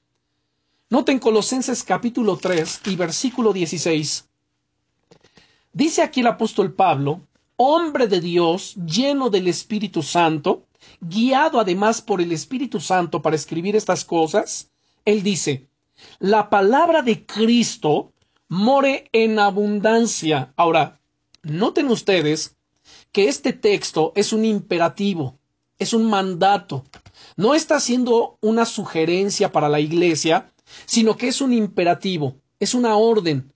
Noten 0.90 1.20
Colosenses 1.20 1.84
capítulo 1.84 2.36
3 2.36 2.82
y 2.88 2.96
versículo 2.98 3.54
16. 3.54 4.31
Dice 5.74 6.02
aquí 6.02 6.20
el 6.20 6.28
apóstol 6.28 6.74
Pablo, 6.74 7.22
hombre 7.56 8.08
de 8.08 8.20
Dios, 8.20 8.76
lleno 8.76 9.30
del 9.30 9.48
Espíritu 9.48 10.04
Santo, 10.04 10.66
guiado 11.00 11.60
además 11.60 12.02
por 12.02 12.22
el 12.22 12.32
Espíritu 12.32 12.80
Santo 12.80 13.22
para 13.22 13.36
escribir 13.38 13.76
estas 13.76 14.04
cosas, 14.04 14.70
él 15.06 15.24
dice, 15.24 15.68
la 16.20 16.50
palabra 16.50 17.02
de 17.02 17.26
Cristo 17.26 18.12
more 18.50 19.10
en 19.14 19.40
abundancia. 19.40 20.54
Ahora, 20.58 21.00
noten 21.44 21.88
ustedes 21.88 22.58
que 23.14 23.30
este 23.30 23.54
texto 23.54 24.12
es 24.16 24.34
un 24.34 24.44
imperativo, 24.44 25.40
es 25.80 25.94
un 25.94 26.10
mandato. 26.10 26.84
No 27.38 27.56
está 27.56 27.78
haciendo 27.78 28.38
una 28.42 28.66
sugerencia 28.66 29.54
para 29.54 29.70
la 29.70 29.80
iglesia, 29.80 30.52
sino 30.86 31.16
que 31.16 31.30
es 31.30 31.40
un 31.40 31.54
imperativo, 31.54 32.36
es 32.60 32.74
una 32.74 32.98
orden. 32.98 33.54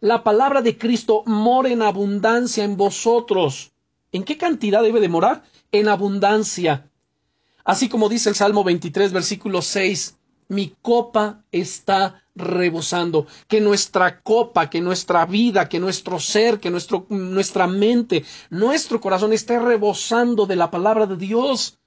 La 0.00 0.22
palabra 0.22 0.62
de 0.62 0.76
Cristo 0.78 1.22
mora 1.26 1.70
en 1.70 1.82
abundancia 1.82 2.64
en 2.64 2.76
vosotros. 2.76 3.72
¿En 4.12 4.24
qué 4.24 4.36
cantidad 4.36 4.82
debe 4.82 5.00
de 5.00 5.08
morar? 5.08 5.44
En 5.72 5.88
abundancia. 5.88 6.90
Así 7.64 7.88
como 7.88 8.08
dice 8.08 8.30
el 8.30 8.34
Salmo 8.34 8.64
23, 8.64 9.12
versículo 9.12 9.60
6, 9.60 10.16
mi 10.48 10.74
copa 10.80 11.44
está 11.52 12.22
rebosando, 12.34 13.26
que 13.46 13.60
nuestra 13.60 14.20
copa, 14.22 14.70
que 14.70 14.80
nuestra 14.80 15.26
vida, 15.26 15.68
que 15.68 15.80
nuestro 15.80 16.18
ser, 16.20 16.60
que 16.60 16.70
nuestro, 16.70 17.06
nuestra 17.10 17.66
mente, 17.66 18.24
nuestro 18.48 19.00
corazón 19.00 19.32
esté 19.32 19.58
rebosando 19.58 20.46
de 20.46 20.56
la 20.56 20.70
palabra 20.70 21.06
de 21.06 21.16
Dios. 21.16 21.78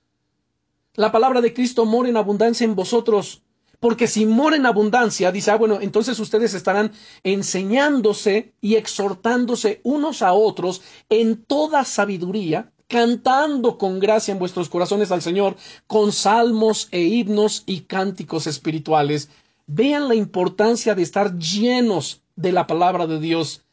La 0.94 1.12
palabra 1.12 1.42
de 1.42 1.54
Cristo 1.54 1.86
mora 1.86 2.10
en 2.10 2.18
abundancia 2.18 2.66
en 2.66 2.76
vosotros 2.76 3.42
porque 3.82 4.06
si 4.06 4.28
mora 4.28 4.56
en 4.56 4.68
abundancia, 4.68 5.32
dice, 5.32 5.50
ah, 5.50 5.58
bueno, 5.58 5.80
entonces 5.82 6.20
ustedes 6.20 6.54
estarán 6.54 6.92
enseñándose 7.24 8.54
y 8.62 8.76
exhortándose 8.76 9.82
unos 9.84 10.22
a 10.22 10.34
otros 10.34 10.84
en 11.10 11.44
toda 11.44 11.84
sabiduría, 11.84 12.72
cantando 12.88 13.80
con 13.80 14.00
gracia 14.00 14.34
en 14.34 14.38
vuestros 14.38 14.70
corazones 14.70 15.12
al 15.12 15.24
Señor, 15.24 15.56
con 15.88 16.12
salmos 16.12 16.90
e 16.92 17.02
himnos 17.02 17.64
y 17.66 17.82
cánticos 17.82 18.46
espirituales. 18.46 19.30
Vean 19.66 20.08
la 20.08 20.14
importancia 20.14 20.94
de 20.94 21.02
estar 21.02 21.40
llenos 21.40 22.22
de 22.36 22.52
la 22.52 22.68
palabra 22.68 23.08
de 23.08 23.20
Dios. 23.20 23.64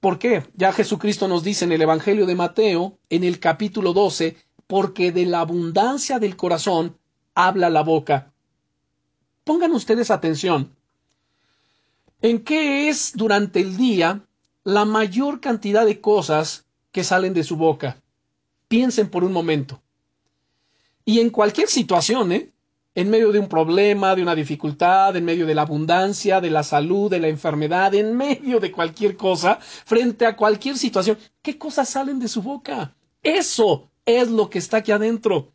¿Por 0.00 0.18
qué? 0.18 0.42
Ya 0.56 0.72
Jesucristo 0.72 1.28
nos 1.28 1.44
dice 1.44 1.66
en 1.66 1.70
el 1.70 1.82
Evangelio 1.82 2.26
de 2.26 2.34
Mateo, 2.34 2.98
en 3.10 3.22
el 3.22 3.38
capítulo 3.38 3.92
12, 3.92 4.36
porque 4.66 5.12
de 5.12 5.24
la 5.24 5.38
abundancia 5.38 6.18
del 6.18 6.36
corazón 6.36 6.98
habla 7.36 7.70
la 7.70 7.84
boca. 7.84 8.32
Pongan 9.46 9.70
ustedes 9.70 10.10
atención. 10.10 10.74
¿En 12.20 12.42
qué 12.42 12.88
es 12.88 13.12
durante 13.14 13.60
el 13.60 13.76
día 13.76 14.26
la 14.64 14.84
mayor 14.84 15.40
cantidad 15.40 15.86
de 15.86 16.00
cosas 16.00 16.64
que 16.90 17.04
salen 17.04 17.32
de 17.32 17.44
su 17.44 17.56
boca? 17.56 18.02
Piensen 18.66 19.08
por 19.08 19.22
un 19.22 19.32
momento. 19.32 19.80
Y 21.04 21.20
en 21.20 21.30
cualquier 21.30 21.68
situación, 21.68 22.32
¿eh? 22.32 22.50
En 22.96 23.08
medio 23.08 23.30
de 23.30 23.38
un 23.38 23.48
problema, 23.48 24.16
de 24.16 24.22
una 24.22 24.34
dificultad, 24.34 25.14
en 25.14 25.24
medio 25.24 25.46
de 25.46 25.54
la 25.54 25.62
abundancia, 25.62 26.40
de 26.40 26.50
la 26.50 26.64
salud, 26.64 27.08
de 27.08 27.20
la 27.20 27.28
enfermedad, 27.28 27.94
en 27.94 28.16
medio 28.16 28.58
de 28.58 28.72
cualquier 28.72 29.16
cosa, 29.16 29.60
frente 29.60 30.26
a 30.26 30.34
cualquier 30.34 30.76
situación, 30.76 31.18
¿qué 31.40 31.56
cosas 31.56 31.88
salen 31.88 32.18
de 32.18 32.26
su 32.26 32.42
boca? 32.42 32.96
Eso 33.22 33.92
es 34.04 34.28
lo 34.28 34.50
que 34.50 34.58
está 34.58 34.78
aquí 34.78 34.90
adentro. 34.90 35.52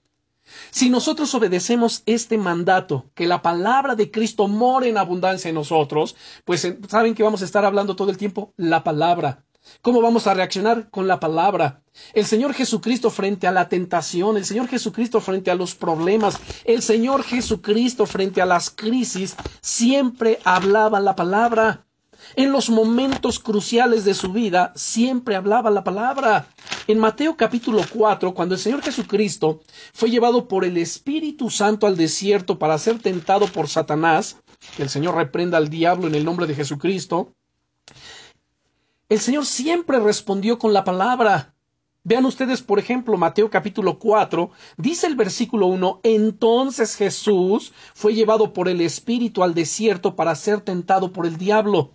Si 0.72 0.90
nosotros 0.90 1.34
obedecemos 1.36 2.04
este 2.06 2.38
mandato, 2.38 3.06
que 3.14 3.28
la 3.28 3.42
palabra 3.42 3.96
de 3.96 4.12
Cristo 4.12 4.48
more 4.48 4.90
en 4.90 4.98
abundancia 4.98 5.50
en 5.50 5.56
nosotros, 5.56 6.16
pues 6.46 6.66
eh, 6.66 6.78
saben 6.88 7.16
que 7.16 7.24
vamos 7.24 7.42
a 7.42 7.46
estar 7.46 7.66
hablando 7.66 7.96
todo 7.96 8.12
el 8.12 8.18
tiempo 8.18 8.54
la 8.58 8.84
palabra. 8.84 9.44
¿Cómo 9.82 10.02
vamos 10.02 10.28
a 10.28 10.34
reaccionar? 10.34 10.90
Con 10.90 11.08
la 11.08 11.20
palabra. 11.20 11.84
El 12.14 12.26
Señor 12.26 12.54
Jesucristo 12.54 13.10
frente 13.10 13.48
a 13.48 13.52
la 13.52 13.70
tentación, 13.70 14.38
el 14.38 14.46
Señor 14.46 14.68
Jesucristo 14.68 15.22
frente 15.22 15.52
a 15.52 15.56
los 15.56 15.76
problemas, 15.76 16.40
el 16.66 16.82
Señor 16.82 17.24
Jesucristo 17.24 18.06
frente 18.06 18.42
a 18.42 18.46
las 18.46 18.70
crisis, 18.70 19.36
siempre 19.62 20.40
hablaba 20.44 21.00
la 21.00 21.16
palabra. 21.16 21.86
En 22.36 22.54
los 22.54 22.70
momentos 22.70 23.40
cruciales 23.40 24.06
de 24.06 24.14
su 24.14 24.32
vida 24.32 24.72
siempre 24.76 25.36
hablaba 25.36 25.70
la 25.70 25.84
palabra. 25.84 26.48
En 26.88 26.98
Mateo 26.98 27.36
capítulo 27.36 27.82
4, 27.92 28.34
cuando 28.34 28.56
el 28.56 28.62
Señor 28.62 28.82
Jesucristo 28.82 29.62
fue 29.94 30.10
llevado 30.10 30.48
por 30.48 30.64
el 30.64 30.78
Espíritu 30.78 31.50
Santo 31.50 31.88
al 31.88 31.98
desierto 31.98 32.58
para 32.58 32.78
ser 32.78 33.00
tentado 33.00 33.48
por 33.48 33.68
Satanás, 33.68 34.38
que 34.78 34.84
el 34.84 34.90
Señor 34.90 35.16
reprenda 35.16 35.58
al 35.58 35.70
diablo 35.70 36.08
en 36.08 36.16
el 36.16 36.24
nombre 36.24 36.48
de 36.48 36.56
Jesucristo, 36.56 37.34
el 39.10 39.20
Señor 39.20 39.46
siempre 39.46 40.00
respondió 40.00 40.58
con 40.58 40.72
la 40.72 40.86
palabra. 40.86 41.54
Vean 42.04 42.26
ustedes, 42.26 42.62
por 42.62 42.80
ejemplo, 42.80 43.18
Mateo 43.18 43.50
capítulo 43.50 44.00
4, 44.00 44.52
dice 44.78 45.06
el 45.06 45.18
versículo 45.18 45.68
1, 45.68 46.00
entonces 46.04 46.96
Jesús 46.96 47.74
fue 47.94 48.14
llevado 48.14 48.54
por 48.54 48.70
el 48.70 48.80
Espíritu 48.80 49.44
al 49.44 49.54
desierto 49.54 50.16
para 50.16 50.34
ser 50.36 50.62
tentado 50.62 51.12
por 51.12 51.26
el 51.26 51.38
diablo. 51.38 51.92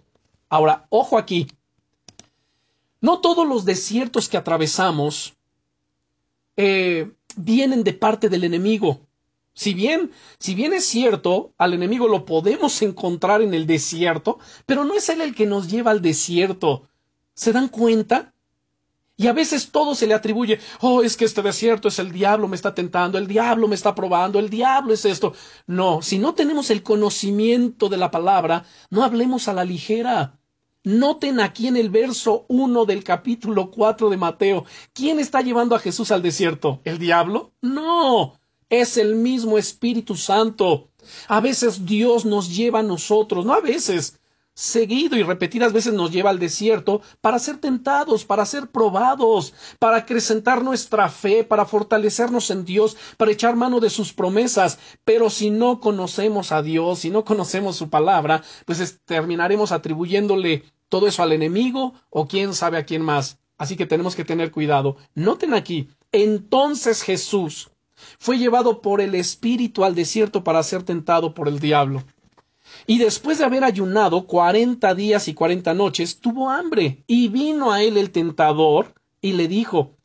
Ahora, 0.49 0.87
ojo 0.91 1.19
aquí. 1.19 1.47
No 3.01 3.21
todos 3.21 3.47
los 3.47 3.65
desiertos 3.65 4.29
que 4.29 4.37
atravesamos 4.37 5.37
eh, 6.57 7.13
vienen 7.37 7.85
de 7.85 7.93
parte 7.93 8.29
del 8.29 8.45
enemigo. 8.45 9.01
Si 9.53 9.75
bien, 9.75 10.13
si 10.39 10.55
bien 10.55 10.73
es 10.73 10.85
cierto, 10.85 11.55
al 11.57 11.75
enemigo 11.75 12.09
lo 12.09 12.25
podemos 12.27 12.83
encontrar 12.83 13.41
en 13.43 13.55
el 13.55 13.67
desierto, 13.67 14.39
pero 14.67 14.85
no 14.85 14.95
es 14.95 15.09
él 15.09 15.21
el 15.21 15.35
que 15.35 15.47
nos 15.47 15.69
lleva 15.69 15.91
al 15.91 16.03
desierto. 16.03 16.89
¿Se 17.35 17.53
dan 17.53 17.69
cuenta? 17.69 18.35
Y 19.19 19.29
a 19.29 19.33
veces 19.33 19.71
todo 19.71 19.95
se 19.95 20.07
le 20.07 20.13
atribuye, 20.13 20.61
oh, 20.81 21.03
es 21.03 21.17
que 21.17 21.25
este 21.25 21.41
desierto 21.41 21.89
es 21.89 21.99
el 21.99 22.13
diablo 22.13 22.49
me 22.49 22.57
está 22.57 22.75
tentando, 22.75 23.17
el 23.17 23.27
diablo 23.27 23.67
me 23.67 23.75
está 23.75 23.95
probando, 23.95 24.39
el 24.39 24.51
diablo 24.51 24.93
es 24.93 25.07
esto. 25.07 25.33
No, 25.67 26.03
si 26.03 26.19
no 26.19 26.35
tenemos 26.35 26.71
el 26.71 26.83
conocimiento 26.83 27.89
de 27.89 27.97
la 27.97 28.11
palabra, 28.11 28.67
no 28.91 29.05
hablemos 29.05 29.49
a 29.49 29.55
la 29.55 29.65
ligera. 29.65 30.39
Noten 30.85 31.41
aquí 31.41 31.67
en 31.67 31.77
el 31.77 31.89
verso 31.89 32.45
1 32.49 32.85
del 32.85 33.03
capítulo 33.03 33.71
4 33.71 34.11
de 34.11 34.17
Mateo, 34.19 34.65
¿quién 34.93 35.19
está 35.19 35.41
llevando 35.41 35.75
a 35.75 35.81
Jesús 35.81 36.11
al 36.11 36.23
desierto? 36.23 36.81
¿El 36.85 36.99
diablo? 36.99 37.53
No. 37.63 38.39
Es 38.69 38.99
el 38.99 39.15
mismo 39.15 39.57
Espíritu 39.57 40.15
Santo. 40.15 40.91
A 41.27 41.41
veces 41.41 41.87
Dios 41.87 42.25
nos 42.25 42.55
lleva 42.55 42.81
a 42.81 42.85
nosotros, 42.85 43.47
no 43.47 43.55
a 43.55 43.61
veces, 43.61 44.19
seguido 44.57 45.19
y 45.19 45.23
repetidas 45.23 45.75
veces 45.75 45.93
nos 45.93 46.11
lleva 46.11 46.31
al 46.31 46.39
desierto 46.39 47.03
para 47.21 47.39
ser 47.39 47.59
tentados, 47.59 48.25
para 48.25 48.47
ser 48.47 48.69
probados, 48.69 49.53
para 49.79 49.99
acrecentar 49.99 50.65
nuestra 50.65 51.11
fe, 51.11 51.45
para 51.45 51.67
fortalecernos 51.67 52.51
en 52.51 52.65
Dios, 52.65 52.97
para 53.19 53.31
echar 53.31 53.55
mano 53.55 53.81
de 53.81 53.91
sus 53.91 54.15
promesas. 54.15 54.79
Pero 55.05 55.29
si 55.29 55.51
no 55.51 55.79
conocemos 55.79 56.53
a 56.53 56.63
Dios, 56.63 57.01
si 57.01 57.11
no 57.11 57.25
conocemos 57.25 57.77
su 57.77 57.91
palabra, 57.91 58.43
pues 58.65 58.99
terminaremos 59.05 59.73
atribuyéndole 59.73 60.65
todo 60.89 61.07
eso 61.07 61.23
al 61.23 61.33
enemigo 61.33 61.93
o 62.09 62.27
quién 62.27 62.55
sabe 62.55 62.79
a 62.79 62.87
quién 62.87 63.03
más. 63.03 63.39
Así 63.59 63.77
que 63.77 63.87
tenemos 63.87 64.17
que 64.17 64.25
tener 64.25 64.53
cuidado. 64.53 64.97
Noten 65.15 65.53
aquí, 65.53 65.91
entonces 66.13 67.03
Jesús 67.03 67.71
fue 68.19 68.39
llevado 68.39 68.81
por 68.81 69.01
el 69.03 69.15
Espíritu 69.15 69.85
al 69.85 69.95
desierto 69.95 70.45
para 70.45 70.63
ser 70.63 70.83
tentado 70.83 71.35
por 71.35 71.47
el 71.47 71.61
diablo. 71.61 72.05
Y 72.87 72.99
después 72.99 73.39
de 73.39 73.45
haber 73.45 73.65
ayunado 73.65 74.27
cuarenta 74.27 74.95
días 74.95 75.27
y 75.29 75.35
cuarenta 75.35 75.75
noches, 75.75 76.21
tuvo 76.21 76.51
hambre, 76.51 77.03
y 77.07 77.29
vino 77.29 77.73
a 77.73 77.83
él 77.83 77.97
el 77.97 78.11
tentador, 78.11 78.95
y 79.21 79.33
le 79.33 79.49
dijo 79.49 79.97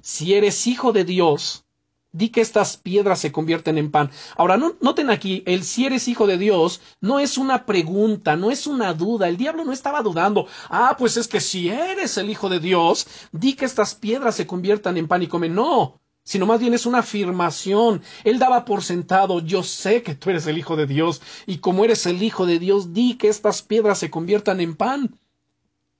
Si 0.00 0.32
eres 0.32 0.66
hijo 0.66 0.92
de 0.92 1.04
Dios, 1.04 1.66
di 2.12 2.30
que 2.30 2.40
estas 2.40 2.78
piedras 2.78 3.18
se 3.20 3.32
convierten 3.32 3.76
en 3.76 3.90
pan. 3.90 4.10
Ahora, 4.36 4.56
noten 4.56 5.10
aquí, 5.10 5.42
el 5.44 5.62
si 5.62 5.84
eres 5.84 6.08
hijo 6.08 6.26
de 6.26 6.38
Dios 6.38 6.80
no 7.02 7.18
es 7.18 7.36
una 7.36 7.66
pregunta, 7.66 8.36
no 8.36 8.50
es 8.50 8.66
una 8.66 8.94
duda. 8.94 9.28
El 9.28 9.36
diablo 9.36 9.64
no 9.64 9.72
estaba 9.72 10.00
dudando. 10.00 10.46
Ah, 10.70 10.96
pues 10.98 11.18
es 11.18 11.28
que 11.28 11.42
si 11.42 11.68
eres 11.68 12.16
el 12.16 12.30
hijo 12.30 12.48
de 12.48 12.60
Dios, 12.60 13.06
di 13.32 13.52
que 13.52 13.66
estas 13.66 13.94
piedras 13.94 14.34
se 14.36 14.46
conviertan 14.46 14.96
en 14.96 15.06
pan 15.06 15.22
y 15.22 15.26
comen. 15.26 15.54
No, 15.54 16.00
sino 16.26 16.44
más 16.44 16.58
bien 16.58 16.74
es 16.74 16.86
una 16.86 16.98
afirmación. 16.98 18.02
Él 18.24 18.40
daba 18.40 18.64
por 18.64 18.82
sentado, 18.82 19.38
yo 19.38 19.62
sé 19.62 20.02
que 20.02 20.16
tú 20.16 20.30
eres 20.30 20.48
el 20.48 20.58
Hijo 20.58 20.74
de 20.74 20.86
Dios, 20.86 21.22
y 21.46 21.58
como 21.58 21.84
eres 21.84 22.04
el 22.04 22.20
Hijo 22.20 22.46
de 22.46 22.58
Dios, 22.58 22.92
di 22.92 23.14
que 23.14 23.28
estas 23.28 23.62
piedras 23.62 23.98
se 23.98 24.10
conviertan 24.10 24.60
en 24.60 24.74
pan. 24.74 25.18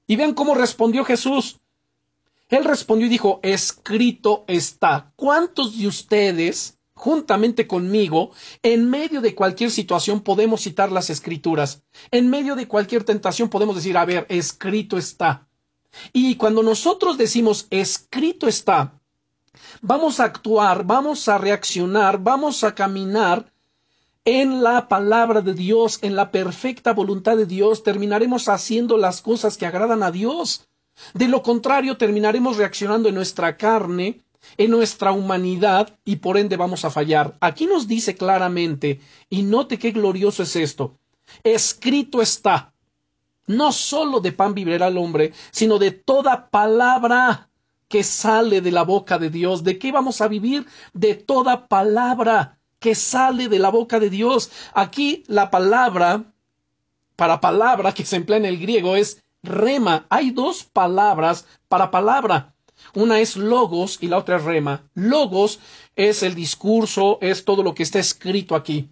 Y 0.08 0.16
vean 0.16 0.34
cómo 0.34 0.56
respondió 0.56 1.04
Jesús. 1.04 1.60
Él 2.48 2.64
respondió 2.64 3.06
y 3.06 3.10
dijo, 3.10 3.38
escrito 3.44 4.44
está. 4.48 5.12
¿Cuántos 5.14 5.78
de 5.78 5.86
ustedes, 5.86 6.76
juntamente 6.94 7.68
conmigo, 7.68 8.32
en 8.64 8.90
medio 8.90 9.20
de 9.20 9.32
cualquier 9.36 9.70
situación 9.70 10.22
podemos 10.22 10.60
citar 10.60 10.90
las 10.90 11.08
escrituras? 11.08 11.84
En 12.10 12.30
medio 12.30 12.56
de 12.56 12.66
cualquier 12.66 13.04
tentación 13.04 13.48
podemos 13.48 13.76
decir, 13.76 13.96
a 13.96 14.04
ver, 14.04 14.26
escrito 14.28 14.98
está. 14.98 15.46
Y 16.12 16.34
cuando 16.34 16.64
nosotros 16.64 17.16
decimos 17.16 17.68
escrito 17.70 18.48
está, 18.48 19.00
vamos 19.80 20.20
a 20.20 20.24
actuar, 20.24 20.84
vamos 20.84 21.28
a 21.28 21.38
reaccionar, 21.38 22.18
vamos 22.18 22.64
a 22.64 22.74
caminar 22.74 23.52
en 24.26 24.62
la 24.62 24.88
palabra 24.88 25.40
de 25.40 25.54
Dios, 25.54 26.00
en 26.02 26.16
la 26.16 26.32
perfecta 26.32 26.92
voluntad 26.92 27.36
de 27.36 27.46
Dios, 27.46 27.84
terminaremos 27.84 28.48
haciendo 28.48 28.98
las 28.98 29.22
cosas 29.22 29.56
que 29.56 29.66
agradan 29.66 30.02
a 30.02 30.10
Dios. 30.10 30.66
De 31.14 31.28
lo 31.28 31.42
contrario, 31.42 31.96
terminaremos 31.96 32.56
reaccionando 32.56 33.08
en 33.08 33.14
nuestra 33.14 33.56
carne, 33.56 34.20
en 34.56 34.72
nuestra 34.72 35.12
humanidad, 35.12 35.96
y 36.04 36.16
por 36.16 36.38
ende 36.38 36.56
vamos 36.56 36.84
a 36.84 36.90
fallar. 36.90 37.36
Aquí 37.40 37.66
nos 37.66 37.86
dice 37.86 38.16
claramente, 38.16 39.00
y 39.30 39.42
note 39.42 39.78
qué 39.78 39.92
glorioso 39.92 40.42
es 40.42 40.56
esto, 40.56 40.98
escrito 41.44 42.20
está, 42.20 42.72
no 43.46 43.70
solo 43.70 44.18
de 44.18 44.32
pan 44.32 44.54
vivirá 44.54 44.88
el 44.88 44.98
hombre, 44.98 45.32
sino 45.52 45.78
de 45.78 45.92
toda 45.92 46.48
palabra 46.50 47.45
que 47.88 48.02
sale 48.02 48.60
de 48.60 48.72
la 48.72 48.82
boca 48.82 49.18
de 49.18 49.30
Dios. 49.30 49.64
¿De 49.64 49.78
qué 49.78 49.92
vamos 49.92 50.20
a 50.20 50.28
vivir? 50.28 50.66
De 50.92 51.14
toda 51.14 51.68
palabra 51.68 52.58
que 52.78 52.94
sale 52.94 53.48
de 53.48 53.58
la 53.58 53.70
boca 53.70 54.00
de 54.00 54.10
Dios. 54.10 54.50
Aquí 54.74 55.24
la 55.26 55.50
palabra, 55.50 56.24
para 57.16 57.40
palabra 57.40 57.92
que 57.92 58.04
se 58.04 58.16
emplea 58.16 58.38
en 58.38 58.46
el 58.46 58.58
griego 58.58 58.96
es 58.96 59.22
rema. 59.42 60.06
Hay 60.08 60.30
dos 60.30 60.64
palabras 60.64 61.46
para 61.68 61.90
palabra. 61.90 62.54
Una 62.94 63.20
es 63.20 63.36
logos 63.36 63.98
y 64.00 64.08
la 64.08 64.18
otra 64.18 64.36
es 64.36 64.44
rema. 64.44 64.82
Logos 64.94 65.60
es 65.94 66.22
el 66.22 66.34
discurso, 66.34 67.18
es 67.20 67.44
todo 67.44 67.62
lo 67.62 67.74
que 67.74 67.82
está 67.82 67.98
escrito 67.98 68.54
aquí. 68.54 68.90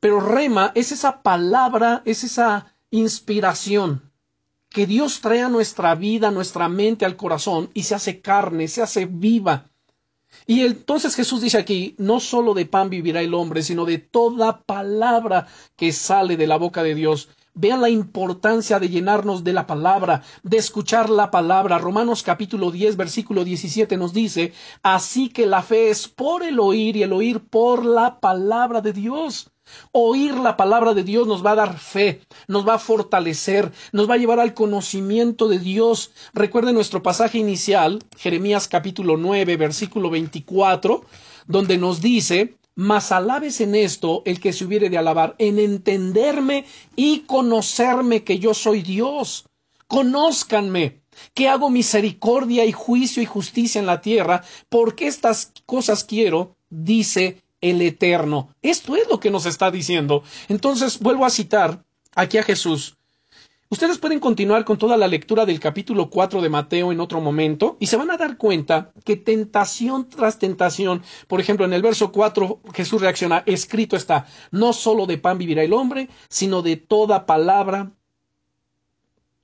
Pero 0.00 0.20
rema 0.20 0.70
es 0.74 0.92
esa 0.92 1.22
palabra, 1.22 2.02
es 2.04 2.22
esa 2.22 2.72
inspiración 2.90 4.07
que 4.68 4.86
Dios 4.86 5.20
trae 5.20 5.42
a 5.42 5.48
nuestra 5.48 5.94
vida, 5.94 6.30
nuestra 6.30 6.68
mente, 6.68 7.04
al 7.04 7.16
corazón 7.16 7.70
y 7.74 7.84
se 7.84 7.94
hace 7.94 8.20
carne, 8.20 8.68
se 8.68 8.82
hace 8.82 9.06
viva. 9.06 9.70
Y 10.46 10.60
entonces 10.60 11.14
Jesús 11.14 11.40
dice 11.40 11.58
aquí, 11.58 11.94
no 11.98 12.20
solo 12.20 12.54
de 12.54 12.66
pan 12.66 12.90
vivirá 12.90 13.22
el 13.22 13.34
hombre, 13.34 13.62
sino 13.62 13.84
de 13.84 13.98
toda 13.98 14.60
palabra 14.60 15.46
que 15.76 15.92
sale 15.92 16.36
de 16.36 16.46
la 16.46 16.56
boca 16.56 16.82
de 16.82 16.94
Dios. 16.94 17.28
Vean 17.54 17.80
la 17.80 17.88
importancia 17.88 18.78
de 18.78 18.88
llenarnos 18.88 19.42
de 19.42 19.52
la 19.52 19.66
palabra, 19.66 20.22
de 20.42 20.58
escuchar 20.58 21.10
la 21.10 21.30
palabra. 21.30 21.78
Romanos 21.78 22.22
capítulo 22.22 22.70
10, 22.70 22.96
versículo 22.96 23.42
17 23.42 23.96
nos 23.96 24.12
dice, 24.12 24.52
así 24.82 25.30
que 25.30 25.46
la 25.46 25.62
fe 25.62 25.90
es 25.90 26.08
por 26.08 26.42
el 26.44 26.60
oír 26.60 26.96
y 26.96 27.02
el 27.02 27.12
oír 27.12 27.40
por 27.40 27.84
la 27.84 28.20
palabra 28.20 28.80
de 28.80 28.92
Dios. 28.92 29.50
Oír 29.92 30.34
la 30.34 30.56
palabra 30.56 30.94
de 30.94 31.04
Dios 31.04 31.26
nos 31.26 31.44
va 31.44 31.52
a 31.52 31.56
dar 31.56 31.78
fe, 31.78 32.20
nos 32.46 32.66
va 32.66 32.74
a 32.74 32.78
fortalecer, 32.78 33.72
nos 33.92 34.08
va 34.08 34.14
a 34.14 34.18
llevar 34.18 34.40
al 34.40 34.54
conocimiento 34.54 35.48
de 35.48 35.58
Dios. 35.58 36.12
Recuerden 36.34 36.74
nuestro 36.74 37.02
pasaje 37.02 37.38
inicial, 37.38 37.98
Jeremías 38.16 38.68
capítulo 38.68 39.16
9, 39.16 39.56
versículo 39.56 40.10
24, 40.10 41.04
donde 41.46 41.78
nos 41.78 42.00
dice, 42.00 42.56
mas 42.74 43.10
alabes 43.10 43.60
en 43.60 43.74
esto 43.74 44.22
el 44.24 44.40
que 44.40 44.52
se 44.52 44.64
hubiere 44.64 44.88
de 44.88 44.98
alabar, 44.98 45.34
en 45.38 45.58
entenderme 45.58 46.64
y 46.94 47.20
conocerme 47.20 48.22
que 48.22 48.38
yo 48.38 48.54
soy 48.54 48.82
Dios. 48.82 49.46
Conózcanme, 49.88 51.00
que 51.34 51.48
hago 51.48 51.70
misericordia 51.70 52.64
y 52.66 52.72
juicio 52.72 53.22
y 53.22 53.26
justicia 53.26 53.80
en 53.80 53.86
la 53.86 54.00
tierra, 54.00 54.44
porque 54.68 55.06
estas 55.06 55.52
cosas 55.66 56.04
quiero, 56.04 56.56
dice 56.70 57.42
el 57.60 57.82
Eterno. 57.82 58.54
Esto 58.62 58.96
es 58.96 59.08
lo 59.08 59.20
que 59.20 59.30
nos 59.30 59.46
está 59.46 59.70
diciendo. 59.70 60.22
Entonces, 60.48 60.98
vuelvo 61.00 61.24
a 61.24 61.30
citar 61.30 61.84
aquí 62.14 62.38
a 62.38 62.42
Jesús. 62.42 62.98
Ustedes 63.70 63.98
pueden 63.98 64.18
continuar 64.18 64.64
con 64.64 64.78
toda 64.78 64.96
la 64.96 65.06
lectura 65.06 65.44
del 65.44 65.60
capítulo 65.60 66.08
4 66.08 66.40
de 66.40 66.48
Mateo 66.48 66.90
en 66.90 67.00
otro 67.00 67.20
momento 67.20 67.76
y 67.78 67.86
se 67.86 67.98
van 67.98 68.10
a 68.10 68.16
dar 68.16 68.38
cuenta 68.38 68.92
que 69.04 69.16
tentación 69.16 70.08
tras 70.08 70.38
tentación, 70.38 71.02
por 71.26 71.38
ejemplo, 71.38 71.66
en 71.66 71.74
el 71.74 71.82
verso 71.82 72.10
4 72.10 72.60
Jesús 72.72 73.02
reacciona, 73.02 73.42
escrito 73.44 73.94
está, 73.94 74.26
no 74.52 74.72
solo 74.72 75.04
de 75.04 75.18
pan 75.18 75.36
vivirá 75.36 75.62
el 75.62 75.74
hombre, 75.74 76.08
sino 76.30 76.62
de 76.62 76.76
toda 76.76 77.26
palabra, 77.26 77.92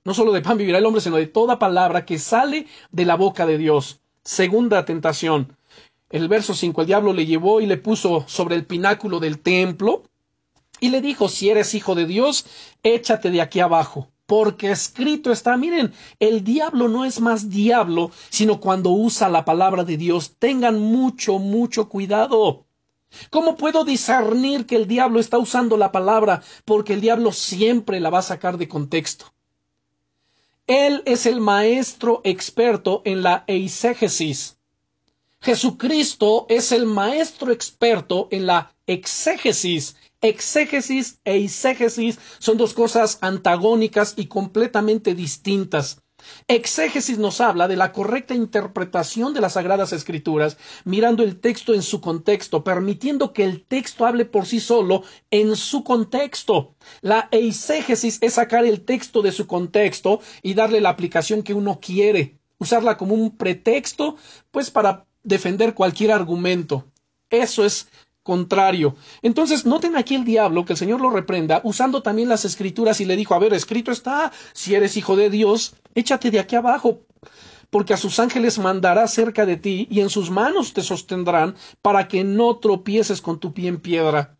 no 0.03 0.15
solo 0.15 0.31
de 0.31 0.41
pan 0.41 0.57
vivirá 0.57 0.79
el 0.79 0.85
hombre, 0.87 1.01
sino 1.01 1.17
de 1.17 1.27
toda 1.27 1.59
palabra 1.59 2.03
que 2.03 2.17
sale 2.17 2.65
de 2.91 3.05
la 3.05 3.15
boca 3.17 3.45
de 3.45 3.59
Dios. 3.59 4.01
Segunda 4.23 4.85
tentación, 4.85 5.55
el 6.09 6.27
verso 6.27 6.53
5, 6.53 6.81
el 6.81 6.87
diablo 6.87 7.13
le 7.13 7.25
llevó 7.25 7.61
y 7.61 7.65
le 7.65 7.77
puso 7.77 8.25
sobre 8.27 8.55
el 8.55 8.65
pináculo 8.65 9.19
del 9.19 9.39
templo 9.39 10.03
y 10.79 10.89
le 10.89 11.01
dijo, 11.01 11.29
si 11.29 11.49
eres 11.49 11.73
hijo 11.73 11.95
de 11.95 12.05
Dios, 12.05 12.45
échate 12.83 13.31
de 13.31 13.41
aquí 13.41 13.59
abajo. 13.59 14.09
Porque 14.25 14.71
escrito 14.71 15.31
está, 15.31 15.55
miren, 15.55 15.93
el 16.19 16.43
diablo 16.43 16.87
no 16.87 17.05
es 17.05 17.21
más 17.21 17.49
diablo, 17.49 18.11
sino 18.29 18.59
cuando 18.59 18.89
usa 18.89 19.29
la 19.29 19.45
palabra 19.45 19.83
de 19.83 19.97
Dios. 19.97 20.35
Tengan 20.39 20.79
mucho, 20.79 21.37
mucho 21.37 21.89
cuidado. 21.89 22.65
¿Cómo 23.29 23.55
puedo 23.55 23.85
discernir 23.85 24.65
que 24.65 24.75
el 24.75 24.87
diablo 24.87 25.19
está 25.19 25.37
usando 25.37 25.77
la 25.77 25.91
palabra? 25.91 26.41
Porque 26.65 26.93
el 26.93 27.01
diablo 27.01 27.31
siempre 27.31 27.99
la 27.99 28.09
va 28.09 28.19
a 28.19 28.23
sacar 28.23 28.57
de 28.57 28.67
contexto. 28.67 29.31
Él 30.67 31.03
es 31.05 31.27
el 31.27 31.39
maestro 31.39 32.21
experto 32.23 33.03
en 33.05 33.21
la 33.21 33.43
eisegesis, 33.45 34.57
Jesucristo 35.45 36.47
es 36.49 36.71
el 36.71 36.87
maestro 36.87 37.51
experto 37.51 38.27
en 38.31 38.47
la 38.47 38.75
exégesis. 38.87 39.95
Exégesis 40.19 41.19
e 41.23 41.33
eisegesis 41.33 42.17
son 42.39 42.57
dos 42.57 42.73
cosas 42.73 43.19
antagónicas 43.21 44.15
y 44.17 44.25
completamente 44.25 45.13
distintas. 45.13 46.01
Exégesis 46.47 47.19
nos 47.19 47.41
habla 47.41 47.67
de 47.67 47.75
la 47.75 47.91
correcta 47.91 48.33
interpretación 48.33 49.35
de 49.35 49.41
las 49.41 49.53
Sagradas 49.53 49.93
Escrituras, 49.93 50.57
mirando 50.83 51.21
el 51.21 51.39
texto 51.39 51.75
en 51.75 51.83
su 51.83 52.01
contexto, 52.01 52.63
permitiendo 52.63 53.31
que 53.31 53.43
el 53.43 53.65
texto 53.67 54.07
hable 54.07 54.25
por 54.25 54.47
sí 54.47 54.59
solo 54.59 55.03
en 55.29 55.55
su 55.55 55.83
contexto. 55.83 56.73
La 57.01 57.27
eisegesis 57.29 58.17
es 58.21 58.33
sacar 58.33 58.65
el 58.65 58.83
texto 58.83 59.21
de 59.21 59.31
su 59.31 59.45
contexto 59.45 60.21
y 60.41 60.55
darle 60.55 60.81
la 60.81 60.89
aplicación 60.89 61.43
que 61.43 61.53
uno 61.53 61.79
quiere, 61.79 62.39
usarla 62.57 62.97
como 62.97 63.13
un 63.13 63.37
pretexto, 63.37 64.15
pues 64.49 64.71
para 64.71 65.05
defender 65.25 65.73
cualquier 65.73 66.11
argumento. 66.11 66.85
Eso 67.29 67.65
es 67.65 67.87
contrario. 68.23 68.95
Entonces, 69.21 69.65
noten 69.65 69.95
aquí 69.95 70.15
el 70.15 70.25
diablo, 70.25 70.65
que 70.65 70.73
el 70.73 70.77
Señor 70.79 71.01
lo 71.01 71.09
reprenda, 71.11 71.61
usando 71.63 72.01
también 72.01 72.29
las 72.29 72.43
escrituras 72.45 72.99
y 73.01 73.05
le 73.05 73.15
dijo, 73.15 73.35
a 73.35 73.39
ver, 73.39 73.53
escrito 73.53 73.91
está, 73.91 74.31
si 74.53 74.73
eres 74.73 74.97
hijo 74.97 75.15
de 75.15 75.29
Dios, 75.29 75.75
échate 75.93 76.31
de 76.31 76.39
aquí 76.39 76.55
abajo. 76.55 77.01
porque 77.69 77.93
a 77.93 77.97
sus 77.97 78.19
ángeles 78.19 78.57
mandará 78.57 79.07
cerca 79.07 79.45
de 79.45 79.57
ti 79.57 79.87
y 79.91 79.99
en 79.99 80.09
sus 80.09 80.29
manos 80.29 80.73
te 80.73 80.81
sostendrán 80.81 81.55
para 81.81 82.07
que 82.07 82.23
no 82.23 82.57
tropieces 82.57 83.21
con 83.21 83.39
tu 83.39 83.53
pie 83.53 83.67
en 83.67 83.79
piedra. 83.81 84.37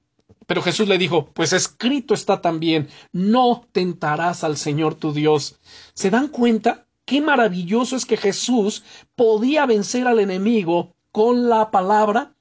Pero 0.47 0.61
Jesús 0.61 0.87
le 0.87 0.97
dijo, 0.97 1.31
pues 1.33 1.53
escrito 1.53 2.13
está 2.13 2.39
también, 2.41 2.87
no 3.11 3.67
tentarás 3.71 4.43
al 4.43 4.57
Señor 4.57 4.95
tu 4.95 5.11
Dios. 5.11 5.59
¿Se 5.93 6.09
dan 6.09 6.27
cuenta? 6.29 6.85
Qué 7.05 7.21
maravilloso 7.21 7.95
es 7.95 8.05
que 8.05 8.17
Jesús 8.17 8.83
podía 9.15 9.65
vencer 9.67 10.07
al 10.07 10.19
enemigo 10.19 10.95
con 11.11 11.49
la 11.49 11.69
palabra. 11.69 12.31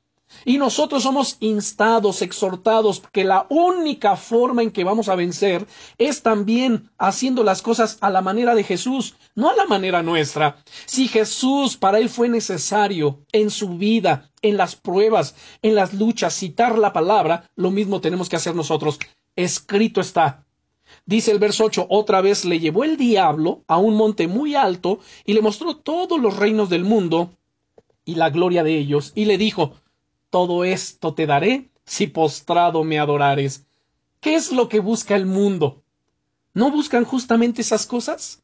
Y 0.46 0.56
nosotros 0.56 1.02
somos 1.02 1.36
instados, 1.40 2.22
exhortados, 2.22 3.02
que 3.12 3.24
la 3.24 3.46
única 3.50 4.16
forma 4.16 4.62
en 4.62 4.72
que 4.72 4.82
vamos 4.82 5.08
a 5.08 5.14
vencer 5.14 5.66
es 5.98 6.22
también 6.22 6.90
haciendo 6.98 7.44
las 7.44 7.62
cosas 7.62 7.98
a 8.00 8.10
la 8.10 8.22
manera 8.22 8.54
de 8.54 8.64
Jesús, 8.64 9.14
no 9.34 9.50
a 9.50 9.54
la 9.54 9.66
manera 9.66 10.02
nuestra. 10.02 10.56
Si 10.86 11.08
Jesús 11.08 11.76
para 11.76 11.98
él 11.98 12.08
fue 12.08 12.28
necesario 12.28 13.20
en 13.32 13.50
su 13.50 13.76
vida, 13.76 14.32
en 14.42 14.56
las 14.56 14.74
pruebas, 14.76 15.36
en 15.62 15.74
las 15.74 15.92
luchas, 15.92 16.34
citar 16.34 16.78
la 16.78 16.92
palabra, 16.92 17.50
lo 17.54 17.70
mismo 17.70 18.00
tenemos 18.00 18.28
que 18.28 18.36
hacer 18.36 18.56
nosotros. 18.56 18.98
Escrito 19.36 20.00
está. 20.00 20.43
Dice 21.06 21.30
el 21.32 21.38
verso 21.38 21.64
8, 21.64 21.86
otra 21.90 22.22
vez 22.22 22.44
le 22.44 22.60
llevó 22.60 22.84
el 22.84 22.96
diablo 22.96 23.62
a 23.66 23.76
un 23.76 23.94
monte 23.94 24.26
muy 24.26 24.54
alto 24.54 25.00
y 25.24 25.34
le 25.34 25.42
mostró 25.42 25.76
todos 25.76 26.18
los 26.18 26.36
reinos 26.36 26.70
del 26.70 26.84
mundo 26.84 27.30
y 28.06 28.14
la 28.14 28.30
gloria 28.30 28.62
de 28.62 28.76
ellos, 28.76 29.12
y 29.14 29.24
le 29.26 29.38
dijo, 29.38 29.74
todo 30.30 30.64
esto 30.64 31.14
te 31.14 31.26
daré 31.26 31.70
si 31.84 32.06
postrado 32.06 32.84
me 32.84 32.98
adorares. 32.98 33.66
¿Qué 34.20 34.34
es 34.34 34.52
lo 34.52 34.68
que 34.68 34.80
busca 34.80 35.14
el 35.16 35.26
mundo? 35.26 35.82
¿No 36.54 36.70
buscan 36.70 37.04
justamente 37.04 37.60
esas 37.60 37.86
cosas? 37.86 38.42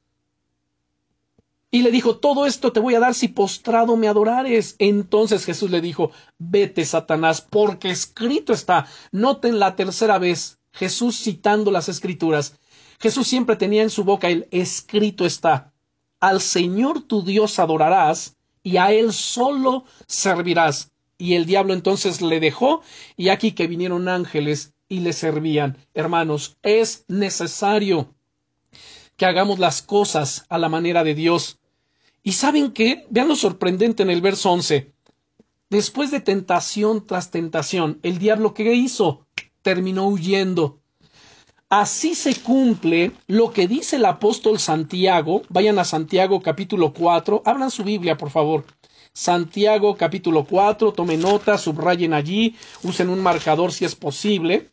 Y 1.70 1.82
le 1.82 1.90
dijo, 1.90 2.16
todo 2.16 2.46
esto 2.46 2.72
te 2.72 2.80
voy 2.80 2.94
a 2.94 3.00
dar 3.00 3.14
si 3.14 3.28
postrado 3.28 3.96
me 3.96 4.08
adorares. 4.08 4.76
Entonces 4.78 5.44
Jesús 5.44 5.70
le 5.70 5.80
dijo, 5.80 6.10
vete, 6.38 6.84
Satanás, 6.84 7.40
porque 7.40 7.90
escrito 7.90 8.52
está. 8.52 8.86
Noten 9.12 9.58
la 9.58 9.76
tercera 9.76 10.18
vez, 10.18 10.59
Jesús 10.72 11.18
citando 11.18 11.70
las 11.70 11.88
escrituras. 11.88 12.58
Jesús 13.00 13.26
siempre 13.28 13.56
tenía 13.56 13.82
en 13.82 13.90
su 13.90 14.04
boca 14.04 14.28
el 14.28 14.48
escrito 14.50 15.24
está. 15.24 15.72
Al 16.20 16.40
Señor 16.40 17.02
tu 17.02 17.22
Dios 17.22 17.58
adorarás 17.58 18.36
y 18.62 18.76
a 18.76 18.92
Él 18.92 19.12
solo 19.12 19.84
servirás 20.06 20.90
y 21.20 21.34
el 21.34 21.44
diablo 21.44 21.74
entonces 21.74 22.22
le 22.22 22.40
dejó 22.40 22.82
y 23.16 23.28
aquí 23.28 23.52
que 23.52 23.66
vinieron 23.66 24.08
ángeles 24.08 24.72
y 24.88 25.00
le 25.00 25.12
servían. 25.12 25.76
Hermanos, 25.94 26.56
es 26.62 27.04
necesario 27.08 28.14
que 29.16 29.26
hagamos 29.26 29.58
las 29.58 29.82
cosas 29.82 30.46
a 30.48 30.56
la 30.56 30.70
manera 30.70 31.04
de 31.04 31.14
Dios. 31.14 31.58
¿Y 32.22 32.32
saben 32.32 32.72
qué? 32.72 33.06
Vean 33.10 33.28
lo 33.28 33.36
sorprendente 33.36 34.02
en 34.02 34.10
el 34.10 34.22
verso 34.22 34.50
11. 34.50 34.92
Después 35.68 36.10
de 36.10 36.20
tentación 36.20 37.06
tras 37.06 37.30
tentación, 37.30 38.00
el 38.02 38.18
diablo 38.18 38.54
¿qué 38.54 38.74
hizo? 38.74 39.26
Terminó 39.62 40.08
huyendo. 40.08 40.80
Así 41.68 42.14
se 42.14 42.34
cumple 42.34 43.12
lo 43.26 43.52
que 43.52 43.68
dice 43.68 43.96
el 43.96 44.04
apóstol 44.04 44.58
Santiago. 44.58 45.42
Vayan 45.48 45.78
a 45.78 45.84
Santiago 45.84 46.40
capítulo 46.40 46.92
4. 46.92 47.42
Abran 47.44 47.70
su 47.70 47.84
Biblia, 47.84 48.16
por 48.16 48.30
favor. 48.30 48.64
Santiago 49.12 49.96
capítulo 49.96 50.44
4, 50.44 50.92
tomen 50.92 51.20
nota, 51.20 51.58
subrayen 51.58 52.14
allí, 52.14 52.54
usen 52.82 53.10
un 53.10 53.20
marcador 53.20 53.72
si 53.72 53.84
es 53.84 53.96
posible. 53.96 54.70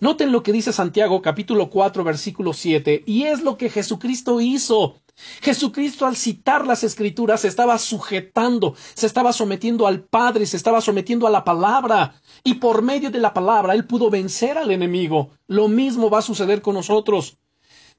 Noten 0.00 0.32
lo 0.32 0.42
que 0.42 0.52
dice 0.52 0.72
Santiago 0.72 1.22
capítulo 1.22 1.70
4 1.70 2.04
versículo 2.04 2.52
7, 2.52 3.04
y 3.06 3.24
es 3.24 3.42
lo 3.42 3.56
que 3.56 3.70
Jesucristo 3.70 4.40
hizo. 4.40 4.96
Jesucristo 5.42 6.06
al 6.06 6.16
citar 6.16 6.66
las 6.66 6.84
escrituras 6.84 7.40
se 7.42 7.48
estaba 7.48 7.78
sujetando, 7.78 8.74
se 8.94 9.06
estaba 9.06 9.32
sometiendo 9.32 9.86
al 9.86 10.02
Padre, 10.04 10.46
se 10.46 10.56
estaba 10.56 10.80
sometiendo 10.80 11.26
a 11.26 11.30
la 11.30 11.44
palabra, 11.44 12.14
y 12.44 12.54
por 12.54 12.82
medio 12.82 13.10
de 13.10 13.18
la 13.18 13.32
palabra 13.32 13.74
él 13.74 13.86
pudo 13.86 14.10
vencer 14.10 14.58
al 14.58 14.70
enemigo. 14.70 15.30
Lo 15.46 15.68
mismo 15.68 16.10
va 16.10 16.18
a 16.18 16.22
suceder 16.22 16.62
con 16.62 16.74
nosotros. 16.74 17.38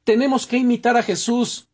Tenemos 0.04 0.48
que 0.48 0.58
imitar 0.58 0.98
a 0.98 1.04
Jesús. 1.04 1.71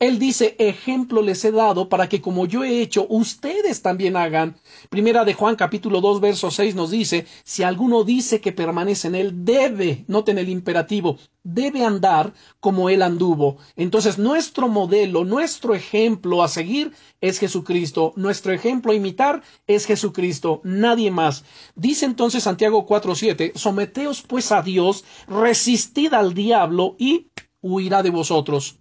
Él 0.00 0.18
dice, 0.18 0.56
ejemplo 0.58 1.20
les 1.20 1.44
he 1.44 1.52
dado 1.52 1.90
para 1.90 2.08
que 2.08 2.22
como 2.22 2.46
yo 2.46 2.64
he 2.64 2.80
hecho, 2.80 3.06
ustedes 3.10 3.82
también 3.82 4.16
hagan. 4.16 4.56
Primera 4.88 5.26
de 5.26 5.34
Juan 5.34 5.56
capítulo 5.56 6.00
2 6.00 6.22
verso 6.22 6.50
6 6.50 6.74
nos 6.74 6.90
dice, 6.90 7.26
si 7.44 7.64
alguno 7.64 8.02
dice 8.02 8.40
que 8.40 8.50
permanece 8.50 9.08
en 9.08 9.14
él, 9.14 9.44
debe, 9.44 10.06
noten 10.08 10.38
el 10.38 10.48
imperativo, 10.48 11.18
debe 11.42 11.84
andar 11.84 12.32
como 12.60 12.88
él 12.88 13.02
anduvo. 13.02 13.58
Entonces 13.76 14.16
nuestro 14.16 14.68
modelo, 14.68 15.26
nuestro 15.26 15.74
ejemplo 15.74 16.42
a 16.42 16.48
seguir 16.48 16.94
es 17.20 17.38
Jesucristo. 17.38 18.14
Nuestro 18.16 18.54
ejemplo 18.54 18.92
a 18.92 18.94
imitar 18.94 19.42
es 19.66 19.84
Jesucristo, 19.84 20.62
nadie 20.64 21.10
más. 21.10 21.44
Dice 21.74 22.06
entonces 22.06 22.44
Santiago 22.44 22.86
4.7, 22.86 23.52
someteos 23.54 24.22
pues 24.22 24.50
a 24.50 24.62
Dios, 24.62 25.04
resistid 25.28 26.14
al 26.14 26.32
diablo 26.32 26.96
y 26.98 27.26
huirá 27.60 28.02
de 28.02 28.08
vosotros. 28.08 28.80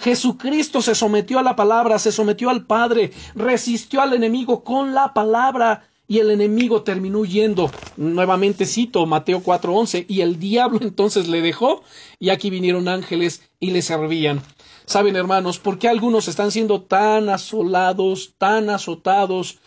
Jesucristo 0.00 0.80
se 0.80 0.94
sometió 0.94 1.38
a 1.38 1.42
la 1.42 1.56
palabra, 1.56 1.98
se 1.98 2.10
sometió 2.10 2.48
al 2.48 2.64
Padre, 2.64 3.12
resistió 3.34 4.00
al 4.00 4.14
enemigo 4.14 4.64
con 4.64 4.94
la 4.94 5.12
palabra 5.12 5.90
y 6.08 6.18
el 6.20 6.30
enemigo 6.30 6.82
terminó 6.82 7.20
huyendo. 7.20 7.70
Nuevamente 7.98 8.64
cito 8.64 9.04
Mateo 9.04 9.42
4:11 9.42 10.06
y 10.08 10.22
el 10.22 10.38
diablo 10.38 10.78
entonces 10.82 11.28
le 11.28 11.42
dejó 11.42 11.82
y 12.18 12.30
aquí 12.30 12.48
vinieron 12.48 12.88
ángeles 12.88 13.42
y 13.60 13.72
le 13.72 13.82
servían. 13.82 14.40
Saben 14.86 15.16
hermanos, 15.16 15.58
¿por 15.58 15.78
qué 15.78 15.88
algunos 15.88 16.28
están 16.28 16.50
siendo 16.50 16.80
tan 16.80 17.28
asolados, 17.28 18.34
tan 18.38 18.70
azotados, 18.70 19.58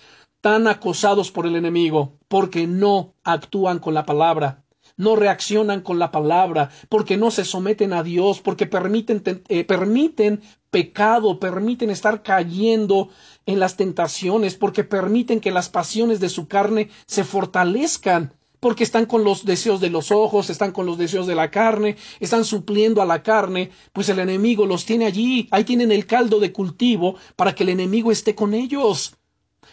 tan 0.41 0.67
acosados 0.67 1.32
por 1.32 1.46
el 1.46 1.56
enemigo? 1.56 2.17
Porque 2.28 2.65
no 2.65 3.13
actúan 3.24 3.78
con 3.78 3.93
la 3.93 4.06
palabra 4.06 4.62
no 4.97 5.15
reaccionan 5.15 5.82
con 5.82 5.99
la 5.99 6.12
palabra, 6.12 6.69
porque 6.89 7.17
no 7.17 7.32
se 7.32 7.45
someten 7.45 7.93
a 7.93 8.03
Dios, 8.03 8.41
porque 8.41 8.67
permiten, 8.67 9.23
eh, 9.47 9.63
permiten 9.63 10.41
pecado, 10.69 11.39
permiten 11.39 11.89
estar 11.89 12.23
cayendo 12.23 13.10
en 13.45 13.60
las 13.60 13.77
tentaciones, 13.77 14.56
porque 14.56 14.84
permiten 14.84 15.39
que 15.39 15.51
las 15.51 15.69
pasiones 15.69 16.19
de 16.19 16.29
su 16.29 16.47
carne 16.47 16.89
se 17.06 17.23
fortalezcan, 17.23 18.34
porque 18.60 18.84
están 18.84 19.06
con 19.06 19.23
los 19.23 19.45
deseos 19.45 19.82
de 19.82 19.89
los 19.89 20.10
ojos, 20.12 20.49
están 20.49 20.71
con 20.71 20.86
los 20.86 20.97
deseos 20.97 21.27
de 21.27 21.36
la 21.36 21.51
carne, 21.51 21.97
están 22.19 22.45
supliendo 22.45 23.01
a 23.01 23.06
la 23.06 23.21
carne, 23.21 23.71
pues 23.91 24.08
el 24.10 24.19
enemigo 24.19 24.65
los 24.65 24.86
tiene 24.86 25.06
allí, 25.06 25.47
ahí 25.51 25.65
tienen 25.65 25.91
el 25.91 26.06
caldo 26.06 26.39
de 26.39 26.53
cultivo 26.53 27.17
para 27.36 27.53
que 27.53 27.63
el 27.63 27.69
enemigo 27.69 28.12
esté 28.12 28.36
con 28.36 28.53
ellos. 28.53 29.17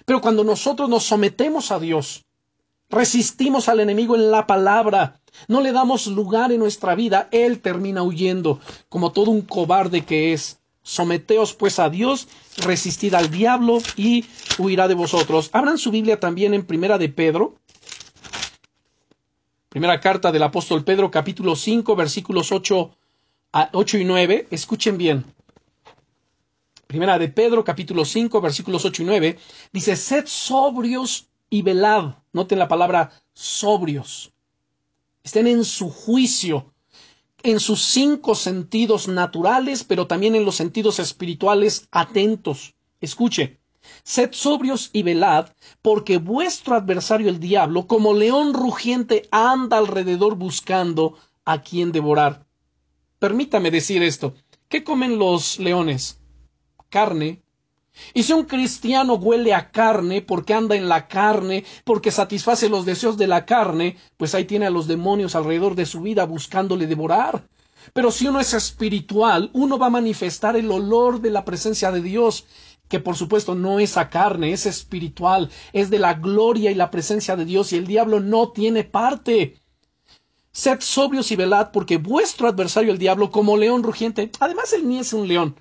Pero 0.04 0.20
cuando 0.20 0.44
nosotros 0.44 0.88
nos 0.88 1.04
sometemos 1.04 1.70
a 1.70 1.78
Dios, 1.78 2.24
resistimos 2.90 3.68
al 3.68 3.80
enemigo 3.80 4.16
en 4.16 4.30
la 4.30 4.46
palabra, 4.46 5.20
no 5.48 5.60
le 5.60 5.72
damos 5.72 6.06
lugar 6.06 6.52
en 6.52 6.58
nuestra 6.58 6.94
vida, 6.94 7.28
él 7.30 7.60
termina 7.60 8.02
huyendo, 8.02 8.60
como 8.88 9.12
todo 9.12 9.30
un 9.30 9.42
cobarde 9.42 10.04
que 10.04 10.32
es. 10.32 10.58
Someteos 10.82 11.54
pues 11.54 11.78
a 11.78 11.90
Dios, 11.90 12.26
resistid 12.56 13.14
al 13.14 13.30
diablo 13.30 13.78
y 13.96 14.24
huirá 14.58 14.88
de 14.88 14.94
vosotros. 14.94 15.50
Abran 15.52 15.78
su 15.78 15.90
Biblia 15.90 16.18
también 16.18 16.54
en 16.54 16.64
Primera 16.64 16.98
de 16.98 17.10
Pedro. 17.10 17.54
Primera 19.68 20.00
carta 20.00 20.32
del 20.32 20.42
apóstol 20.42 20.82
Pedro, 20.82 21.10
capítulo 21.10 21.54
5, 21.54 21.94
versículos 21.94 22.50
8, 22.50 22.90
a 23.52 23.70
8 23.72 23.98
y 23.98 24.04
9. 24.04 24.48
Escuchen 24.50 24.98
bien. 24.98 25.24
Primera 26.86 27.18
de 27.18 27.28
Pedro, 27.28 27.62
capítulo 27.62 28.04
5, 28.04 28.40
versículos 28.40 28.84
8 28.84 29.02
y 29.02 29.06
9. 29.06 29.38
Dice, 29.72 29.94
sed 29.94 30.24
sobrios 30.26 31.28
y 31.50 31.62
velad. 31.62 32.14
Noten 32.32 32.58
la 32.58 32.68
palabra 32.68 33.10
sobrios. 33.32 34.32
Estén 35.22 35.46
en 35.46 35.64
su 35.64 35.90
juicio, 35.90 36.72
en 37.42 37.60
sus 37.60 37.82
cinco 37.82 38.34
sentidos 38.34 39.08
naturales, 39.08 39.84
pero 39.84 40.06
también 40.06 40.34
en 40.34 40.44
los 40.44 40.56
sentidos 40.56 40.98
espirituales 40.98 41.88
atentos. 41.90 42.74
Escuche, 43.00 43.58
sed 44.02 44.30
sobrios 44.32 44.90
y 44.92 45.02
velad, 45.02 45.48
porque 45.82 46.18
vuestro 46.18 46.74
adversario 46.74 47.28
el 47.28 47.40
diablo, 47.40 47.86
como 47.86 48.14
león 48.14 48.54
rugiente, 48.54 49.28
anda 49.30 49.78
alrededor 49.78 50.36
buscando 50.36 51.16
a 51.44 51.62
quien 51.62 51.92
devorar. 51.92 52.46
Permítame 53.18 53.70
decir 53.70 54.02
esto. 54.02 54.34
¿Qué 54.68 54.84
comen 54.84 55.18
los 55.18 55.58
leones? 55.58 56.20
Carne, 56.90 57.42
y 58.14 58.22
si 58.22 58.32
un 58.32 58.44
cristiano 58.44 59.14
huele 59.14 59.54
a 59.54 59.70
carne 59.70 60.22
porque 60.22 60.54
anda 60.54 60.76
en 60.76 60.88
la 60.88 61.06
carne, 61.08 61.64
porque 61.84 62.10
satisface 62.10 62.68
los 62.68 62.84
deseos 62.84 63.16
de 63.16 63.26
la 63.26 63.44
carne, 63.46 63.96
pues 64.16 64.34
ahí 64.34 64.44
tiene 64.44 64.66
a 64.66 64.70
los 64.70 64.86
demonios 64.86 65.34
alrededor 65.34 65.74
de 65.74 65.86
su 65.86 66.00
vida 66.00 66.24
buscándole 66.24 66.86
devorar. 66.86 67.48
Pero 67.92 68.10
si 68.10 68.28
uno 68.28 68.40
es 68.40 68.52
espiritual, 68.54 69.50
uno 69.52 69.78
va 69.78 69.86
a 69.86 69.90
manifestar 69.90 70.56
el 70.56 70.70
olor 70.70 71.20
de 71.20 71.30
la 71.30 71.44
presencia 71.44 71.90
de 71.90 72.02
Dios, 72.02 72.46
que 72.88 73.00
por 73.00 73.16
supuesto 73.16 73.54
no 73.54 73.80
es 73.80 73.96
a 73.96 74.10
carne, 74.10 74.52
es 74.52 74.66
espiritual, 74.66 75.50
es 75.72 75.90
de 75.90 75.98
la 75.98 76.14
gloria 76.14 76.70
y 76.70 76.74
la 76.74 76.90
presencia 76.90 77.36
de 77.36 77.44
Dios, 77.44 77.72
y 77.72 77.76
el 77.76 77.86
diablo 77.86 78.20
no 78.20 78.50
tiene 78.50 78.84
parte. 78.84 79.56
Sed 80.52 80.80
sobrios 80.80 81.30
y 81.30 81.36
velad, 81.36 81.70
porque 81.72 81.96
vuestro 81.96 82.48
adversario 82.48 82.92
el 82.92 82.98
diablo, 82.98 83.30
como 83.30 83.56
león 83.56 83.82
rugiente, 83.82 84.30
además 84.40 84.72
él 84.72 84.88
ni 84.88 84.98
es 84.98 85.12
un 85.12 85.28
león, 85.28 85.54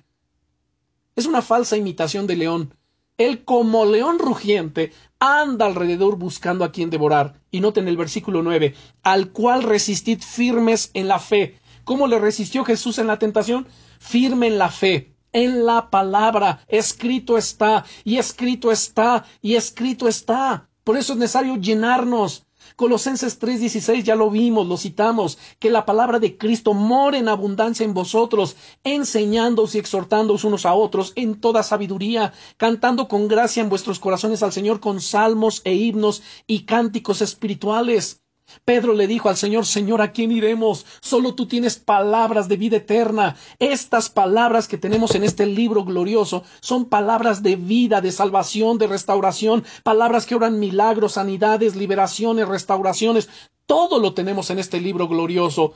Es 1.20 1.26
una 1.26 1.42
falsa 1.42 1.76
imitación 1.76 2.26
de 2.26 2.34
león. 2.34 2.74
Él 3.18 3.44
como 3.44 3.84
león 3.84 4.18
rugiente 4.18 4.90
anda 5.18 5.66
alrededor 5.66 6.16
buscando 6.16 6.64
a 6.64 6.72
quien 6.72 6.88
devorar. 6.88 7.42
Y 7.50 7.60
noten 7.60 7.88
el 7.88 7.98
versículo 7.98 8.42
9, 8.42 8.74
al 9.02 9.30
cual 9.30 9.62
resistid 9.62 10.22
firmes 10.22 10.90
en 10.94 11.08
la 11.08 11.18
fe. 11.18 11.58
¿Cómo 11.84 12.06
le 12.06 12.18
resistió 12.18 12.64
Jesús 12.64 12.98
en 12.98 13.06
la 13.06 13.18
tentación? 13.18 13.66
Firme 13.98 14.46
en 14.46 14.56
la 14.56 14.70
fe, 14.70 15.14
en 15.34 15.66
la 15.66 15.90
palabra. 15.90 16.64
Escrito 16.68 17.36
está, 17.36 17.84
y 18.02 18.16
escrito 18.16 18.72
está, 18.72 19.26
y 19.42 19.56
escrito 19.56 20.08
está. 20.08 20.70
Por 20.84 20.96
eso 20.96 21.12
es 21.12 21.18
necesario 21.18 21.56
llenarnos 21.56 22.46
Colosenses 22.76 23.38
3:16 23.38 24.04
ya 24.04 24.14
lo 24.14 24.30
vimos, 24.30 24.66
lo 24.66 24.76
citamos, 24.76 25.38
que 25.58 25.70
la 25.70 25.84
palabra 25.84 26.18
de 26.18 26.36
Cristo 26.38 26.74
more 26.74 27.18
en 27.18 27.28
abundancia 27.28 27.84
en 27.84 27.94
vosotros, 27.94 28.56
enseñándoos 28.84 29.74
y 29.74 29.78
exhortándoos 29.78 30.44
unos 30.44 30.66
a 30.66 30.74
otros 30.74 31.12
en 31.16 31.40
toda 31.40 31.62
sabiduría, 31.62 32.32
cantando 32.56 33.08
con 33.08 33.28
gracia 33.28 33.62
en 33.62 33.68
vuestros 33.68 33.98
corazones 33.98 34.42
al 34.42 34.52
Señor 34.52 34.80
con 34.80 35.00
salmos 35.00 35.62
e 35.64 35.74
himnos 35.74 36.22
y 36.46 36.64
cánticos 36.64 37.22
espirituales 37.22 38.19
Pedro 38.64 38.94
le 38.94 39.06
dijo 39.06 39.28
al 39.28 39.36
Señor, 39.36 39.66
Señor, 39.66 40.02
¿a 40.02 40.12
quién 40.12 40.32
iremos? 40.32 40.86
Solo 41.00 41.34
tú 41.34 41.46
tienes 41.46 41.76
palabras 41.76 42.48
de 42.48 42.56
vida 42.56 42.76
eterna. 42.78 43.36
Estas 43.58 44.10
palabras 44.10 44.68
que 44.68 44.78
tenemos 44.78 45.14
en 45.14 45.24
este 45.24 45.46
libro 45.46 45.84
glorioso 45.84 46.44
son 46.60 46.86
palabras 46.86 47.42
de 47.42 47.56
vida, 47.56 48.00
de 48.00 48.12
salvación, 48.12 48.78
de 48.78 48.86
restauración, 48.86 49.64
palabras 49.82 50.26
que 50.26 50.34
obran 50.34 50.58
milagros, 50.58 51.12
sanidades, 51.12 51.76
liberaciones, 51.76 52.48
restauraciones. 52.48 53.28
Todo 53.66 53.98
lo 53.98 54.14
tenemos 54.14 54.50
en 54.50 54.58
este 54.58 54.80
libro 54.80 55.08
glorioso. 55.08 55.74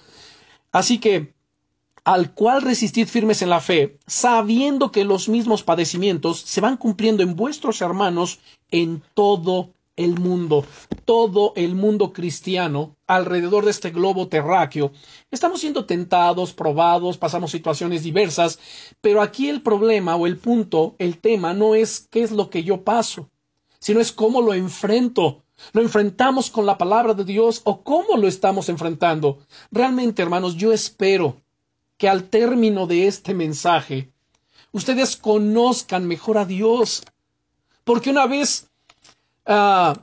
Así 0.72 0.98
que, 0.98 1.34
al 2.04 2.34
cual 2.34 2.62
resistid 2.62 3.08
firmes 3.08 3.40
en 3.42 3.50
la 3.50 3.60
fe, 3.60 3.98
sabiendo 4.06 4.92
que 4.92 5.04
los 5.04 5.28
mismos 5.28 5.62
padecimientos 5.62 6.40
se 6.40 6.60
van 6.60 6.76
cumpliendo 6.76 7.22
en 7.22 7.34
vuestros 7.34 7.80
hermanos 7.80 8.40
en 8.70 9.02
todo 9.14 9.73
el 9.96 10.18
mundo, 10.18 10.64
todo 11.04 11.52
el 11.56 11.74
mundo 11.74 12.12
cristiano 12.12 12.96
alrededor 13.06 13.64
de 13.64 13.70
este 13.70 13.90
globo 13.90 14.28
terráqueo. 14.28 14.92
Estamos 15.30 15.60
siendo 15.60 15.84
tentados, 15.84 16.52
probados, 16.52 17.18
pasamos 17.18 17.50
situaciones 17.50 18.02
diversas, 18.02 18.58
pero 19.00 19.22
aquí 19.22 19.48
el 19.48 19.62
problema 19.62 20.16
o 20.16 20.26
el 20.26 20.36
punto, 20.36 20.96
el 20.98 21.18
tema 21.18 21.54
no 21.54 21.74
es 21.74 22.08
qué 22.10 22.22
es 22.22 22.32
lo 22.32 22.50
que 22.50 22.64
yo 22.64 22.82
paso, 22.82 23.30
sino 23.78 24.00
es 24.00 24.12
cómo 24.12 24.40
lo 24.40 24.54
enfrento. 24.54 25.42
¿Lo 25.72 25.82
enfrentamos 25.82 26.50
con 26.50 26.66
la 26.66 26.76
palabra 26.76 27.14
de 27.14 27.24
Dios 27.24 27.60
o 27.62 27.84
cómo 27.84 28.16
lo 28.16 28.26
estamos 28.26 28.68
enfrentando? 28.68 29.38
Realmente, 29.70 30.20
hermanos, 30.20 30.56
yo 30.56 30.72
espero 30.72 31.40
que 31.96 32.08
al 32.08 32.24
término 32.24 32.88
de 32.88 33.06
este 33.06 33.34
mensaje 33.34 34.10
ustedes 34.72 35.16
conozcan 35.16 36.06
mejor 36.06 36.38
a 36.38 36.44
Dios. 36.44 37.04
Porque 37.84 38.10
una 38.10 38.26
vez 38.26 38.68
Ah, 39.46 39.94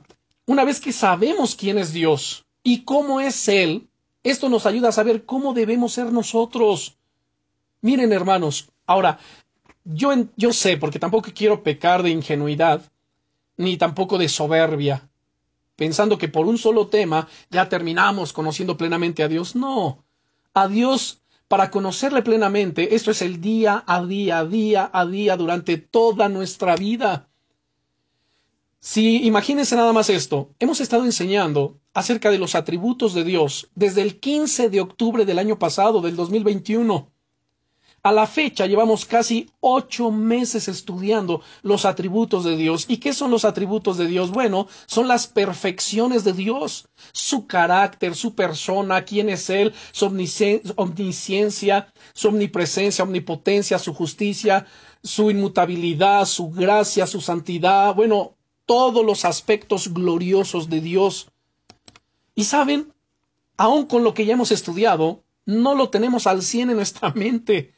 una 0.46 0.64
vez 0.64 0.80
que 0.80 0.92
sabemos 0.92 1.54
quién 1.54 1.78
es 1.78 1.92
Dios 1.92 2.44
y 2.62 2.84
cómo 2.84 3.20
es 3.20 3.48
Él, 3.48 3.88
esto 4.22 4.48
nos 4.48 4.66
ayuda 4.66 4.90
a 4.90 4.92
saber 4.92 5.24
cómo 5.24 5.52
debemos 5.52 5.92
ser 5.92 6.12
nosotros. 6.12 6.96
Miren, 7.80 8.12
hermanos, 8.12 8.70
ahora, 8.86 9.18
yo, 9.84 10.12
yo 10.36 10.52
sé, 10.52 10.76
porque 10.76 11.00
tampoco 11.00 11.30
quiero 11.34 11.62
pecar 11.62 12.02
de 12.02 12.10
ingenuidad, 12.10 12.82
ni 13.56 13.76
tampoco 13.76 14.18
de 14.18 14.28
soberbia, 14.28 15.08
pensando 15.74 16.18
que 16.18 16.28
por 16.28 16.46
un 16.46 16.58
solo 16.58 16.86
tema 16.86 17.28
ya 17.50 17.68
terminamos 17.68 18.32
conociendo 18.32 18.76
plenamente 18.76 19.24
a 19.24 19.28
Dios. 19.28 19.56
No, 19.56 20.04
a 20.54 20.68
Dios, 20.68 21.20
para 21.48 21.70
conocerle 21.70 22.22
plenamente, 22.22 22.94
esto 22.94 23.10
es 23.10 23.22
el 23.22 23.40
día 23.40 23.82
a 23.86 24.04
día, 24.04 24.44
día 24.44 24.88
a 24.92 25.04
día, 25.04 25.36
durante 25.36 25.78
toda 25.78 26.28
nuestra 26.28 26.76
vida. 26.76 27.28
Si 28.84 29.24
imagínense 29.28 29.76
nada 29.76 29.92
más 29.92 30.10
esto, 30.10 30.50
hemos 30.58 30.80
estado 30.80 31.04
enseñando 31.04 31.78
acerca 31.94 32.32
de 32.32 32.38
los 32.38 32.56
atributos 32.56 33.14
de 33.14 33.22
Dios 33.22 33.68
desde 33.76 34.02
el 34.02 34.18
15 34.18 34.70
de 34.70 34.80
octubre 34.80 35.24
del 35.24 35.38
año 35.38 35.56
pasado, 35.56 36.00
del 36.00 36.16
2021. 36.16 37.08
A 38.02 38.10
la 38.10 38.26
fecha 38.26 38.66
llevamos 38.66 39.04
casi 39.04 39.48
ocho 39.60 40.10
meses 40.10 40.66
estudiando 40.66 41.42
los 41.62 41.84
atributos 41.84 42.42
de 42.42 42.56
Dios. 42.56 42.86
¿Y 42.88 42.96
qué 42.96 43.12
son 43.12 43.30
los 43.30 43.44
atributos 43.44 43.98
de 43.98 44.08
Dios? 44.08 44.32
Bueno, 44.32 44.66
son 44.86 45.06
las 45.06 45.28
perfecciones 45.28 46.24
de 46.24 46.32
Dios, 46.32 46.88
su 47.12 47.46
carácter, 47.46 48.16
su 48.16 48.34
persona, 48.34 49.04
quién 49.04 49.28
es 49.28 49.48
Él, 49.48 49.72
su 49.92 50.06
omnisciencia, 50.06 51.92
su 52.14 52.26
omnipresencia, 52.26 53.04
omnipotencia, 53.04 53.78
su 53.78 53.94
justicia, 53.94 54.66
su 55.04 55.30
inmutabilidad, 55.30 56.24
su 56.24 56.50
gracia, 56.50 57.06
su 57.06 57.20
santidad. 57.20 57.94
Bueno, 57.94 58.34
todos 58.66 59.04
los 59.04 59.24
aspectos 59.24 59.92
gloriosos 59.92 60.68
de 60.68 60.80
Dios. 60.80 61.28
Y 62.34 62.44
saben, 62.44 62.92
aun 63.56 63.86
con 63.86 64.04
lo 64.04 64.14
que 64.14 64.24
ya 64.24 64.34
hemos 64.34 64.52
estudiado, 64.52 65.22
no 65.44 65.74
lo 65.74 65.90
tenemos 65.90 66.26
al 66.26 66.42
cien 66.42 66.70
en 66.70 66.76
nuestra 66.76 67.10
mente. 67.14 67.74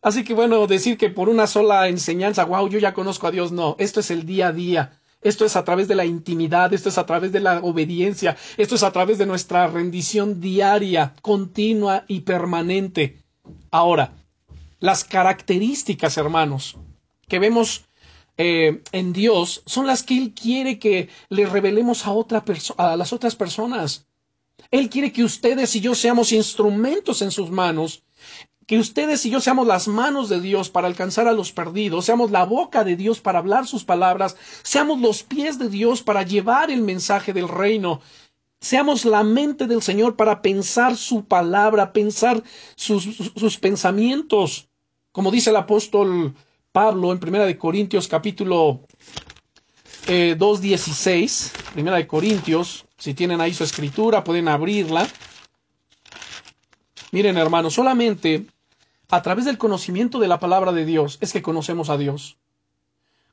Así 0.00 0.24
que 0.24 0.34
bueno, 0.34 0.66
decir 0.66 0.98
que 0.98 1.10
por 1.10 1.28
una 1.28 1.46
sola 1.46 1.88
enseñanza, 1.88 2.44
wow, 2.44 2.68
yo 2.68 2.78
ya 2.78 2.92
conozco 2.92 3.28
a 3.28 3.30
Dios, 3.30 3.52
no, 3.52 3.76
esto 3.78 4.00
es 4.00 4.10
el 4.10 4.26
día 4.26 4.48
a 4.48 4.52
día. 4.52 4.98
Esto 5.22 5.44
es 5.44 5.54
a 5.54 5.64
través 5.64 5.86
de 5.86 5.94
la 5.94 6.04
intimidad, 6.04 6.72
esto 6.72 6.88
es 6.88 6.98
a 6.98 7.06
través 7.06 7.30
de 7.30 7.38
la 7.38 7.60
obediencia, 7.60 8.36
esto 8.56 8.74
es 8.74 8.82
a 8.82 8.90
través 8.90 9.18
de 9.18 9.26
nuestra 9.26 9.68
rendición 9.68 10.40
diaria, 10.40 11.14
continua 11.22 12.04
y 12.08 12.20
permanente. 12.20 13.22
Ahora, 13.70 14.14
las 14.80 15.04
características, 15.04 16.16
hermanos, 16.16 16.76
que 17.28 17.38
vemos 17.38 17.84
eh, 18.44 18.82
en 18.90 19.12
Dios 19.12 19.62
son 19.66 19.86
las 19.86 20.02
que 20.02 20.18
Él 20.18 20.34
quiere 20.34 20.80
que 20.80 21.08
le 21.28 21.46
revelemos 21.46 22.08
a, 22.08 22.10
otra 22.10 22.42
a 22.76 22.96
las 22.96 23.12
otras 23.12 23.36
personas. 23.36 24.08
Él 24.72 24.90
quiere 24.90 25.12
que 25.12 25.22
ustedes 25.22 25.76
y 25.76 25.80
yo 25.80 25.94
seamos 25.94 26.32
instrumentos 26.32 27.22
en 27.22 27.30
sus 27.30 27.50
manos, 27.50 28.02
que 28.66 28.80
ustedes 28.80 29.24
y 29.26 29.30
yo 29.30 29.40
seamos 29.40 29.68
las 29.68 29.86
manos 29.86 30.28
de 30.28 30.40
Dios 30.40 30.70
para 30.70 30.88
alcanzar 30.88 31.28
a 31.28 31.32
los 31.32 31.52
perdidos, 31.52 32.04
seamos 32.04 32.32
la 32.32 32.44
boca 32.44 32.82
de 32.82 32.96
Dios 32.96 33.20
para 33.20 33.38
hablar 33.38 33.68
sus 33.68 33.84
palabras, 33.84 34.36
seamos 34.64 35.00
los 35.00 35.22
pies 35.22 35.60
de 35.60 35.68
Dios 35.68 36.02
para 36.02 36.24
llevar 36.24 36.72
el 36.72 36.82
mensaje 36.82 37.32
del 37.32 37.48
reino, 37.48 38.00
seamos 38.60 39.04
la 39.04 39.22
mente 39.22 39.68
del 39.68 39.82
Señor 39.82 40.16
para 40.16 40.42
pensar 40.42 40.96
su 40.96 41.26
palabra, 41.26 41.92
pensar 41.92 42.42
sus, 42.74 43.04
sus 43.36 43.56
pensamientos. 43.56 44.68
Como 45.12 45.30
dice 45.30 45.50
el 45.50 45.56
apóstol 45.56 46.34
Pablo 46.72 47.12
en 47.12 47.18
Primera 47.18 47.44
de 47.44 47.58
Corintios 47.58 48.08
capítulo 48.08 48.80
eh, 50.06 50.34
2.16, 50.38 51.52
Primera 51.74 51.98
de 51.98 52.06
Corintios, 52.06 52.86
si 52.96 53.12
tienen 53.12 53.42
ahí 53.42 53.52
su 53.52 53.62
escritura, 53.62 54.24
pueden 54.24 54.48
abrirla. 54.48 55.06
Miren 57.10 57.36
hermanos, 57.36 57.74
solamente 57.74 58.46
a 59.10 59.20
través 59.20 59.44
del 59.44 59.58
conocimiento 59.58 60.18
de 60.18 60.28
la 60.28 60.40
palabra 60.40 60.72
de 60.72 60.86
Dios 60.86 61.18
es 61.20 61.34
que 61.34 61.42
conocemos 61.42 61.90
a 61.90 61.98
Dios. 61.98 62.38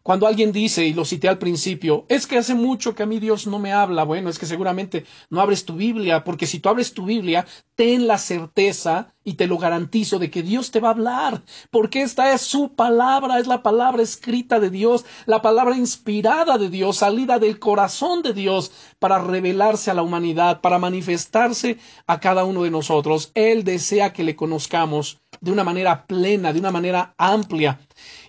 Cuando 0.03 0.27
alguien 0.27 0.51
dice, 0.51 0.85
y 0.85 0.93
lo 0.93 1.05
cité 1.05 1.29
al 1.29 1.37
principio, 1.37 2.05
es 2.09 2.25
que 2.25 2.37
hace 2.37 2.55
mucho 2.55 2.95
que 2.95 3.03
a 3.03 3.05
mí 3.05 3.19
Dios 3.19 3.47
no 3.47 3.59
me 3.59 3.73
habla, 3.73 4.03
bueno, 4.03 4.29
es 4.29 4.39
que 4.39 4.45
seguramente 4.45 5.05
no 5.29 5.39
abres 5.39 5.65
tu 5.65 5.75
Biblia, 5.75 6.23
porque 6.23 6.47
si 6.47 6.59
tú 6.59 6.67
abres 6.69 6.93
tu 6.93 7.05
Biblia, 7.05 7.45
ten 7.75 8.07
la 8.07 8.17
certeza, 8.17 9.13
y 9.29 9.33
te 9.35 9.45
lo 9.45 9.59
garantizo, 9.59 10.17
de 10.17 10.31
que 10.31 10.41
Dios 10.41 10.71
te 10.71 10.79
va 10.79 10.87
a 10.87 10.91
hablar, 10.93 11.43
porque 11.69 12.01
esta 12.01 12.33
es 12.33 12.41
su 12.41 12.73
palabra, 12.73 13.37
es 13.37 13.45
la 13.45 13.61
palabra 13.61 14.01
escrita 14.01 14.59
de 14.59 14.71
Dios, 14.71 15.05
la 15.27 15.43
palabra 15.43 15.77
inspirada 15.77 16.57
de 16.57 16.69
Dios, 16.71 16.97
salida 16.97 17.37
del 17.37 17.59
corazón 17.59 18.23
de 18.23 18.33
Dios, 18.33 18.71
para 18.97 19.19
revelarse 19.19 19.91
a 19.91 19.93
la 19.93 20.01
humanidad, 20.01 20.61
para 20.61 20.79
manifestarse 20.79 21.77
a 22.07 22.19
cada 22.19 22.43
uno 22.43 22.63
de 22.63 22.71
nosotros. 22.71 23.31
Él 23.35 23.63
desea 23.63 24.13
que 24.13 24.23
le 24.23 24.35
conozcamos 24.35 25.19
de 25.41 25.51
una 25.51 25.63
manera 25.63 26.07
plena, 26.07 26.51
de 26.51 26.59
una 26.59 26.71
manera 26.71 27.13
amplia. 27.19 27.79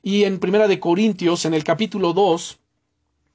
Y 0.03 0.25
en 0.25 0.39
Primera 0.39 0.69
de 0.69 0.81
Corintios, 0.81 1.47
en 1.47 1.55
el 1.55 1.65
capítulo 1.65 2.13
2, 2.13 2.59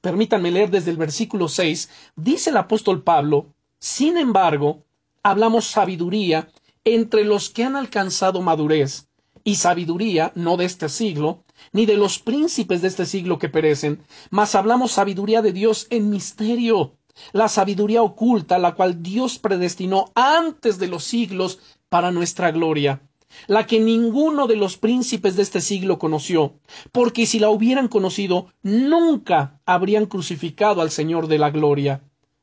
permítanme 0.00 0.52
leer 0.52 0.70
desde 0.70 0.92
el 0.92 0.98
versículo 0.98 1.48
6, 1.48 1.90
dice 2.14 2.50
el 2.50 2.58
apóstol 2.58 3.02
Pablo, 3.02 3.46
sin 3.80 4.16
embargo, 4.16 4.84
hablamos 5.24 5.64
sabiduría 5.66 6.48
entre 6.86 7.24
los 7.24 7.50
que 7.50 7.64
han 7.64 7.76
alcanzado 7.76 8.40
madurez, 8.40 9.08
y 9.44 9.56
sabiduría 9.56 10.32
no 10.34 10.56
de 10.56 10.64
este 10.64 10.88
siglo, 10.88 11.44
ni 11.72 11.84
de 11.84 11.96
los 11.96 12.18
príncipes 12.18 12.80
de 12.80 12.88
este 12.88 13.04
siglo 13.04 13.38
que 13.38 13.48
perecen, 13.48 14.02
mas 14.30 14.54
hablamos 14.54 14.92
sabiduría 14.92 15.42
de 15.42 15.52
Dios 15.52 15.88
en 15.90 16.08
misterio, 16.10 16.96
la 17.32 17.48
sabiduría 17.48 18.02
oculta, 18.02 18.58
la 18.58 18.74
cual 18.74 19.02
Dios 19.02 19.38
predestinó 19.38 20.12
antes 20.14 20.78
de 20.78 20.86
los 20.88 21.04
siglos 21.04 21.58
para 21.88 22.10
nuestra 22.12 22.50
gloria 22.52 23.02
la 23.48 23.66
que 23.66 23.80
ninguno 23.80 24.46
de 24.46 24.56
los 24.56 24.76
príncipes 24.76 25.36
de 25.36 25.42
este 25.42 25.60
siglo 25.60 25.98
conoció, 25.98 26.54
porque 26.92 27.26
si 27.26 27.38
la 27.38 27.50
hubieran 27.50 27.88
conocido, 27.88 28.46
nunca 28.62 29.60
habrían 29.66 30.06
crucificado 30.06 30.80
al 30.80 30.90
Señor 30.90 31.26
de 31.28 31.38
la 31.38 31.50
gloria. 31.50 32.02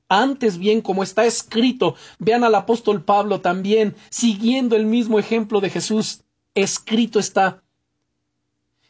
Antes 0.09 0.57
bien, 0.57 0.81
como 0.81 1.03
está 1.03 1.25
escrito, 1.25 1.95
vean 2.19 2.43
al 2.43 2.55
apóstol 2.55 3.03
Pablo 3.03 3.41
también, 3.41 3.95
siguiendo 4.09 4.75
el 4.75 4.85
mismo 4.85 5.19
ejemplo 5.19 5.59
de 5.61 5.69
Jesús, 5.69 6.21
escrito 6.53 7.19
está. 7.19 7.63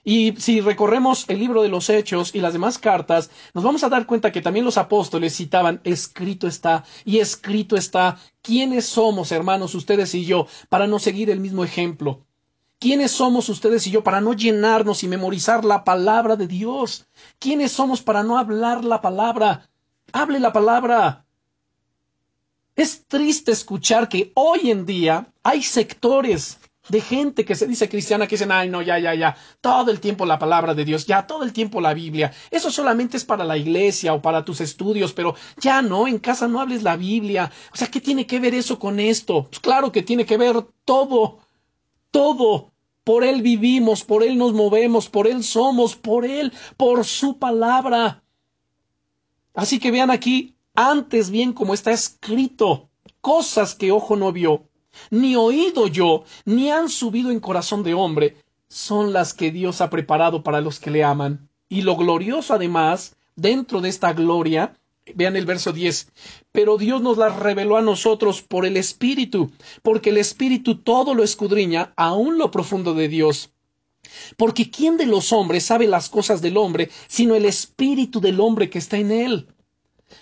Y 0.05 0.33
si 0.37 0.59
recorremos 0.59 1.23
el 1.29 1.39
libro 1.39 1.61
de 1.61 1.69
los 1.69 1.89
Hechos 1.89 2.35
y 2.35 2.41
las 2.41 2.51
demás 2.51 2.77
cartas, 2.77 3.29
nos 3.53 3.63
vamos 3.63 3.83
a 3.83 3.89
dar 3.89 4.05
cuenta 4.05 4.33
que 4.33 4.41
también 4.41 4.65
los 4.65 4.77
apóstoles 4.77 5.35
citaban, 5.35 5.79
escrito 5.85 6.45
está, 6.45 6.83
y 7.05 7.19
escrito 7.19 7.77
está, 7.77 8.17
¿quiénes 8.41 8.85
somos, 8.85 9.31
hermanos, 9.31 9.75
ustedes 9.75 10.13
y 10.13 10.25
yo, 10.25 10.47
para 10.67 10.87
no 10.87 10.99
seguir 10.99 11.29
el 11.29 11.39
mismo 11.39 11.63
ejemplo? 11.63 12.25
¿Quiénes 12.79 13.11
somos 13.11 13.47
ustedes 13.47 13.87
y 13.87 13.91
yo 13.91 14.03
para 14.03 14.19
no 14.19 14.33
llenarnos 14.33 15.05
y 15.05 15.07
memorizar 15.07 15.63
la 15.63 15.85
palabra 15.85 16.35
de 16.35 16.47
Dios? 16.47 17.07
¿Quiénes 17.39 17.71
somos 17.71 18.01
para 18.01 18.23
no 18.23 18.37
hablar 18.37 18.83
la 18.83 18.99
palabra? 18.99 19.69
Hable 20.11 20.39
la 20.39 20.51
palabra. 20.51 21.25
Es 22.75 23.05
triste 23.07 23.51
escuchar 23.51 24.09
que 24.09 24.31
hoy 24.35 24.71
en 24.71 24.85
día 24.85 25.31
hay 25.43 25.61
sectores 25.61 26.59
de 26.89 26.99
gente 26.99 27.45
que 27.45 27.55
se 27.55 27.67
dice 27.67 27.87
cristiana 27.87 28.27
que 28.27 28.35
dicen, 28.35 28.51
ay, 28.51 28.69
no, 28.69 28.81
ya, 28.81 28.99
ya, 28.99 29.13
ya, 29.13 29.37
todo 29.61 29.89
el 29.89 29.99
tiempo 29.99 30.25
la 30.25 30.39
palabra 30.39 30.73
de 30.73 30.83
Dios, 30.83 31.05
ya, 31.05 31.25
todo 31.25 31.43
el 31.43 31.53
tiempo 31.53 31.79
la 31.79 31.93
Biblia. 31.93 32.33
Eso 32.51 32.71
solamente 32.71 33.15
es 33.15 33.23
para 33.23 33.45
la 33.45 33.57
iglesia 33.57 34.13
o 34.13 34.21
para 34.21 34.43
tus 34.43 34.59
estudios, 34.59 35.13
pero 35.13 35.35
ya 35.61 35.81
no, 35.81 36.07
en 36.07 36.19
casa 36.19 36.47
no 36.47 36.59
hables 36.59 36.83
la 36.83 36.97
Biblia. 36.97 37.51
O 37.73 37.77
sea, 37.77 37.87
¿qué 37.87 38.01
tiene 38.01 38.27
que 38.27 38.39
ver 38.39 38.53
eso 38.53 38.79
con 38.79 38.99
esto? 38.99 39.47
Pues 39.49 39.59
claro 39.59 39.91
que 39.91 40.01
tiene 40.01 40.25
que 40.25 40.37
ver 40.37 40.65
todo, 40.83 41.39
todo. 42.11 42.73
Por 43.03 43.23
Él 43.23 43.41
vivimos, 43.41 44.03
por 44.03 44.23
Él 44.23 44.37
nos 44.37 44.53
movemos, 44.53 45.09
por 45.09 45.27
Él 45.27 45.43
somos, 45.43 45.95
por 45.95 46.25
Él, 46.25 46.53
por 46.77 47.05
su 47.05 47.37
palabra. 47.37 48.22
Así 49.53 49.79
que 49.79 49.91
vean 49.91 50.11
aquí, 50.11 50.55
antes 50.75 51.29
bien 51.29 51.53
como 51.53 51.73
está 51.73 51.91
escrito, 51.91 52.89
cosas 53.21 53.75
que 53.75 53.91
ojo 53.91 54.15
no 54.15 54.31
vio, 54.31 54.63
ni 55.11 55.35
oído 55.35 55.87
yo, 55.87 56.23
ni 56.45 56.71
han 56.71 56.89
subido 56.89 57.29
en 57.31 57.39
corazón 57.39 57.83
de 57.83 57.93
hombre, 57.93 58.37
son 58.67 59.13
las 59.13 59.33
que 59.33 59.51
Dios 59.51 59.81
ha 59.81 59.89
preparado 59.89 60.43
para 60.43 60.61
los 60.61 60.79
que 60.79 60.89
le 60.89 61.03
aman. 61.03 61.49
Y 61.69 61.83
lo 61.83 61.95
glorioso 61.95 62.55
además, 62.55 63.15
dentro 63.35 63.81
de 63.81 63.89
esta 63.89 64.13
gloria, 64.13 64.75
vean 65.13 65.35
el 65.35 65.45
verso 65.45 65.71
10, 65.71 66.11
pero 66.51 66.77
Dios 66.77 67.01
nos 67.01 67.17
las 67.17 67.35
reveló 67.35 67.77
a 67.77 67.81
nosotros 67.81 68.41
por 68.41 68.65
el 68.65 68.77
Espíritu, 68.77 69.51
porque 69.83 70.09
el 70.09 70.17
Espíritu 70.17 70.77
todo 70.77 71.13
lo 71.13 71.23
escudriña, 71.23 71.93
aun 71.95 72.39
lo 72.39 72.49
profundo 72.49 72.93
de 72.95 73.07
Dios. 73.07 73.52
Porque 74.37 74.69
¿quién 74.69 74.97
de 74.97 75.05
los 75.05 75.31
hombres 75.31 75.65
sabe 75.65 75.87
las 75.87 76.09
cosas 76.09 76.41
del 76.41 76.57
hombre, 76.57 76.89
sino 77.07 77.35
el 77.35 77.45
Espíritu 77.45 78.19
del 78.19 78.39
hombre 78.39 78.69
que 78.69 78.79
está 78.79 78.97
en 78.97 79.11
él? 79.11 79.47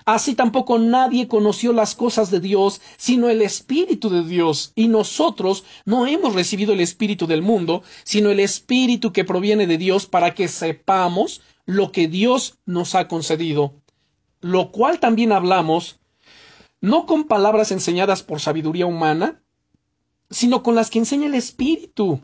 Así 0.05 0.35
tampoco 0.35 0.79
nadie 0.79 1.27
conoció 1.27 1.73
las 1.73 1.95
cosas 1.95 2.31
de 2.31 2.39
Dios, 2.39 2.81
sino 2.97 3.29
el 3.29 3.41
Espíritu 3.41 4.09
de 4.09 4.23
Dios. 4.23 4.71
Y 4.75 4.87
nosotros 4.87 5.63
no 5.85 6.07
hemos 6.07 6.33
recibido 6.33 6.73
el 6.73 6.79
Espíritu 6.79 7.27
del 7.27 7.41
mundo, 7.41 7.83
sino 8.03 8.29
el 8.29 8.39
Espíritu 8.39 9.11
que 9.11 9.25
proviene 9.25 9.67
de 9.67 9.77
Dios 9.77 10.05
para 10.05 10.33
que 10.33 10.47
sepamos 10.47 11.41
lo 11.65 11.91
que 11.91 12.07
Dios 12.07 12.57
nos 12.65 12.95
ha 12.95 13.07
concedido. 13.07 13.73
Lo 14.39 14.71
cual 14.71 14.99
también 14.99 15.31
hablamos, 15.31 15.99
no 16.79 17.05
con 17.05 17.25
palabras 17.25 17.71
enseñadas 17.71 18.23
por 18.23 18.39
sabiduría 18.39 18.87
humana, 18.87 19.43
sino 20.29 20.63
con 20.63 20.75
las 20.75 20.89
que 20.89 20.99
enseña 20.99 21.27
el 21.27 21.35
Espíritu, 21.35 22.21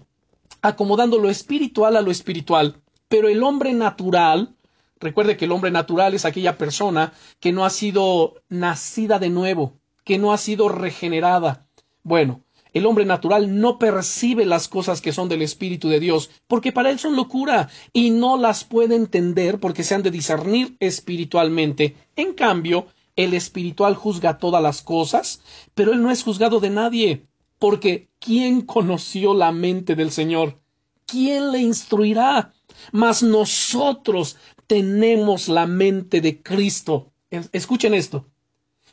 acomodando 0.61 1.17
lo 1.17 1.29
espiritual 1.29 1.95
a 1.95 2.01
lo 2.01 2.11
espiritual. 2.11 2.81
Pero 3.07 3.29
el 3.29 3.43
hombre 3.43 3.73
natural 3.73 4.57
Recuerde 4.99 5.37
que 5.37 5.45
el 5.45 5.51
hombre 5.51 5.69
natural 5.69 6.15
es 6.15 6.25
aquella 6.25 6.57
persona 6.57 7.13
que 7.39 7.51
no 7.51 7.65
ha 7.65 7.69
sido 7.69 8.41
nacida 8.49 9.19
de 9.19 9.29
nuevo, 9.29 9.79
que 10.03 10.17
no 10.17 10.33
ha 10.33 10.37
sido 10.39 10.69
regenerada. 10.69 11.67
Bueno, 12.01 12.41
el 12.73 12.85
hombre 12.85 13.05
natural 13.05 13.59
no 13.59 13.77
percibe 13.77 14.45
las 14.45 14.67
cosas 14.67 15.01
que 15.01 15.13
son 15.13 15.29
del 15.29 15.43
Espíritu 15.43 15.89
de 15.89 15.99
Dios, 15.99 16.31
porque 16.47 16.71
para 16.71 16.89
él 16.89 16.97
son 16.97 17.15
locura, 17.15 17.69
y 17.93 18.09
no 18.09 18.37
las 18.37 18.63
puede 18.63 18.95
entender 18.95 19.59
porque 19.59 19.83
se 19.83 19.93
han 19.93 20.03
de 20.03 20.11
discernir 20.11 20.75
espiritualmente. 20.79 21.95
En 22.15 22.33
cambio, 22.33 22.87
el 23.15 23.35
espiritual 23.35 23.95
juzga 23.95 24.39
todas 24.39 24.63
las 24.63 24.81
cosas, 24.81 25.41
pero 25.75 25.93
él 25.93 26.01
no 26.01 26.09
es 26.09 26.23
juzgado 26.23 26.59
de 26.59 26.71
nadie, 26.71 27.27
porque 27.59 28.09
¿quién 28.19 28.61
conoció 28.61 29.33
la 29.33 29.51
mente 29.51 29.95
del 29.95 30.11
Señor? 30.11 30.59
¿Quién 31.05 31.51
le 31.51 31.59
instruirá? 31.59 32.53
Mas 32.91 33.23
nosotros 33.23 34.37
tenemos 34.67 35.47
la 35.47 35.65
mente 35.65 36.21
de 36.21 36.41
Cristo. 36.41 37.11
Escuchen 37.29 37.93
esto. 37.93 38.25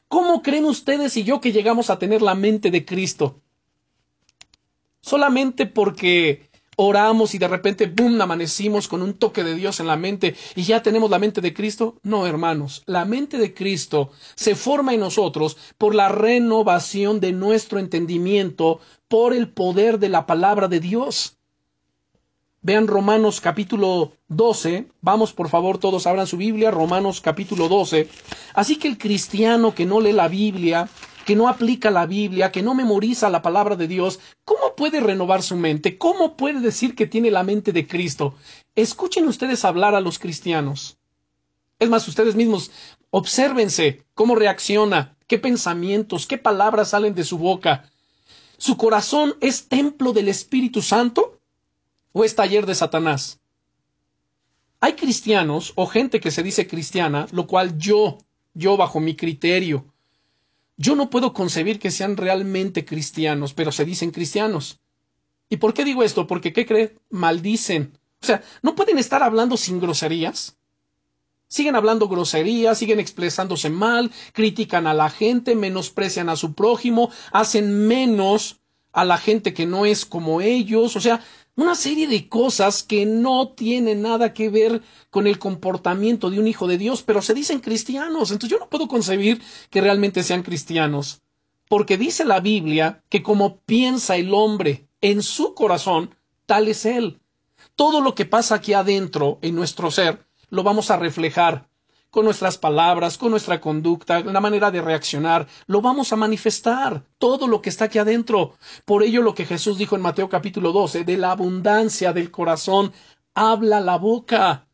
¿Cómo 0.08 0.42
creen 0.42 0.64
ustedes 0.64 1.16
y 1.16 1.24
yo 1.24 1.40
que 1.40 1.52
llegamos 1.52 1.90
a 1.90 1.98
tener 1.98 2.22
la 2.22 2.34
mente 2.34 2.70
de 2.70 2.84
Cristo? 2.84 3.40
Solamente 5.00 5.66
porque 5.66 6.48
oramos 6.76 7.34
y 7.34 7.38
de 7.38 7.48
repente, 7.48 7.86
¡boom!, 7.86 8.20
amanecimos 8.20 8.88
con 8.88 9.02
un 9.02 9.14
toque 9.14 9.44
de 9.44 9.54
Dios 9.54 9.80
en 9.80 9.86
la 9.86 9.96
mente 9.96 10.34
y 10.54 10.62
ya 10.62 10.82
tenemos 10.82 11.10
la 11.10 11.18
mente 11.18 11.40
de 11.40 11.54
Cristo. 11.54 11.96
No, 12.02 12.26
hermanos, 12.26 12.82
la 12.86 13.04
mente 13.04 13.38
de 13.38 13.54
Cristo 13.54 14.10
se 14.34 14.54
forma 14.54 14.94
en 14.94 15.00
nosotros 15.00 15.56
por 15.78 15.94
la 15.94 16.08
renovación 16.08 17.20
de 17.20 17.32
nuestro 17.32 17.78
entendimiento, 17.78 18.80
por 19.08 19.32
el 19.32 19.48
poder 19.48 19.98
de 19.98 20.08
la 20.08 20.26
palabra 20.26 20.68
de 20.68 20.80
Dios. 20.80 21.36
Vean 22.62 22.86
Romanos 22.86 23.42
capítulo 23.42 24.12
12. 24.28 24.88
Vamos, 25.02 25.34
por 25.34 25.50
favor, 25.50 25.76
todos 25.76 26.06
abran 26.06 26.26
su 26.26 26.38
Biblia. 26.38 26.70
Romanos 26.70 27.20
capítulo 27.20 27.68
12. 27.68 28.08
Así 28.54 28.76
que 28.76 28.88
el 28.88 28.96
cristiano 28.96 29.74
que 29.74 29.84
no 29.84 30.00
lee 30.00 30.12
la 30.12 30.28
Biblia, 30.28 30.88
que 31.24 31.36
no 31.36 31.48
aplica 31.48 31.90
la 31.90 32.06
Biblia, 32.06 32.52
que 32.52 32.62
no 32.62 32.74
memoriza 32.74 33.30
la 33.30 33.42
palabra 33.42 33.76
de 33.76 33.88
Dios, 33.88 34.20
¿cómo 34.44 34.74
puede 34.76 35.00
renovar 35.00 35.42
su 35.42 35.56
mente? 35.56 35.98
¿Cómo 35.98 36.36
puede 36.36 36.60
decir 36.60 36.94
que 36.94 37.06
tiene 37.06 37.30
la 37.30 37.42
mente 37.42 37.72
de 37.72 37.86
Cristo? 37.86 38.34
Escuchen 38.74 39.26
ustedes 39.26 39.64
hablar 39.64 39.94
a 39.94 40.00
los 40.00 40.18
cristianos. 40.18 40.98
Es 41.78 41.88
más, 41.88 42.06
ustedes 42.06 42.34
mismos, 42.34 42.70
obsérvense 43.10 44.04
cómo 44.14 44.34
reacciona, 44.34 45.16
qué 45.26 45.38
pensamientos, 45.38 46.26
qué 46.26 46.38
palabras 46.38 46.90
salen 46.90 47.14
de 47.14 47.24
su 47.24 47.38
boca. 47.38 47.90
¿Su 48.58 48.76
corazón 48.76 49.34
es 49.40 49.68
templo 49.68 50.12
del 50.12 50.28
Espíritu 50.28 50.82
Santo? 50.82 51.34
o 52.14 52.24
es 52.24 52.34
taller 52.34 52.64
de 52.64 52.74
Satanás. 52.74 53.40
Hay 54.80 54.94
cristianos 54.94 55.72
o 55.74 55.86
gente 55.86 56.20
que 56.20 56.30
se 56.30 56.42
dice 56.42 56.66
cristiana, 56.66 57.26
lo 57.32 57.46
cual 57.46 57.76
yo, 57.76 58.18
yo 58.54 58.76
bajo 58.76 59.00
mi 59.00 59.16
criterio, 59.16 59.84
yo 60.76 60.96
no 60.96 61.10
puedo 61.10 61.32
concebir 61.32 61.78
que 61.78 61.90
sean 61.90 62.16
realmente 62.16 62.84
cristianos, 62.84 63.54
pero 63.54 63.72
se 63.72 63.84
dicen 63.84 64.10
cristianos. 64.10 64.80
¿Y 65.48 65.58
por 65.58 65.74
qué 65.74 65.84
digo 65.84 66.02
esto? 66.02 66.26
Porque, 66.26 66.52
¿qué 66.52 66.66
creen? 66.66 66.98
Maldicen. 67.10 67.98
O 68.22 68.26
sea, 68.26 68.42
¿no 68.62 68.74
pueden 68.74 68.98
estar 68.98 69.22
hablando 69.22 69.56
sin 69.56 69.80
groserías? 69.80 70.56
Siguen 71.46 71.76
hablando 71.76 72.08
groserías, 72.08 72.78
siguen 72.78 72.98
expresándose 72.98 73.70
mal, 73.70 74.10
critican 74.32 74.86
a 74.86 74.94
la 74.94 75.10
gente, 75.10 75.54
menosprecian 75.54 76.28
a 76.28 76.36
su 76.36 76.54
prójimo, 76.54 77.10
hacen 77.32 77.86
menos 77.86 78.60
a 78.92 79.04
la 79.04 79.18
gente 79.18 79.54
que 79.54 79.66
no 79.66 79.86
es 79.86 80.06
como 80.06 80.40
ellos. 80.40 80.96
O 80.96 81.00
sea, 81.00 81.20
una 81.56 81.74
serie 81.74 82.08
de 82.08 82.28
cosas 82.28 82.82
que 82.82 83.06
no 83.06 83.48
tienen 83.48 84.02
nada 84.02 84.32
que 84.32 84.48
ver 84.48 84.82
con 85.10 85.26
el 85.26 85.38
comportamiento 85.38 86.30
de 86.30 86.40
un 86.40 86.48
hijo 86.48 86.66
de 86.66 86.78
Dios, 86.78 87.02
pero 87.02 87.22
se 87.22 87.34
dicen 87.34 87.60
cristianos. 87.60 88.30
Entonces 88.30 88.50
yo 88.50 88.58
no 88.58 88.68
puedo 88.68 88.88
concebir 88.88 89.40
que 89.70 89.80
realmente 89.80 90.22
sean 90.22 90.42
cristianos, 90.42 91.22
porque 91.68 91.96
dice 91.96 92.24
la 92.24 92.40
Biblia 92.40 93.02
que 93.08 93.22
como 93.22 93.58
piensa 93.58 94.16
el 94.16 94.34
hombre 94.34 94.88
en 95.00 95.22
su 95.22 95.54
corazón, 95.54 96.14
tal 96.46 96.68
es 96.68 96.84
él. 96.86 97.20
Todo 97.76 98.00
lo 98.00 98.14
que 98.14 98.26
pasa 98.26 98.56
aquí 98.56 98.72
adentro, 98.72 99.38
en 99.42 99.54
nuestro 99.54 99.90
ser, 99.90 100.26
lo 100.50 100.62
vamos 100.62 100.90
a 100.90 100.96
reflejar 100.96 101.68
con 102.14 102.26
nuestras 102.26 102.58
palabras, 102.58 103.18
con 103.18 103.32
nuestra 103.32 103.60
conducta, 103.60 104.20
la 104.20 104.40
manera 104.40 104.70
de 104.70 104.80
reaccionar, 104.80 105.48
lo 105.66 105.82
vamos 105.82 106.12
a 106.12 106.16
manifestar, 106.16 107.02
todo 107.18 107.48
lo 107.48 107.60
que 107.60 107.70
está 107.70 107.86
aquí 107.86 107.98
adentro. 107.98 108.54
Por 108.84 109.02
ello 109.02 109.20
lo 109.20 109.34
que 109.34 109.44
Jesús 109.44 109.78
dijo 109.78 109.96
en 109.96 110.02
Mateo 110.02 110.28
capítulo 110.28 110.70
12, 110.70 111.02
de 111.02 111.16
la 111.16 111.32
abundancia 111.32 112.12
del 112.12 112.30
corazón 112.30 112.92
habla 113.34 113.80
la 113.80 113.98
boca. 113.98 114.68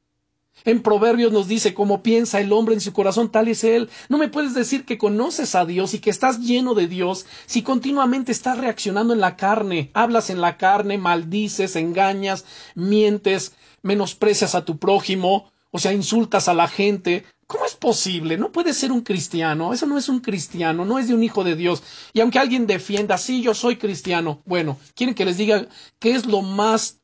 En 0.67 0.83
Proverbios 0.83 1.33
nos 1.33 1.49
dice, 1.49 1.73
como 1.73 2.03
piensa 2.03 2.43
el 2.43 2.53
hombre 2.53 2.75
en 2.75 2.83
su 2.83 2.93
corazón, 2.93 3.33
tal 3.33 3.49
es 3.49 3.65
él. 3.65 3.89
No 4.11 4.19
me 4.19 4.29
puedes 4.29 4.53
decir 4.53 4.85
que 4.85 4.99
conoces 4.99 5.55
a 5.55 5.65
Dios 5.65 5.95
y 5.95 6.01
que 6.01 6.11
estás 6.11 6.41
lleno 6.41 6.75
de 6.75 6.89
Dios 6.89 7.25
si 7.47 7.63
continuamente 7.63 8.33
estás 8.33 8.59
reaccionando 8.59 9.15
en 9.15 9.21
la 9.21 9.39
carne, 9.39 9.91
hablas 9.95 10.29
en 10.29 10.43
la 10.43 10.59
carne, 10.59 10.99
maldices, 10.99 11.75
engañas, 11.75 12.45
mientes, 12.75 13.55
menosprecias 13.81 14.55
a 14.55 14.67
tu 14.67 14.77
prójimo, 14.77 15.51
o 15.71 15.79
sea, 15.79 15.93
insultas 15.93 16.49
a 16.49 16.55
la 16.55 16.69
gente. 16.69 17.25
¿Cómo 17.47 17.65
es 17.65 17.75
posible? 17.75 18.37
No 18.37 18.53
puede 18.53 18.73
ser 18.75 18.93
un 18.93 19.03
cristiano. 19.03 19.73
Eso 19.73 19.87
no 19.87 19.99
es 19.99 20.09
un 20.09 20.21
cristiano, 20.21 20.85
no 20.85 20.99
es 20.99 21.09
de 21.09 21.15
un 21.15 21.23
hijo 21.23 21.45
de 21.45 21.57
Dios. 21.57 21.83
Y 22.13 22.21
aunque 22.21 22.39
alguien 22.39 22.67
defienda, 22.67 23.19
sí, 23.19 23.43
yo 23.43 23.55
soy 23.55 23.77
cristiano. 23.77 24.43
Bueno, 24.45 24.79
¿quieren 24.95 25.15
que 25.15 25.25
les 25.25 25.37
diga 25.37 25.67
qué 25.99 26.13
es 26.13 26.27
lo 26.27 26.43
más 26.43 27.01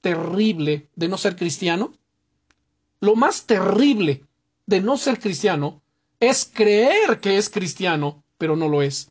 terrible 0.00 0.88
de 0.94 1.08
no 1.08 1.18
ser 1.18 1.36
cristiano? 1.36 1.92
Lo 3.00 3.14
más 3.14 3.44
terrible 3.46 4.24
de 4.66 4.80
no 4.80 4.96
ser 4.96 5.18
cristiano 5.20 5.82
es 6.20 6.50
creer 6.52 7.20
que 7.20 7.38
es 7.38 7.48
cristiano, 7.48 8.24
pero 8.38 8.56
no 8.56 8.68
lo 8.68 8.82
es. 8.82 9.10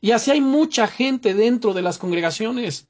Y 0.00 0.10
así 0.10 0.30
hay 0.30 0.40
mucha 0.40 0.86
gente 0.86 1.34
dentro 1.34 1.74
de 1.74 1.82
las 1.82 1.98
congregaciones 1.98 2.87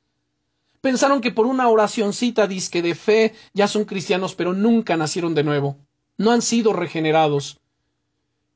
Pensaron 0.88 1.20
que 1.20 1.32
por 1.32 1.44
una 1.44 1.68
oracioncita 1.68 2.46
disque 2.46 2.80
de 2.80 2.94
fe 2.94 3.34
ya 3.52 3.68
son 3.68 3.84
cristianos, 3.84 4.34
pero 4.34 4.54
nunca 4.54 4.96
nacieron 4.96 5.34
de 5.34 5.44
nuevo. 5.44 5.76
No 6.16 6.30
han 6.30 6.40
sido 6.40 6.72
regenerados. 6.72 7.60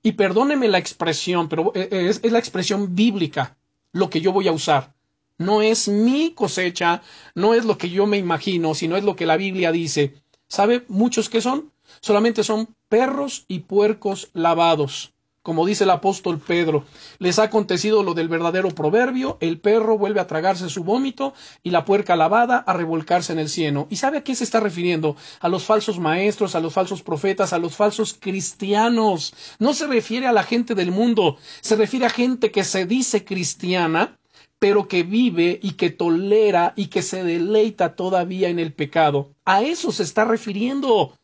Y 0.03 0.13
perdóneme 0.13 0.69
la 0.69 0.79
expresión, 0.79 1.51
pero 1.51 1.73
eh, 1.75 1.91
eh, 1.93 2.09
es, 2.09 2.21
es 2.23 2.33
la 2.33 2.39
expresión 2.39 2.95
bíblica 2.95 3.59
lo 3.93 4.09
que 4.09 4.23
yo 4.23 4.33
voy 4.33 4.49
a 4.49 4.53
usar. 4.53 4.95
No 5.37 5.61
es 5.61 5.89
mi 5.89 6.33
cosecha, 6.33 7.03
no 7.35 7.53
es 7.53 7.67
lo 7.67 7.77
que 7.77 7.91
yo 7.91 8.07
me 8.07 8.17
imagino, 8.17 8.75
sino 8.75 8.97
es 8.97 9.05
lo 9.05 9.15
que 9.15 9.27
la 9.27 9.37
Biblia 9.37 9.71
dice. 9.71 10.15
¿Sabe 10.49 10.87
muchos 10.89 11.29
que 11.29 11.43
son? 11.43 11.71
Solamente 12.01 12.45
son 12.45 12.75
perros 12.89 13.45
y 13.47 13.59
puercos 13.59 14.31
lavados. 14.33 15.13
Como 15.43 15.67
dice 15.67 15.83
el 15.83 15.91
apóstol 15.91 16.39
Pedro, 16.39 16.85
les 17.19 17.41
ha 17.41 17.45
acontecido 17.45 18.05
lo 18.05 18.15
del 18.15 18.29
verdadero 18.29 18.69
proverbio, 18.69 19.39
el 19.41 19.59
perro 19.59 19.99
vuelve 19.99 20.21
a 20.21 20.29
tragarse 20.29 20.69
su 20.69 20.85
vómito 20.85 21.35
y 21.65 21.71
la 21.71 21.85
puerca 21.85 22.15
lavada 22.15 22.59
a 22.59 22.73
revolcarse 22.75 23.33
en 23.33 23.41
el 23.41 23.49
cieno. 23.49 23.89
¿Y 23.91 23.97
sabe 23.97 24.19
a 24.19 24.23
qué 24.23 24.37
se 24.37 24.45
está 24.45 24.61
refiriendo? 24.61 25.17
A 25.41 25.49
los 25.49 25.65
falsos 25.65 25.99
maestros, 25.99 26.55
a 26.55 26.61
los 26.61 26.73
falsos 26.73 27.03
profetas, 27.03 27.53
a 27.53 27.59
los 27.59 27.75
falsos 27.75 28.15
cristianos. 28.15 29.35
No 29.59 29.75
se 29.75 29.89
refiere 29.89 30.29
a 30.29 30.33
la 30.33 30.45
gente 30.45 30.77
del 30.77 30.93
mundo, 30.93 31.39
se 31.61 31.75
refiere 31.75 32.07
a 32.07 32.11
gente 32.11 32.53
que 32.53 32.63
se 32.63 32.87
dice 32.87 33.25
cristiana, 33.25 34.21
pero 34.61 34.87
que 34.87 35.03
vive 35.03 35.59
y 35.61 35.73
que 35.73 35.91
tolera 35.91 36.73
y 36.77 36.87
que 36.87 37.03
se 37.03 37.25
deleita 37.25 37.97
todavía 37.97 38.49
en 38.49 38.61
el 38.61 38.73
pecado. 38.73 39.35
A 39.45 39.63
eso 39.63 39.91
se 39.91 40.05
está 40.05 40.25
refiriendo. 40.25 41.19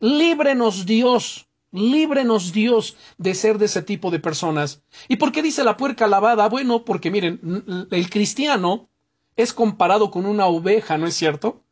Líbrenos 0.00 0.86
Dios 0.86 1.46
Líbrenos 1.72 2.52
Dios 2.52 2.96
de 3.16 3.34
ser 3.34 3.58
de 3.58 3.64
ese 3.64 3.82
tipo 3.82 4.10
de 4.10 4.20
personas. 4.20 4.82
¿Y 5.08 5.16
por 5.16 5.32
qué 5.32 5.42
dice 5.42 5.64
la 5.64 5.76
puerca 5.76 6.06
lavada? 6.06 6.48
Bueno, 6.48 6.84
porque 6.84 7.10
miren, 7.10 7.88
el 7.90 8.10
cristiano 8.10 8.90
es 9.36 9.52
comparado 9.52 10.10
con 10.10 10.26
una 10.26 10.46
oveja, 10.46 10.98
¿no 10.98 11.06
es 11.06 11.14
cierto? 11.14 11.64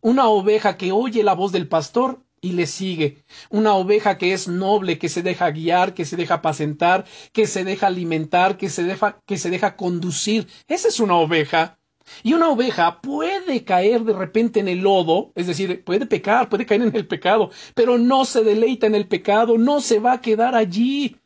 Una 0.00 0.28
oveja 0.28 0.76
que 0.76 0.92
oye 0.92 1.24
la 1.24 1.34
voz 1.34 1.50
del 1.50 1.68
pastor 1.68 2.20
y 2.40 2.52
le 2.52 2.66
sigue. 2.66 3.24
Una 3.50 3.74
oveja 3.74 4.18
que 4.18 4.32
es 4.32 4.46
noble, 4.46 4.98
que 4.98 5.08
se 5.08 5.22
deja 5.22 5.50
guiar, 5.50 5.94
que 5.94 6.04
se 6.04 6.16
deja 6.16 6.34
apacentar, 6.34 7.04
que 7.32 7.46
se 7.46 7.64
deja 7.64 7.88
alimentar, 7.88 8.56
que 8.56 8.68
se 8.68 8.84
deja, 8.84 9.20
que 9.26 9.38
se 9.38 9.50
deja 9.50 9.76
conducir. 9.76 10.46
Esa 10.68 10.88
es 10.88 11.00
una 11.00 11.16
oveja. 11.16 11.78
Y 12.22 12.34
una 12.34 12.48
oveja 12.48 13.00
puede 13.00 13.64
caer 13.64 14.04
de 14.04 14.12
repente 14.12 14.60
en 14.60 14.68
el 14.68 14.80
lodo, 14.80 15.32
es 15.34 15.46
decir, 15.46 15.84
puede 15.84 16.06
pecar, 16.06 16.48
puede 16.48 16.66
caer 16.66 16.82
en 16.82 16.94
el 16.94 17.06
pecado, 17.06 17.50
pero 17.74 17.98
no 17.98 18.24
se 18.24 18.42
deleita 18.42 18.86
en 18.86 18.94
el 18.94 19.08
pecado, 19.08 19.58
no 19.58 19.80
se 19.80 19.98
va 19.98 20.12
a 20.12 20.20
quedar 20.20 20.54
allí. 20.54 21.16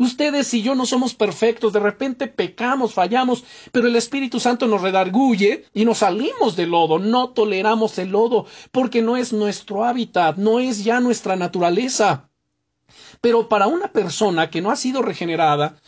Ustedes 0.00 0.54
y 0.54 0.62
yo 0.62 0.76
no 0.76 0.86
somos 0.86 1.14
perfectos, 1.14 1.72
de 1.72 1.80
repente 1.80 2.28
pecamos, 2.28 2.94
fallamos, 2.94 3.42
pero 3.72 3.88
el 3.88 3.96
Espíritu 3.96 4.38
Santo 4.38 4.68
nos 4.68 4.80
redarguye 4.80 5.64
y 5.74 5.84
nos 5.84 5.98
salimos 5.98 6.54
del 6.54 6.70
lodo, 6.70 7.00
no 7.00 7.30
toleramos 7.30 7.98
el 7.98 8.10
lodo, 8.10 8.46
porque 8.70 9.02
no 9.02 9.16
es 9.16 9.32
nuestro 9.32 9.84
hábitat, 9.84 10.36
no 10.36 10.60
es 10.60 10.84
ya 10.84 11.00
nuestra 11.00 11.34
naturaleza. 11.34 12.30
Pero 13.20 13.48
para 13.48 13.66
una 13.66 13.92
persona 13.92 14.50
que 14.50 14.60
no 14.60 14.70
ha 14.70 14.76
sido 14.76 15.02
regenerada, 15.02 15.80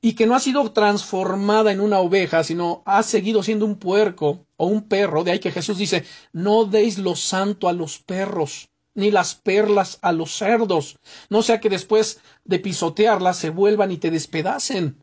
y 0.00 0.12
que 0.12 0.26
no 0.26 0.34
ha 0.34 0.40
sido 0.40 0.70
transformada 0.72 1.72
en 1.72 1.80
una 1.80 1.98
oveja, 1.98 2.44
sino 2.44 2.82
ha 2.84 3.02
seguido 3.02 3.42
siendo 3.42 3.64
un 3.64 3.76
puerco 3.76 4.46
o 4.56 4.66
un 4.66 4.82
perro, 4.82 5.24
de 5.24 5.32
ahí 5.32 5.38
que 5.40 5.50
Jesús 5.50 5.78
dice, 5.78 6.04
no 6.32 6.64
deis 6.64 6.98
lo 6.98 7.16
santo 7.16 7.68
a 7.68 7.72
los 7.72 7.98
perros, 7.98 8.68
ni 8.94 9.10
las 9.10 9.34
perlas 9.34 9.98
a 10.02 10.12
los 10.12 10.36
cerdos, 10.36 10.98
no 11.30 11.42
sea 11.42 11.60
que 11.60 11.68
después 11.68 12.20
de 12.44 12.58
pisotearlas 12.58 13.36
se 13.36 13.50
vuelvan 13.50 13.90
y 13.90 13.98
te 13.98 14.10
despedacen. 14.10 15.02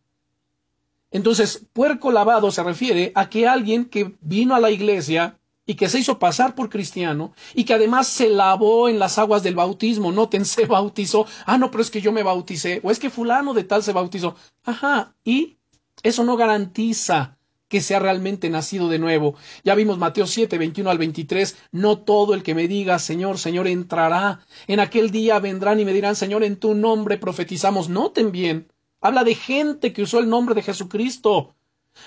Entonces, 1.11 1.65
puerco 1.71 2.11
lavado 2.11 2.51
se 2.51 2.63
refiere 2.63 3.11
a 3.15 3.29
que 3.29 3.47
alguien 3.47 3.85
que 3.85 4.15
vino 4.21 4.55
a 4.55 4.59
la 4.59 4.71
iglesia 4.71 5.37
y 5.65 5.75
que 5.75 5.89
se 5.89 5.99
hizo 5.99 6.19
pasar 6.19 6.55
por 6.55 6.69
cristiano 6.69 7.33
y 7.53 7.63
que 7.63 7.73
además 7.73 8.07
se 8.07 8.29
lavó 8.29 8.87
en 8.87 8.99
las 8.99 9.17
aguas 9.17 9.43
del 9.43 9.55
bautismo. 9.55 10.11
Noten, 10.11 10.45
se 10.45 10.65
bautizó. 10.67 11.25
Ah, 11.45 11.57
no, 11.57 11.71
pero 11.71 11.81
es 11.81 11.91
que 11.91 12.01
yo 12.01 12.11
me 12.11 12.23
bauticé. 12.23 12.81
O 12.83 12.91
es 12.91 12.99
que 12.99 13.09
fulano 13.09 13.53
de 13.53 13.63
tal 13.63 13.83
se 13.83 13.93
bautizó. 13.93 14.35
Ajá. 14.63 15.15
Y 15.23 15.57
eso 16.03 16.23
no 16.23 16.37
garantiza 16.37 17.37
que 17.67 17.81
sea 17.81 17.99
realmente 17.99 18.49
nacido 18.49 18.89
de 18.89 18.99
nuevo. 18.99 19.35
Ya 19.63 19.73
vimos 19.75 19.97
Mateo 19.97 20.27
7, 20.27 20.57
21 20.57 20.89
al 20.89 20.97
23. 20.99 21.57
No 21.71 21.97
todo 21.97 22.33
el 22.35 22.43
que 22.43 22.53
me 22.53 22.67
diga 22.67 22.99
Señor, 22.99 23.39
Señor 23.39 23.67
entrará. 23.67 24.45
En 24.67 24.79
aquel 24.79 25.09
día 25.09 25.39
vendrán 25.39 25.79
y 25.79 25.85
me 25.85 25.93
dirán 25.93 26.15
Señor, 26.15 26.43
en 26.43 26.57
tu 26.57 26.75
nombre 26.75 27.17
profetizamos. 27.17 27.89
Noten 27.89 28.31
bien. 28.31 28.71
Habla 29.01 29.23
de 29.23 29.35
gente 29.35 29.93
que 29.93 30.03
usó 30.03 30.19
el 30.19 30.29
nombre 30.29 30.55
de 30.55 30.61
Jesucristo. 30.63 31.55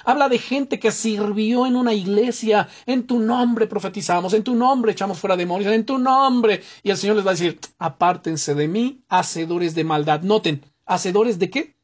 Habla 0.05 0.29
de 0.29 0.39
gente 0.39 0.79
que 0.79 0.93
sirvió 0.93 1.67
en 1.67 1.77
una 1.77 1.95
iglesia, 1.95 2.69
en 2.87 3.07
tu 3.07 3.19
nombre 3.19 3.67
profetizamos, 3.67 4.33
en 4.35 4.45
tu 4.45 4.55
nombre 4.55 4.93
echamos 4.93 5.19
fuera 5.19 5.37
demonios, 5.37 5.73
en 5.73 5.85
tu 5.85 5.99
nombre. 5.99 6.63
Y 6.83 6.91
el 6.91 6.97
Señor 6.97 7.17
les 7.17 7.27
va 7.27 7.31
a 7.31 7.35
decir, 7.35 7.59
apártense 7.79 8.55
de 8.55 8.69
mí, 8.69 9.03
hacedores 9.09 9.75
de 9.75 9.85
maldad. 9.85 10.23
Noten, 10.23 10.63
hacedores 10.87 11.39
de 11.39 11.51
qué? 11.51 11.77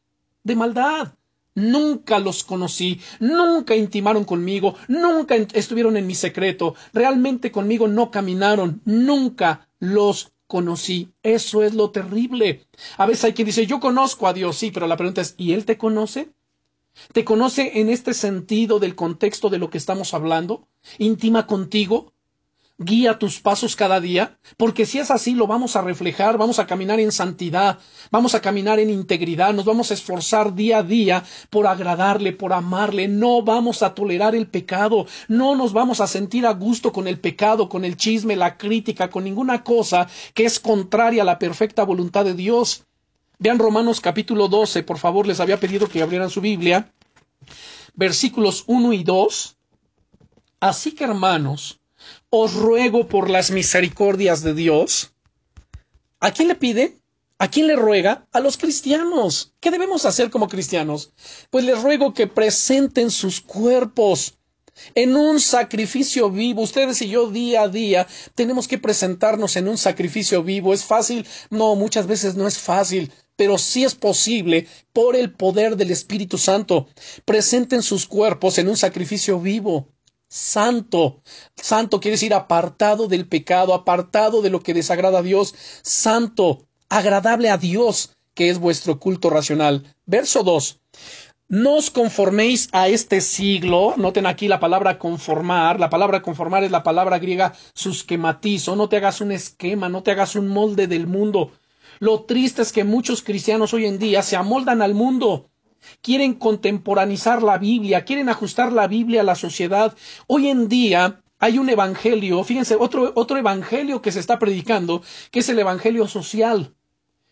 De 0.43 0.57
maldad. 0.57 1.15
Nunca 1.57 2.19
los 2.19 2.43
conocí, 2.43 3.01
nunca 3.21 3.77
intimaron 3.77 4.25
conmigo, 4.25 4.75
nunca 4.89 5.37
estuvieron 5.37 5.97
en 5.97 6.05
mi 6.05 6.17
secreto, 6.17 6.75
realmente 6.93 7.53
conmigo 7.53 7.87
no 7.87 8.11
caminaron, 8.11 8.83
nunca 8.85 9.69
los 9.79 10.33
conocí. 10.49 11.13
Eso 11.23 11.63
es 11.63 11.75
lo 11.75 11.91
terrible. 11.91 12.67
A 12.97 13.07
veces 13.07 13.25
hay 13.25 13.35
quien 13.35 13.47
dice, 13.47 13.67
yo 13.67 13.79
conozco 13.79 14.27
a 14.27 14.33
Dios, 14.33 14.57
sí, 14.57 14.73
pero 14.73 14.89
la 14.89 14.97
pregunta 14.97 15.21
es, 15.21 15.35
¿y 15.39 15.53
Él 15.53 15.65
te 15.65 15.79
conoce? 15.79 16.31
¿Te 17.13 17.25
conoce 17.25 17.81
en 17.81 17.91
este 17.91 18.15
sentido 18.15 18.79
del 18.79 18.95
contexto 18.95 19.51
de 19.51 19.59
lo 19.59 19.71
que 19.71 19.79
estamos 19.79 20.15
hablando? 20.15 20.69
¿Intima 20.99 21.47
contigo? 21.47 22.13
¿Guía 22.77 23.21
tus 23.21 23.41
pasos 23.41 23.77
cada 23.77 24.01
día? 24.01 24.39
Porque 24.57 24.85
si 24.85 24.99
es 24.99 25.13
así, 25.13 25.35
lo 25.35 25.47
vamos 25.47 25.77
a 25.77 25.83
reflejar, 25.83 26.39
vamos 26.39 26.59
a 26.59 26.67
caminar 26.67 26.99
en 26.99 27.13
santidad, 27.13 27.79
vamos 28.11 28.35
a 28.35 28.41
caminar 28.41 28.81
en 28.81 28.91
integridad, 28.91 29.55
nos 29.55 29.65
vamos 29.65 29.93
a 29.93 29.95
esforzar 29.95 30.57
día 30.57 30.79
a 30.79 30.83
día 30.83 31.23
por 31.51 31.69
agradarle, 31.69 32.33
por 32.33 32.53
amarle, 32.53 33.07
no 33.07 33.43
vamos 33.43 33.85
a 33.85 33.95
tolerar 33.95 34.35
el 34.35 34.49
pecado, 34.49 35.07
no 35.29 35.55
nos 35.55 35.73
vamos 35.73 36.01
a 36.01 36.09
sentir 36.09 36.47
a 36.47 36.53
gusto 36.53 36.93
con 36.93 37.07
el 37.07 37.21
pecado, 37.21 37.69
con 37.69 37.85
el 37.85 37.97
chisme, 37.97 38.35
la 38.35 38.57
crítica, 38.57 39.09
con 39.09 39.23
ninguna 39.23 39.63
cosa 39.63 40.09
que 40.35 40.45
es 40.45 40.59
contraria 40.59 41.23
a 41.23 41.27
la 41.27 41.39
perfecta 41.39 41.85
voluntad 41.85 42.25
de 42.25 42.35
Dios. 42.35 42.87
Vean 43.45 43.59
Romanos 43.59 44.01
capítulo 44.01 44.49
12, 44.49 44.85
por 44.85 44.97
favor, 44.97 45.27
les 45.27 45.39
había 45.39 45.61
pedido 45.61 45.87
que 45.87 46.01
abrieran 46.01 46.31
su 46.31 46.41
Biblia. 46.41 46.91
Versículos 47.95 48.65
1 48.69 48.95
y 48.95 49.05
2. 49.05 49.59
Así 50.61 50.93
que, 50.93 51.05
hermanos, 51.05 51.79
os 52.31 52.55
ruego 52.55 53.07
por 53.07 53.29
las 53.29 53.51
misericordias 53.51 54.41
de 54.43 54.55
Dios. 54.55 55.13
¿A 56.21 56.31
quién 56.31 56.49
le 56.49 56.55
pide? 56.55 56.97
¿A 57.39 57.49
quién 57.49 57.67
le 57.67 57.77
ruega? 57.77 58.27
A 58.33 58.41
los 58.41 58.57
cristianos. 58.57 59.53
¿Qué 59.61 59.71
debemos 59.71 60.07
hacer 60.07 60.31
como 60.31 60.49
cristianos? 60.49 61.13
Pues 61.51 61.67
les 61.67 61.83
ruego 61.83 62.15
que 62.15 62.27
presenten 62.27 63.11
sus 63.11 63.43
cuerpos 63.43 64.39
en 64.95 65.17
un 65.17 65.41
sacrificio 65.41 66.31
vivo. 66.31 66.63
Ustedes 66.63 67.01
y 67.03 67.09
yo 67.09 67.31
día 67.31 67.63
a 67.63 67.69
día 67.69 68.07
tenemos 68.35 68.69
que 68.69 68.79
presentarnos 68.79 69.57
en 69.57 69.69
un 69.69 69.79
sacrificio 69.79 70.43
vivo. 70.43 70.75
¿Es 70.75 70.85
fácil? 70.85 71.27
No, 71.51 71.75
muchas 71.77 72.07
veces 72.07 72.35
no 72.35 72.47
es 72.47 72.59
fácil 72.59 73.13
pero 73.37 73.59
sí 73.59 73.85
es 73.85 73.95
posible 73.95 74.69
por 74.93 75.17
el 75.17 75.33
poder 75.33 75.77
del 75.77 75.91
Espíritu 75.91 76.39
Santo. 76.39 76.87
Presenten 77.25 77.83
sus 77.83 78.07
cuerpos 78.07 78.59
en 78.59 78.69
un 78.69 78.77
sacrificio 78.77 79.41
vivo, 79.41 79.89
santo. 80.29 81.23
Santo 81.57 82.01
quiere 82.01 82.15
decir 82.15 82.35
apartado 82.35 83.09
del 83.09 83.29
pecado, 83.29 83.75
apartado 83.75 84.43
de 84.43 84.51
lo 84.51 84.61
que 84.61 84.75
desagrada 84.75 85.19
a 85.19 85.23
Dios, 85.23 85.55
santo, 85.83 86.67
agradable 86.89 87.51
a 87.51 87.59
Dios, 87.59 88.11
que 88.35 88.51
es 88.51 88.59
vuestro 88.59 88.99
culto 88.99 89.31
racional. 89.31 89.95
Verso 90.07 90.43
2. 90.43 90.81
No 91.49 91.77
os 91.77 91.91
conforméis 91.91 92.69
a 92.73 92.89
este 92.89 93.21
siglo. 93.21 93.95
Noten 93.97 94.27
aquí 94.27 94.49
la 94.49 94.61
palabra 94.61 94.99
conformar. 94.99 95.79
La 95.79 95.91
palabra 95.91 96.23
conformar 96.23 96.65
es 96.65 96.71
la 96.71 96.83
palabra 96.83 97.19
griega 97.19 97.53
susquematizo. 97.75 98.77
No 98.77 98.89
te 98.89 98.97
hagas 98.97 99.21
un 99.21 99.31
esquema, 99.31 99.89
no 99.89 100.03
te 100.03 100.13
hagas 100.13 100.37
un 100.37 100.49
molde 100.49 100.87
del 100.87 101.07
mundo. 101.07 101.53
Lo 102.01 102.23
triste 102.23 102.63
es 102.63 102.73
que 102.73 102.85
muchos 102.85 103.23
cristianos 103.23 103.75
hoy 103.75 103.87
en 103.87 103.99
día 103.99 104.23
se 104.23 104.37
amoldan 104.37 104.83
al 104.83 104.95
mundo, 104.95 105.51
quieren 106.01 106.35
contemporanizar 106.35 107.43
la 107.43 107.59
Biblia, 107.59 108.05
quieren 108.05 108.29
ajustar 108.29 108.73
la 108.73 108.89
Biblia 108.89 109.21
a 109.21 109.25
la 109.25 109.35
sociedad. 109.35 109.95
Hoy 110.27 110.49
en 110.49 110.69
día 110.69 111.23
hay 111.39 111.59
un 111.59 111.69
evangelio, 111.69 112.43
fíjense, 112.43 112.75
otro, 112.75 113.13
otro 113.15 113.37
evangelio 113.37 114.03
que 114.03 114.13
se 114.13 114.21
está 114.21 114.39
predicando, 114.39 115.03
que 115.31 115.41
es 115.41 115.49
el 115.49 115.59
evangelio 115.59 116.09
social. 116.09 116.75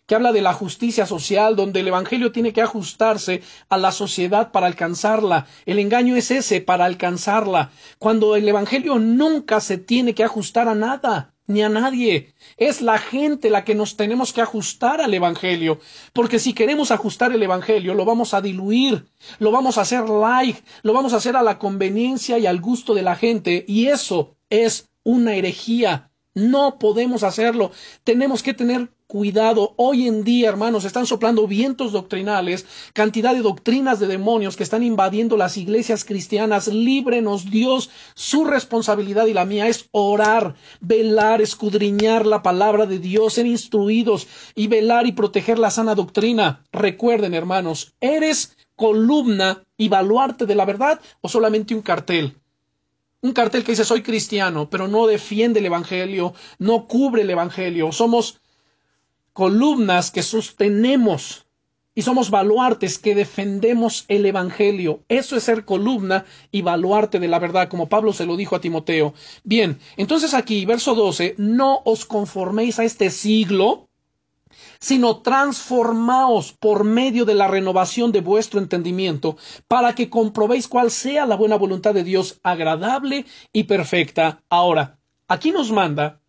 Que 0.07 0.15
habla 0.15 0.33
de 0.33 0.43
la 0.43 0.53
justicia 0.53 1.07
social, 1.07 1.57
donde 1.57 1.81
el 1.81 1.89
Evangelio 1.89 2.33
tiene 2.33 2.53
que 2.53 2.63
ajustarse 2.63 3.43
a 3.69 3.77
la 3.77 3.93
sociedad 3.93 4.53
para 4.53 4.67
alcanzarla. 4.67 5.47
El 5.67 5.79
engaño 5.79 6.17
es 6.17 6.31
ese, 6.31 6.61
para 6.61 6.85
alcanzarla, 6.85 7.71
cuando 7.99 8.37
el 8.37 8.49
Evangelio 8.49 8.99
nunca 8.99 9.61
se 9.61 9.79
tiene 9.79 10.15
que 10.15 10.25
ajustar 10.25 10.69
a 10.69 10.75
nada 10.75 11.33
ni 11.47 11.63
a 11.63 11.69
nadie. 11.69 12.35
Es 12.57 12.83
la 12.83 12.99
gente 12.99 13.51
la 13.51 13.65
que 13.65 13.75
nos 13.75 13.97
tenemos 13.97 14.33
que 14.33 14.41
ajustar 14.41 15.01
al 15.01 15.15
Evangelio. 15.15 15.81
Porque 16.13 16.39
si 16.39 16.53
queremos 16.53 16.91
ajustar 16.91 17.33
el 17.33 17.43
Evangelio, 17.43 17.95
lo 17.95 18.05
vamos 18.05 18.35
a 18.35 18.41
diluir, 18.41 19.07
lo 19.39 19.51
vamos 19.51 19.79
a 19.79 19.83
hacer 19.83 20.09
light, 20.09 20.59
lo 20.83 20.93
vamos 20.93 21.13
a 21.13 21.17
hacer 21.17 21.37
a 21.37 21.43
la 21.43 21.59
conveniencia 21.59 22.39
y 22.39 22.47
al 22.47 22.61
gusto 22.61 22.95
de 22.95 23.03
la 23.03 23.17
gente. 23.17 23.65
Y 23.69 23.89
eso 23.89 24.37
es 24.51 24.89
una 25.05 25.35
herejía. 25.35 26.11
No 26.35 26.79
podemos 26.79 27.25
hacerlo. 27.25 27.73
Tenemos 28.05 28.43
que 28.43 28.55
tener 28.55 28.91
cuidado. 29.13 29.75
Hoy 29.77 30.09
en 30.09 30.25
día, 30.25 30.49
hermanos, 30.49 30.87
están 30.87 31.05
soplando 31.05 31.47
vientos 31.47 31.93
doctrinales, 31.93 32.65
cantidad 32.95 33.35
de 33.35 33.43
doctrinas 33.43 34.01
de 34.01 34.07
demonios 34.07 34.57
que 34.57 34.63
están 34.63 34.83
invadiendo 34.83 35.37
las 35.37 35.59
iglesias 35.59 36.07
cristianas. 36.07 36.67
Líbrenos 36.67 37.51
Dios. 37.51 37.91
Su 38.15 38.47
responsabilidad 38.47 39.27
y 39.27 39.35
la 39.35 39.45
mía 39.45 39.69
es 39.69 39.87
orar, 39.91 40.55
velar, 40.81 41.43
escudriñar 41.43 42.25
la 42.25 42.43
palabra 42.43 42.87
de 42.87 43.01
Dios, 43.01 43.35
ser 43.35 43.45
instruidos 43.45 44.29
y 44.55 44.69
velar 44.69 45.07
y 45.07 45.13
proteger 45.13 45.59
la 45.59 45.71
sana 45.71 45.95
doctrina. 45.95 46.65
Recuerden, 46.73 47.35
hermanos, 47.35 47.93
¿eres 48.01 48.57
columna 48.77 49.63
y 49.77 49.91
baluarte 49.91 50.47
de 50.47 50.55
la 50.55 50.65
verdad 50.65 51.03
o 51.21 51.29
solamente 51.29 51.75
un 51.75 51.83
cartel? 51.83 52.35
un 53.23 53.33
cartel 53.33 53.63
que 53.63 53.71
dice 53.71 53.85
soy 53.85 54.03
cristiano, 54.03 54.69
pero 54.69 54.89
no 54.89 55.07
defiende 55.07 55.61
el 55.61 55.67
Evangelio, 55.67 56.35
no 56.59 56.89
cubre 56.89 57.23
el 57.23 57.31
Evangelio. 57.31 57.93
Somos 57.93 58.42
columnas 59.33 60.11
que 60.11 60.23
sostenemos 60.23 61.47
y 61.95 62.03
somos 62.03 62.31
baluartes 62.31 62.99
que 62.99 63.15
defendemos 63.15 64.05
el 64.09 64.25
Evangelio. 64.25 65.01
Eso 65.09 65.37
es 65.37 65.45
ser 65.45 65.65
columna 65.65 66.25
y 66.51 66.63
baluarte 66.63 67.19
de 67.19 67.29
la 67.29 67.39
verdad, 67.39 67.69
como 67.69 67.89
Pablo 67.89 68.13
se 68.13 68.27
lo 68.27 68.37
dijo 68.37 68.57
a 68.57 68.61
Timoteo. 68.61 69.15
Bien, 69.45 69.79
entonces 69.97 70.33
aquí, 70.33 70.65
verso 70.65 70.95
12, 70.95 71.35
no 71.39 71.83
os 71.85 72.07
conforméis 72.07 72.79
a 72.79 72.85
este 72.85 73.11
siglo, 73.11 73.89
sino 74.81 75.21
transformaos 75.21 76.53
por 76.53 76.85
medio 76.85 77.25
de 77.25 77.35
la 77.35 77.49
renovación 77.49 78.11
de 78.11 78.21
vuestro 78.21 78.59
entendimiento, 78.59 79.37
para 79.69 79.95
que 79.95 80.09
comprobéis 80.09 80.69
cuál 80.69 80.91
sea 80.91 81.27
la 81.27 81.37
buena 81.37 81.57
voluntad 81.57 81.95
de 81.95 82.05
Dios 82.05 82.41
agradable 82.43 83.27
y 83.53 83.65
perfecta. 83.65 84.43
Ahora, 84.49 84.99
aquí 85.29 85.53
nos 85.53 85.71
manda 85.71 86.22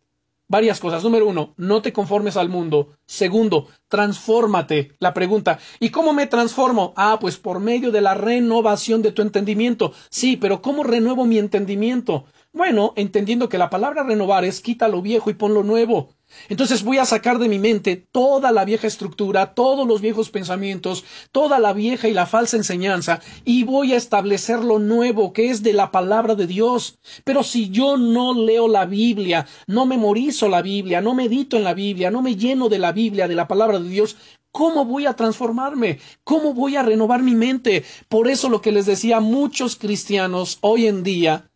varias 0.54 0.80
cosas. 0.80 1.04
Número 1.04 1.26
uno, 1.26 1.56
no 1.58 1.82
te 1.82 1.92
conformes 1.92 2.38
al 2.38 2.48
mundo. 2.48 2.96
Segundo, 3.08 3.70
transfórmate. 3.88 4.92
La 5.00 5.12
pregunta, 5.12 5.58
¿y 5.80 5.90
cómo 5.90 6.14
me 6.14 6.28
transformo? 6.28 6.94
Ah, 6.96 7.18
pues 7.20 7.38
por 7.38 7.60
medio 7.60 7.92
de 7.92 8.02
la 8.02 8.14
renovación 8.14 9.02
de 9.02 9.12
tu 9.12 9.24
entendimiento. 9.24 9.94
Sí, 10.12 10.38
pero 10.38 10.62
¿cómo 10.62 10.84
renuevo 10.84 11.26
mi 11.26 11.40
entendimiento? 11.40 12.26
Bueno, 12.52 12.94
entendiendo 12.96 13.50
que 13.50 13.58
la 13.58 13.72
palabra 13.72 14.04
renovar 14.04 14.46
es 14.46 14.62
quita 14.62 14.88
lo 14.88 15.02
viejo 15.02 15.32
y 15.32 15.34
pon 15.34 15.56
lo 15.56 15.64
nuevo. 15.64 16.10
Entonces 16.50 16.84
voy 16.84 16.98
a 16.98 17.06
sacar 17.06 17.40
de 17.40 17.50
mi 17.50 17.60
mente 17.60 17.96
toda 17.96 18.52
la 18.52 18.66
vieja 18.66 18.88
estructura, 18.88 19.54
todos 19.54 19.88
los 19.88 20.02
viejos 20.02 20.30
pensamientos, 20.30 21.04
toda 21.32 21.60
la 21.60 21.74
vieja 21.74 22.08
y 22.08 22.14
la 22.14 22.26
falsa 22.26 22.58
enseñanza, 22.58 23.22
y 23.46 23.64
voy 23.64 23.94
a 23.94 23.98
establecer 23.98 24.60
lo 24.60 24.80
nuevo 24.80 25.34
que 25.34 25.50
es 25.50 25.64
de 25.64 25.74
la 25.74 25.92
palabra 25.92 26.36
de 26.36 26.48
Dios. 26.48 27.00
Pero 27.24 27.44
si 27.44 27.70
yo 27.70 27.98
no 27.98 28.34
leo 28.34 28.68
la 28.68 28.86
Biblia, 28.86 29.48
no 29.68 29.86
memorizo 29.86 30.50
la 30.50 30.62
Biblia, 30.62 31.02
no 31.02 31.14
medito 31.14 31.58
en 31.58 31.64
la 31.64 31.74
Biblia, 31.74 32.12
no 32.12 32.22
me 32.22 32.36
lleno 32.36 32.70
de 32.70 32.80
la 32.80 32.92
Biblia, 32.92 33.28
de 33.28 33.36
la 33.36 33.48
palabra 33.48 33.80
de 33.80 33.90
Dios, 33.90 34.18
¿Cómo 34.56 34.86
voy 34.86 35.08
a 35.08 35.16
transformarme? 35.16 35.98
¿Cómo 36.24 36.54
voy 36.54 36.76
a 36.76 36.84
renovar 36.84 37.24
mi 37.24 37.34
mente? 37.34 37.84
Por 38.08 38.28
eso 38.28 38.50
lo 38.50 38.62
que 38.62 38.72
les 38.72 38.86
decía 38.86 39.20
muchos 39.20 39.76
cristianos 39.76 40.60
hoy 40.62 40.86
en 40.86 41.02
día 41.02 41.50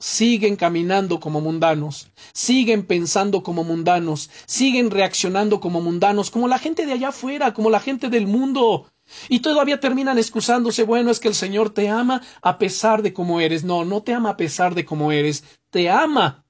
siguen 0.00 0.56
caminando 0.56 1.20
como 1.20 1.40
mundanos, 1.40 2.10
siguen 2.32 2.84
pensando 2.84 3.42
como 3.44 3.62
mundanos, 3.62 4.30
siguen 4.46 4.90
reaccionando 4.90 5.60
como 5.60 5.80
mundanos, 5.80 6.30
como 6.30 6.48
la 6.48 6.58
gente 6.58 6.86
de 6.86 6.92
allá 6.94 7.08
afuera, 7.08 7.54
como 7.54 7.70
la 7.70 7.78
gente 7.78 8.08
del 8.08 8.26
mundo. 8.26 8.86
Y 9.28 9.40
todavía 9.40 9.78
terminan 9.78 10.18
excusándose, 10.18 10.84
bueno, 10.84 11.10
es 11.10 11.20
que 11.20 11.28
el 11.28 11.34
Señor 11.34 11.70
te 11.70 11.88
ama 11.88 12.22
a 12.42 12.58
pesar 12.58 13.02
de 13.02 13.12
cómo 13.12 13.40
eres. 13.40 13.62
No, 13.62 13.84
no 13.84 14.02
te 14.02 14.14
ama 14.14 14.30
a 14.30 14.36
pesar 14.36 14.74
de 14.74 14.84
cómo 14.84 15.12
eres, 15.12 15.44
te 15.70 15.90
ama. 15.90 16.44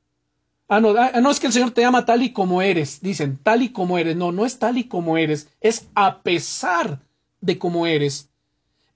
Ah, 0.69 0.81
no, 0.81 0.95
ah, 0.97 1.21
no 1.21 1.31
es 1.31 1.41
que 1.41 1.49
el 1.49 1.53
Señor 1.53 1.73
te 1.73 1.85
ama 1.85 2.05
tal 2.05 2.23
y 2.23 2.33
como 2.33 2.63
eres, 2.63 3.01
dicen, 3.01 3.39
tal 3.43 3.63
y 3.63 3.71
como 3.71 3.99
eres. 3.99 4.17
No, 4.17 4.31
no 4.31 4.47
es 4.47 4.59
tal 4.59 4.79
y 4.79 4.85
como 4.85 5.19
eres, 5.19 5.49
es 5.61 5.89
a 5.95 6.23
pesar 6.23 7.01
de 7.41 7.59
cómo 7.59 7.87
eres. 7.87 8.30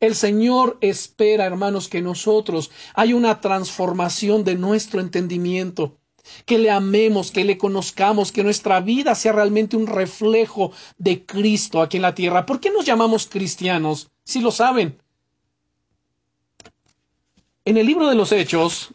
El 0.05 0.15
Señor 0.15 0.77
espera, 0.83 1.47
hermanos, 1.47 1.89
que 1.89 2.03
nosotros 2.03 2.71
hay 2.93 3.15
una 3.15 3.41
transformación 3.41 4.45
de 4.45 4.55
nuestro 4.55 5.01
entendimiento, 5.01 5.97
que 6.45 6.59
le 6.59 6.71
amemos, 6.71 7.31
que 7.31 7.43
le 7.43 7.57
conozcamos, 7.57 8.31
que 8.31 8.45
nuestra 8.45 8.83
vida 8.83 9.15
sea 9.15 9.33
realmente 9.33 9.79
un 9.79 9.87
reflejo 9.87 10.73
de 10.99 11.25
Cristo 11.25 11.81
aquí 11.81 11.97
en 11.97 12.03
la 12.03 12.15
tierra. 12.15 12.45
¿Por 12.45 12.61
qué 12.61 12.71
nos 12.71 12.85
llamamos 12.85 13.27
cristianos? 13.27 14.11
Si 14.25 14.43
lo 14.43 14.51
saben. 14.51 14.99
En 17.65 17.79
el 17.79 17.87
libro 17.87 18.07
de 18.07 18.15
los 18.15 18.31
Hechos, 18.31 18.91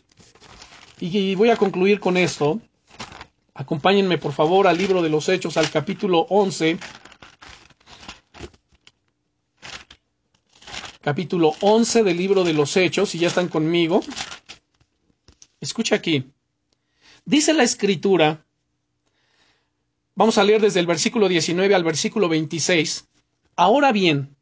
y 0.99 1.33
voy 1.33 1.49
a 1.49 1.57
concluir 1.57 1.99
con 1.99 2.17
esto, 2.17 2.61
acompáñenme 3.55 4.19
por 4.19 4.33
favor 4.33 4.67
al 4.67 4.77
libro 4.77 5.01
de 5.01 5.09
los 5.09 5.27
Hechos, 5.27 5.57
al 5.57 5.71
capítulo 5.71 6.27
11, 6.29 6.77
capítulo 11.01 11.53
11 11.61 12.03
del 12.03 12.17
libro 12.17 12.43
de 12.43 12.53
los 12.53 12.75
Hechos, 12.75 13.09
si 13.09 13.19
ya 13.19 13.27
están 13.27 13.47
conmigo. 13.47 14.01
Escucha 15.61 15.95
aquí. 15.95 16.25
Dice 17.25 17.53
la 17.53 17.63
escritura, 17.63 18.45
vamos 20.15 20.37
a 20.37 20.43
leer 20.43 20.61
desde 20.61 20.79
el 20.79 20.87
versículo 20.87 21.27
19 21.27 21.73
al 21.73 21.83
versículo 21.83 22.27
26. 22.27 23.07
Ahora 23.55 23.91
bien, 23.91 24.35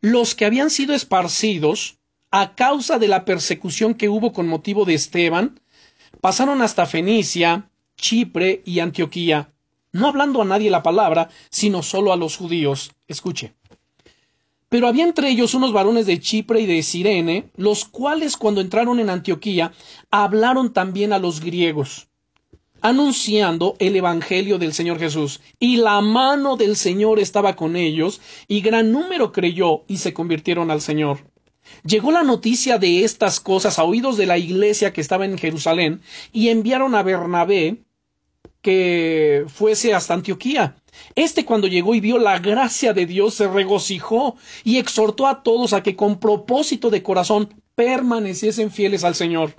los 0.00 0.34
que 0.34 0.44
habían 0.44 0.70
sido 0.70 0.94
esparcidos 0.94 1.98
a 2.30 2.54
causa 2.54 2.98
de 2.98 3.08
la 3.08 3.24
persecución 3.24 3.94
que 3.94 4.08
hubo 4.08 4.32
con 4.32 4.46
motivo 4.46 4.84
de 4.84 4.94
Esteban, 4.94 5.60
pasaron 6.20 6.62
hasta 6.62 6.86
Fenicia, 6.86 7.70
Chipre 7.96 8.62
y 8.64 8.80
Antioquía, 8.80 9.52
no 9.92 10.08
hablando 10.08 10.42
a 10.42 10.44
nadie 10.44 10.70
la 10.70 10.82
palabra, 10.82 11.28
sino 11.50 11.82
solo 11.82 12.12
a 12.12 12.16
los 12.16 12.36
judíos. 12.36 12.92
Escuche. 13.06 13.54
Pero 14.72 14.88
había 14.88 15.04
entre 15.04 15.28
ellos 15.28 15.52
unos 15.52 15.74
varones 15.74 16.06
de 16.06 16.18
Chipre 16.18 16.62
y 16.62 16.64
de 16.64 16.82
Sirene, 16.82 17.50
los 17.56 17.84
cuales 17.84 18.38
cuando 18.38 18.62
entraron 18.62 19.00
en 19.00 19.10
Antioquía 19.10 19.70
hablaron 20.10 20.72
también 20.72 21.12
a 21.12 21.18
los 21.18 21.40
griegos, 21.42 22.08
anunciando 22.80 23.76
el 23.80 23.96
Evangelio 23.96 24.56
del 24.56 24.72
Señor 24.72 24.98
Jesús. 24.98 25.42
Y 25.58 25.76
la 25.76 26.00
mano 26.00 26.56
del 26.56 26.76
Señor 26.76 27.18
estaba 27.18 27.54
con 27.54 27.76
ellos, 27.76 28.22
y 28.48 28.62
gran 28.62 28.92
número 28.92 29.30
creyó 29.30 29.84
y 29.88 29.98
se 29.98 30.14
convirtieron 30.14 30.70
al 30.70 30.80
Señor. 30.80 31.18
Llegó 31.84 32.10
la 32.10 32.22
noticia 32.22 32.78
de 32.78 33.04
estas 33.04 33.40
cosas 33.40 33.78
a 33.78 33.84
oídos 33.84 34.16
de 34.16 34.24
la 34.24 34.38
iglesia 34.38 34.94
que 34.94 35.02
estaba 35.02 35.26
en 35.26 35.36
Jerusalén, 35.36 36.00
y 36.32 36.48
enviaron 36.48 36.94
a 36.94 37.02
Bernabé 37.02 37.82
que 38.62 39.44
fuese 39.48 39.92
hasta 39.92 40.14
Antioquía. 40.14 40.81
Este 41.14 41.44
cuando 41.44 41.66
llegó 41.66 41.94
y 41.94 42.00
vio 42.00 42.18
la 42.18 42.38
gracia 42.38 42.92
de 42.92 43.06
Dios 43.06 43.34
se 43.34 43.48
regocijó 43.48 44.36
y 44.64 44.78
exhortó 44.78 45.26
a 45.26 45.42
todos 45.42 45.72
a 45.72 45.82
que 45.82 45.96
con 45.96 46.18
propósito 46.18 46.90
de 46.90 47.02
corazón 47.02 47.62
permaneciesen 47.74 48.70
fieles 48.70 49.04
al 49.04 49.14
Señor. 49.14 49.54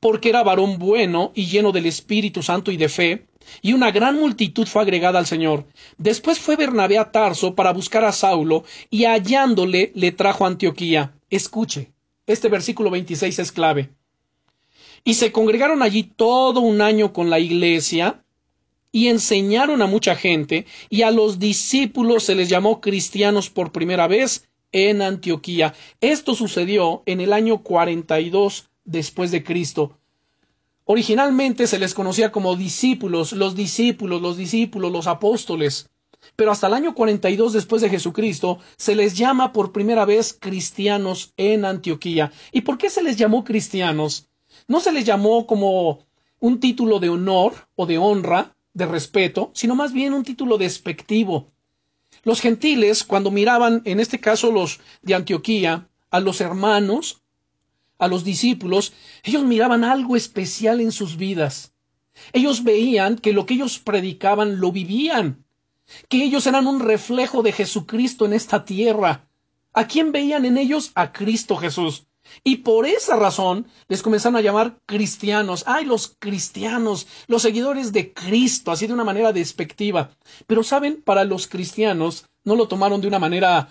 Porque 0.00 0.30
era 0.30 0.42
varón 0.42 0.78
bueno 0.78 1.32
y 1.34 1.46
lleno 1.46 1.72
del 1.72 1.86
Espíritu 1.86 2.42
Santo 2.42 2.70
y 2.70 2.76
de 2.76 2.88
fe, 2.88 3.26
y 3.60 3.72
una 3.72 3.90
gran 3.90 4.16
multitud 4.16 4.66
fue 4.66 4.82
agregada 4.82 5.18
al 5.18 5.26
Señor. 5.26 5.66
Después 5.98 6.38
fue 6.38 6.56
Bernabé 6.56 6.98
a 6.98 7.10
Tarso 7.10 7.54
para 7.54 7.72
buscar 7.72 8.04
a 8.04 8.12
Saulo, 8.12 8.64
y 8.90 9.04
hallándole 9.04 9.92
le 9.94 10.12
trajo 10.12 10.44
a 10.44 10.48
Antioquía. 10.48 11.14
Escuche, 11.30 11.92
este 12.26 12.48
versículo 12.48 12.90
26 12.90 13.38
es 13.38 13.52
clave. 13.52 13.90
Y 15.04 15.14
se 15.14 15.32
congregaron 15.32 15.82
allí 15.82 16.04
todo 16.04 16.60
un 16.60 16.80
año 16.80 17.12
con 17.12 17.30
la 17.30 17.40
iglesia 17.40 18.21
y 18.92 19.08
enseñaron 19.08 19.82
a 19.82 19.86
mucha 19.86 20.14
gente 20.14 20.66
y 20.88 21.02
a 21.02 21.10
los 21.10 21.38
discípulos 21.38 22.24
se 22.24 22.34
les 22.34 22.48
llamó 22.48 22.80
cristianos 22.80 23.50
por 23.50 23.72
primera 23.72 24.06
vez 24.06 24.48
en 24.70 25.02
Antioquía. 25.02 25.74
Esto 26.00 26.34
sucedió 26.34 27.02
en 27.06 27.20
el 27.20 27.32
año 27.32 27.62
42 27.62 28.70
después 28.84 29.30
de 29.30 29.42
Cristo. 29.42 29.98
Originalmente 30.84 31.66
se 31.66 31.78
les 31.78 31.94
conocía 31.94 32.30
como 32.30 32.54
discípulos, 32.54 33.32
los 33.32 33.56
discípulos, 33.56 34.22
los 34.22 34.36
discípulos, 34.36 34.92
los 34.92 35.06
apóstoles. 35.06 35.88
Pero 36.36 36.52
hasta 36.52 36.68
el 36.68 36.74
año 36.74 36.94
42 36.94 37.52
después 37.52 37.82
de 37.82 37.88
Jesucristo 37.88 38.58
se 38.76 38.94
les 38.94 39.14
llama 39.14 39.52
por 39.52 39.72
primera 39.72 40.04
vez 40.04 40.36
cristianos 40.38 41.32
en 41.36 41.64
Antioquía. 41.64 42.30
¿Y 42.52 42.60
por 42.60 42.78
qué 42.78 42.90
se 42.90 43.02
les 43.02 43.16
llamó 43.16 43.42
cristianos? 43.42 44.28
no 44.68 44.80
se 44.80 44.92
les 44.92 45.04
llamó 45.04 45.46
como 45.46 46.06
un 46.40 46.60
título 46.60 46.98
de 46.98 47.08
honor 47.08 47.54
o 47.76 47.86
de 47.86 47.98
honra, 47.98 48.54
de 48.74 48.86
respeto, 48.86 49.50
sino 49.54 49.74
más 49.74 49.92
bien 49.92 50.12
un 50.14 50.24
título 50.24 50.58
despectivo. 50.58 51.52
Los 52.22 52.40
gentiles, 52.40 53.04
cuando 53.04 53.30
miraban, 53.30 53.82
en 53.84 54.00
este 54.00 54.20
caso 54.20 54.52
los 54.52 54.80
de 55.02 55.14
Antioquía, 55.14 55.88
a 56.10 56.20
los 56.20 56.40
hermanos, 56.40 57.22
a 57.98 58.08
los 58.08 58.24
discípulos, 58.24 58.92
ellos 59.22 59.44
miraban 59.44 59.84
algo 59.84 60.16
especial 60.16 60.80
en 60.80 60.92
sus 60.92 61.16
vidas. 61.16 61.72
Ellos 62.32 62.64
veían 62.64 63.16
que 63.16 63.32
lo 63.32 63.46
que 63.46 63.54
ellos 63.54 63.78
predicaban 63.78 64.60
lo 64.60 64.72
vivían, 64.72 65.44
que 66.08 66.22
ellos 66.22 66.46
eran 66.46 66.66
un 66.66 66.80
reflejo 66.80 67.42
de 67.42 67.52
Jesucristo 67.52 68.26
en 68.26 68.32
esta 68.34 68.64
tierra. 68.64 69.28
¿A 69.72 69.86
quién 69.86 70.12
veían 70.12 70.44
en 70.44 70.58
ellos? 70.58 70.92
A 70.94 71.12
Cristo 71.12 71.56
Jesús. 71.56 72.06
Y 72.44 72.58
por 72.58 72.86
esa 72.86 73.16
razón 73.16 73.66
les 73.88 74.02
comenzaron 74.02 74.36
a 74.36 74.40
llamar 74.40 74.78
cristianos. 74.86 75.64
Ay, 75.66 75.84
los 75.84 76.16
cristianos, 76.18 77.06
los 77.26 77.42
seguidores 77.42 77.92
de 77.92 78.12
Cristo, 78.12 78.70
así 78.70 78.86
de 78.86 78.94
una 78.94 79.04
manera 79.04 79.32
despectiva. 79.32 80.10
Pero 80.46 80.62
saben, 80.62 81.02
para 81.02 81.24
los 81.24 81.46
cristianos 81.46 82.26
no 82.44 82.56
lo 82.56 82.68
tomaron 82.68 83.00
de 83.00 83.08
una 83.08 83.18
manera 83.18 83.68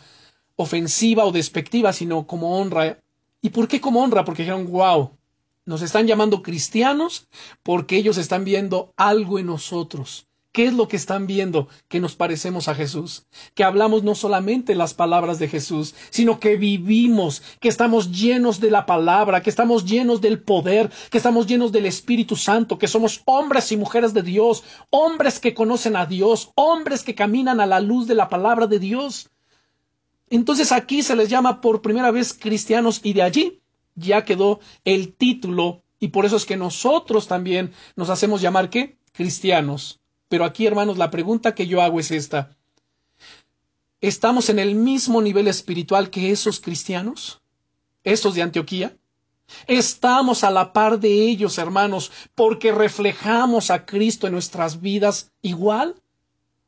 ofensiva 0.55 1.25
o 1.25 1.31
despectiva, 1.31 1.93
sino 1.93 2.27
como 2.27 2.59
honra. 2.59 2.99
¿Y 3.41 3.49
por 3.49 3.67
qué 3.67 3.81
como 3.81 4.01
honra? 4.01 4.23
Porque 4.23 4.43
dijeron, 4.43 4.71
wow, 4.71 5.11
nos 5.65 5.81
están 5.81 6.07
llamando 6.07 6.41
cristianos 6.41 7.27
porque 7.63 7.97
ellos 7.97 8.17
están 8.17 8.43
viendo 8.43 8.93
algo 8.97 9.39
en 9.39 9.47
nosotros. 9.47 10.27
¿Qué 10.51 10.65
es 10.65 10.73
lo 10.73 10.89
que 10.89 10.97
están 10.97 11.27
viendo? 11.27 11.69
Que 11.87 12.01
nos 12.01 12.15
parecemos 12.15 12.67
a 12.67 12.75
Jesús, 12.75 13.25
que 13.55 13.63
hablamos 13.63 14.03
no 14.03 14.15
solamente 14.15 14.75
las 14.75 14.93
palabras 14.93 15.39
de 15.39 15.47
Jesús, 15.47 15.95
sino 16.09 16.41
que 16.41 16.57
vivimos, 16.57 17.41
que 17.61 17.69
estamos 17.69 18.11
llenos 18.11 18.59
de 18.59 18.69
la 18.69 18.85
palabra, 18.85 19.41
que 19.41 19.49
estamos 19.49 19.85
llenos 19.85 20.19
del 20.19 20.41
poder, 20.41 20.91
que 21.09 21.19
estamos 21.19 21.47
llenos 21.47 21.71
del 21.71 21.85
Espíritu 21.85 22.35
Santo, 22.35 22.77
que 22.77 22.89
somos 22.89 23.21
hombres 23.23 23.71
y 23.71 23.77
mujeres 23.77 24.13
de 24.13 24.23
Dios, 24.23 24.65
hombres 24.89 25.39
que 25.39 25.53
conocen 25.53 25.95
a 25.95 26.05
Dios, 26.05 26.51
hombres 26.55 27.03
que 27.03 27.15
caminan 27.15 27.61
a 27.61 27.65
la 27.65 27.79
luz 27.79 28.05
de 28.07 28.15
la 28.15 28.27
palabra 28.27 28.67
de 28.67 28.79
Dios. 28.79 29.29
Entonces 30.29 30.73
aquí 30.73 31.01
se 31.01 31.15
les 31.15 31.29
llama 31.29 31.61
por 31.61 31.81
primera 31.81 32.11
vez 32.11 32.33
cristianos 32.33 32.99
y 33.03 33.13
de 33.13 33.21
allí 33.21 33.61
ya 33.95 34.25
quedó 34.25 34.59
el 34.83 35.13
título 35.13 35.83
y 35.97 36.09
por 36.09 36.25
eso 36.25 36.35
es 36.35 36.45
que 36.45 36.57
nosotros 36.57 37.29
también 37.29 37.71
nos 37.95 38.09
hacemos 38.09 38.41
llamar 38.41 38.69
qué? 38.69 38.97
Cristianos. 39.13 40.00
Pero 40.31 40.45
aquí, 40.45 40.65
hermanos, 40.65 40.97
la 40.97 41.11
pregunta 41.11 41.53
que 41.53 41.67
yo 41.67 41.81
hago 41.81 41.99
es 41.99 42.09
esta. 42.09 42.55
¿Estamos 43.99 44.47
en 44.47 44.59
el 44.59 44.75
mismo 44.75 45.21
nivel 45.21 45.49
espiritual 45.49 46.09
que 46.09 46.31
esos 46.31 46.61
cristianos? 46.61 47.41
¿Esos 48.05 48.33
de 48.33 48.41
Antioquía? 48.41 48.95
¿Estamos 49.67 50.45
a 50.45 50.49
la 50.49 50.71
par 50.71 51.01
de 51.01 51.09
ellos, 51.27 51.57
hermanos, 51.57 52.13
porque 52.33 52.71
reflejamos 52.71 53.71
a 53.71 53.85
Cristo 53.85 54.25
en 54.25 54.31
nuestras 54.31 54.79
vidas 54.79 55.33
igual? 55.41 56.01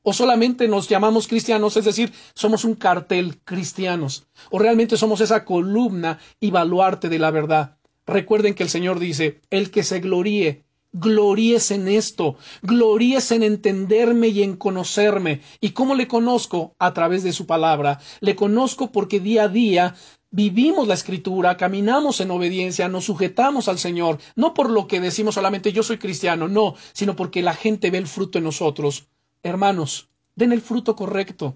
¿O 0.02 0.12
solamente 0.12 0.68
nos 0.68 0.90
llamamos 0.90 1.30
cristianos, 1.30 1.78
es 1.78 1.86
decir, 1.86 2.12
somos 2.36 2.66
un 2.66 2.76
cartel 2.76 3.40
cristianos? 3.46 4.28
¿O 4.52 4.60
realmente 4.60 4.98
somos 4.98 5.22
esa 5.22 5.46
columna 5.46 6.20
y 6.42 6.52
baluarte 6.52 7.08
de 7.08 7.20
la 7.20 7.32
verdad? 7.32 7.78
Recuerden 8.06 8.56
que 8.56 8.64
el 8.64 8.70
Señor 8.70 9.00
dice, 9.00 9.40
el 9.50 9.72
que 9.72 9.84
se 9.84 10.02
gloríe 10.02 10.63
gloríes 10.94 11.72
en 11.72 11.88
esto, 11.88 12.38
gloríes 12.62 13.32
en 13.32 13.44
entenderme 13.44 14.30
y 14.30 14.44
en 14.44 14.56
conocerme. 14.56 15.42
¿Y 15.60 15.72
cómo 15.72 15.96
le 15.96 16.08
conozco? 16.08 16.76
A 16.80 16.94
través 16.94 17.24
de 17.24 17.34
su 17.34 17.46
palabra. 17.46 18.00
Le 18.22 18.36
conozco 18.36 18.92
porque 18.92 19.20
día 19.20 19.44
a 19.44 19.48
día 19.50 19.96
vivimos 20.30 20.88
la 20.88 20.94
escritura, 20.94 21.58
caminamos 21.58 22.22
en 22.22 22.32
obediencia, 22.32 22.88
nos 22.88 23.06
sujetamos 23.06 23.68
al 23.68 23.78
Señor, 23.78 24.20
no 24.36 24.54
por 24.54 24.70
lo 24.70 24.88
que 24.88 25.00
decimos 25.00 25.36
solamente 25.36 25.72
yo 25.72 25.84
soy 25.84 26.00
cristiano, 26.00 26.48
no, 26.48 26.76
sino 26.94 27.16
porque 27.16 27.44
la 27.44 27.54
gente 27.54 27.92
ve 27.92 28.00
el 28.00 28.08
fruto 28.08 28.38
en 28.38 28.46
nosotros. 28.46 29.08
Hermanos, 29.44 30.10
den 30.36 30.52
el 30.52 30.62
fruto 30.62 30.96
correcto. 30.96 31.56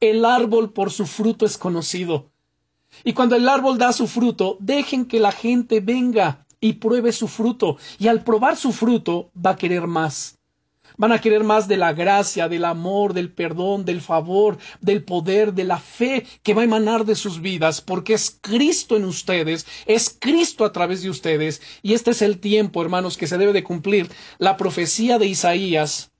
El 0.00 0.24
árbol 0.24 0.72
por 0.72 0.90
su 0.90 1.06
fruto 1.06 1.46
es 1.46 1.58
conocido. 1.58 2.30
Y 3.04 3.12
cuando 3.12 3.36
el 3.36 3.48
árbol 3.48 3.78
da 3.78 3.92
su 3.92 4.06
fruto, 4.06 4.56
dejen 4.60 5.06
que 5.06 5.20
la 5.20 5.32
gente 5.32 5.80
venga 5.80 6.41
y 6.62 6.74
pruebe 6.74 7.12
su 7.12 7.28
fruto. 7.28 7.76
Y 7.98 8.08
al 8.08 8.24
probar 8.24 8.56
su 8.56 8.72
fruto 8.72 9.30
va 9.36 9.50
a 9.50 9.56
querer 9.56 9.86
más. 9.86 10.38
Van 10.96 11.10
a 11.12 11.20
querer 11.20 11.42
más 11.42 11.68
de 11.68 11.76
la 11.76 11.92
gracia, 11.92 12.48
del 12.48 12.64
amor, 12.64 13.12
del 13.14 13.32
perdón, 13.32 13.84
del 13.84 14.00
favor, 14.00 14.58
del 14.80 15.02
poder, 15.04 15.54
de 15.54 15.64
la 15.64 15.78
fe 15.78 16.24
que 16.42 16.54
va 16.54 16.62
a 16.62 16.66
emanar 16.66 17.04
de 17.04 17.14
sus 17.14 17.40
vidas, 17.40 17.80
porque 17.80 18.14
es 18.14 18.38
Cristo 18.40 18.96
en 18.96 19.04
ustedes, 19.06 19.66
es 19.86 20.16
Cristo 20.20 20.64
a 20.64 20.72
través 20.72 21.02
de 21.02 21.10
ustedes, 21.10 21.62
y 21.82 21.94
este 21.94 22.10
es 22.10 22.20
el 22.22 22.38
tiempo, 22.38 22.82
hermanos, 22.82 23.16
que 23.16 23.26
se 23.26 23.38
debe 23.38 23.54
de 23.54 23.64
cumplir 23.64 24.08
la 24.38 24.56
profecía 24.58 25.18
de 25.18 25.26
Isaías 25.26 26.12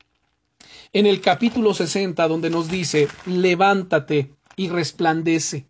en 0.95 1.07
el 1.07 1.20
capítulo 1.20 1.74
60, 1.74 2.26
donde 2.26 2.51
nos 2.51 2.68
dice, 2.68 3.09
levántate 3.26 4.34
y 4.57 4.68
resplandece. 4.68 5.66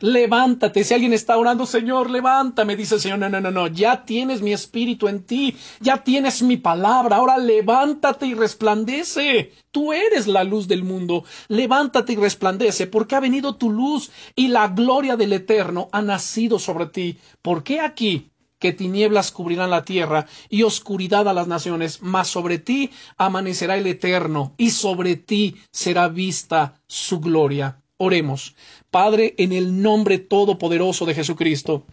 Levántate, 0.00 0.84
si 0.84 0.94
alguien 0.94 1.12
está 1.12 1.36
orando, 1.38 1.66
Señor, 1.66 2.10
levántame, 2.10 2.76
dice 2.76 2.96
el 2.96 3.00
Señor, 3.00 3.18
no, 3.18 3.28
no, 3.28 3.40
no, 3.40 3.50
no, 3.50 3.66
ya 3.68 4.04
tienes 4.04 4.42
mi 4.42 4.52
espíritu 4.52 5.08
en 5.08 5.24
ti, 5.24 5.56
ya 5.80 6.02
tienes 6.02 6.42
mi 6.42 6.56
palabra, 6.56 7.16
ahora 7.16 7.38
levántate 7.38 8.26
y 8.26 8.34
resplandece. 8.34 9.52
Tú 9.70 9.92
eres 9.92 10.26
la 10.26 10.44
luz 10.44 10.68
del 10.68 10.84
mundo, 10.84 11.24
levántate 11.48 12.14
y 12.14 12.16
resplandece, 12.16 12.86
porque 12.86 13.16
ha 13.16 13.20
venido 13.20 13.56
tu 13.56 13.70
luz 13.70 14.10
y 14.34 14.48
la 14.48 14.68
gloria 14.68 15.16
del 15.16 15.32
Eterno 15.32 15.88
ha 15.92 16.02
nacido 16.02 16.58
sobre 16.58 16.86
ti. 16.86 17.18
¿Por 17.42 17.62
qué 17.62 17.80
aquí? 17.80 18.30
que 18.64 18.72
tinieblas 18.72 19.30
cubrirán 19.30 19.68
la 19.68 19.84
tierra 19.84 20.26
y 20.48 20.62
oscuridad 20.62 21.28
a 21.28 21.34
las 21.34 21.46
naciones, 21.48 22.00
mas 22.00 22.28
sobre 22.28 22.58
ti 22.58 22.90
amanecerá 23.18 23.76
el 23.76 23.86
Eterno 23.86 24.54
y 24.56 24.70
sobre 24.70 25.16
ti 25.16 25.56
será 25.70 26.08
vista 26.08 26.80
su 26.86 27.20
gloria. 27.20 27.83
Oremos. 28.04 28.54
Padre, 28.90 29.34
en 29.38 29.52
el 29.52 29.80
nombre 29.80 30.18
todopoderoso 30.18 31.06
de 31.06 31.14
Jesucristo, 31.14 31.86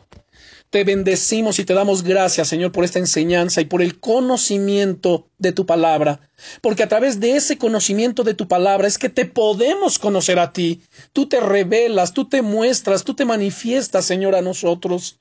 te 0.69 0.83
bendecimos 0.83 1.57
y 1.59 1.65
te 1.65 1.73
damos 1.73 2.03
gracias, 2.03 2.49
Señor, 2.49 2.73
por 2.73 2.83
esta 2.83 2.99
enseñanza 2.99 3.61
y 3.61 3.65
por 3.65 3.81
el 3.81 3.99
conocimiento 3.99 5.29
de 5.37 5.53
tu 5.53 5.65
palabra. 5.65 6.19
Porque 6.61 6.83
a 6.83 6.89
través 6.89 7.19
de 7.19 7.35
ese 7.37 7.57
conocimiento 7.57 8.23
de 8.23 8.33
tu 8.33 8.47
palabra 8.47 8.87
es 8.87 8.97
que 8.97 9.09
te 9.09 9.25
podemos 9.25 9.99
conocer 9.99 10.37
a 10.39 10.53
ti. 10.53 10.81
Tú 11.13 11.27
te 11.27 11.39
revelas, 11.39 12.13
tú 12.13 12.27
te 12.27 12.41
muestras, 12.41 13.03
tú 13.03 13.15
te 13.15 13.25
manifiestas, 13.25 14.05
Señor, 14.05 14.35
a 14.35 14.41
nosotros. 14.41 15.19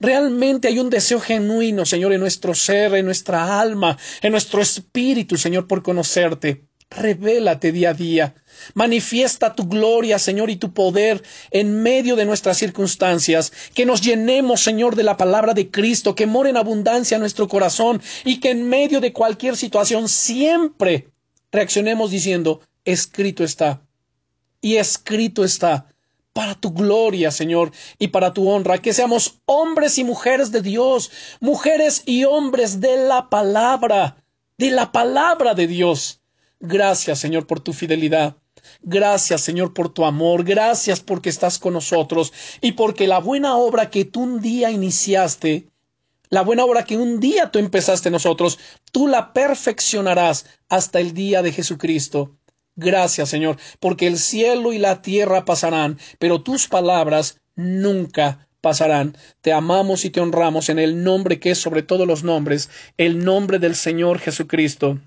Realmente 0.00 0.68
hay 0.68 0.78
un 0.78 0.90
deseo 0.90 1.20
genuino, 1.20 1.84
Señor, 1.84 2.12
en 2.12 2.20
nuestro 2.20 2.54
ser, 2.54 2.94
en 2.94 3.04
nuestra 3.06 3.60
alma, 3.60 3.98
en 4.22 4.32
nuestro 4.32 4.62
espíritu, 4.62 5.36
Señor, 5.36 5.66
por 5.66 5.82
conocerte. 5.82 6.67
Revélate 6.90 7.70
día 7.70 7.90
a 7.90 7.94
día. 7.94 8.34
Manifiesta 8.74 9.54
tu 9.54 9.68
gloria, 9.68 10.18
Señor, 10.18 10.48
y 10.48 10.56
tu 10.56 10.72
poder 10.72 11.22
en 11.50 11.82
medio 11.82 12.16
de 12.16 12.24
nuestras 12.24 12.56
circunstancias. 12.56 13.52
Que 13.74 13.84
nos 13.84 14.00
llenemos, 14.00 14.62
Señor, 14.62 14.96
de 14.96 15.02
la 15.02 15.16
palabra 15.16 15.52
de 15.52 15.70
Cristo, 15.70 16.14
que 16.14 16.26
more 16.26 16.48
en 16.48 16.56
abundancia 16.56 17.18
nuestro 17.18 17.46
corazón 17.46 18.00
y 18.24 18.40
que 18.40 18.50
en 18.50 18.68
medio 18.68 19.00
de 19.00 19.12
cualquier 19.12 19.56
situación 19.56 20.08
siempre 20.08 21.08
reaccionemos 21.52 22.10
diciendo, 22.10 22.60
escrito 22.84 23.44
está. 23.44 23.82
Y 24.60 24.76
escrito 24.76 25.44
está 25.44 25.86
para 26.32 26.54
tu 26.54 26.72
gloria, 26.72 27.30
Señor, 27.30 27.72
y 27.98 28.08
para 28.08 28.32
tu 28.32 28.48
honra, 28.48 28.78
que 28.78 28.92
seamos 28.92 29.40
hombres 29.44 29.98
y 29.98 30.04
mujeres 30.04 30.52
de 30.52 30.62
Dios, 30.62 31.10
mujeres 31.40 32.02
y 32.06 32.24
hombres 32.24 32.80
de 32.80 32.96
la 32.96 33.28
palabra, 33.28 34.16
de 34.56 34.70
la 34.70 34.92
palabra 34.92 35.54
de 35.54 35.66
Dios. 35.66 36.17
Gracias, 36.60 37.20
Señor, 37.20 37.46
por 37.46 37.60
tu 37.60 37.72
fidelidad. 37.72 38.36
Gracias, 38.82 39.42
Señor, 39.42 39.72
por 39.74 39.92
tu 39.92 40.04
amor. 40.04 40.44
Gracias 40.44 41.00
porque 41.00 41.28
estás 41.28 41.58
con 41.58 41.74
nosotros 41.74 42.32
y 42.60 42.72
porque 42.72 43.06
la 43.06 43.18
buena 43.18 43.56
obra 43.56 43.90
que 43.90 44.04
tú 44.04 44.22
un 44.22 44.40
día 44.40 44.70
iniciaste, 44.70 45.68
la 46.30 46.42
buena 46.42 46.64
obra 46.64 46.84
que 46.84 46.96
un 46.96 47.20
día 47.20 47.50
tú 47.50 47.58
empezaste 47.58 48.10
nosotros, 48.10 48.58
tú 48.92 49.06
la 49.06 49.32
perfeccionarás 49.32 50.46
hasta 50.68 51.00
el 51.00 51.14
día 51.14 51.42
de 51.42 51.52
Jesucristo. 51.52 52.36
Gracias, 52.76 53.28
Señor, 53.28 53.56
porque 53.80 54.06
el 54.06 54.18
cielo 54.18 54.72
y 54.72 54.78
la 54.78 55.02
tierra 55.02 55.44
pasarán, 55.44 55.98
pero 56.18 56.42
tus 56.42 56.68
palabras 56.68 57.40
nunca 57.56 58.48
pasarán. 58.60 59.16
Te 59.40 59.52
amamos 59.52 60.04
y 60.04 60.10
te 60.10 60.20
honramos 60.20 60.68
en 60.68 60.78
el 60.78 61.02
nombre 61.02 61.40
que 61.40 61.52
es 61.52 61.58
sobre 61.58 61.82
todos 61.82 62.06
los 62.06 62.22
nombres, 62.24 62.68
el 62.96 63.24
nombre 63.24 63.58
del 63.58 63.74
Señor 63.74 64.18
Jesucristo. 64.18 64.98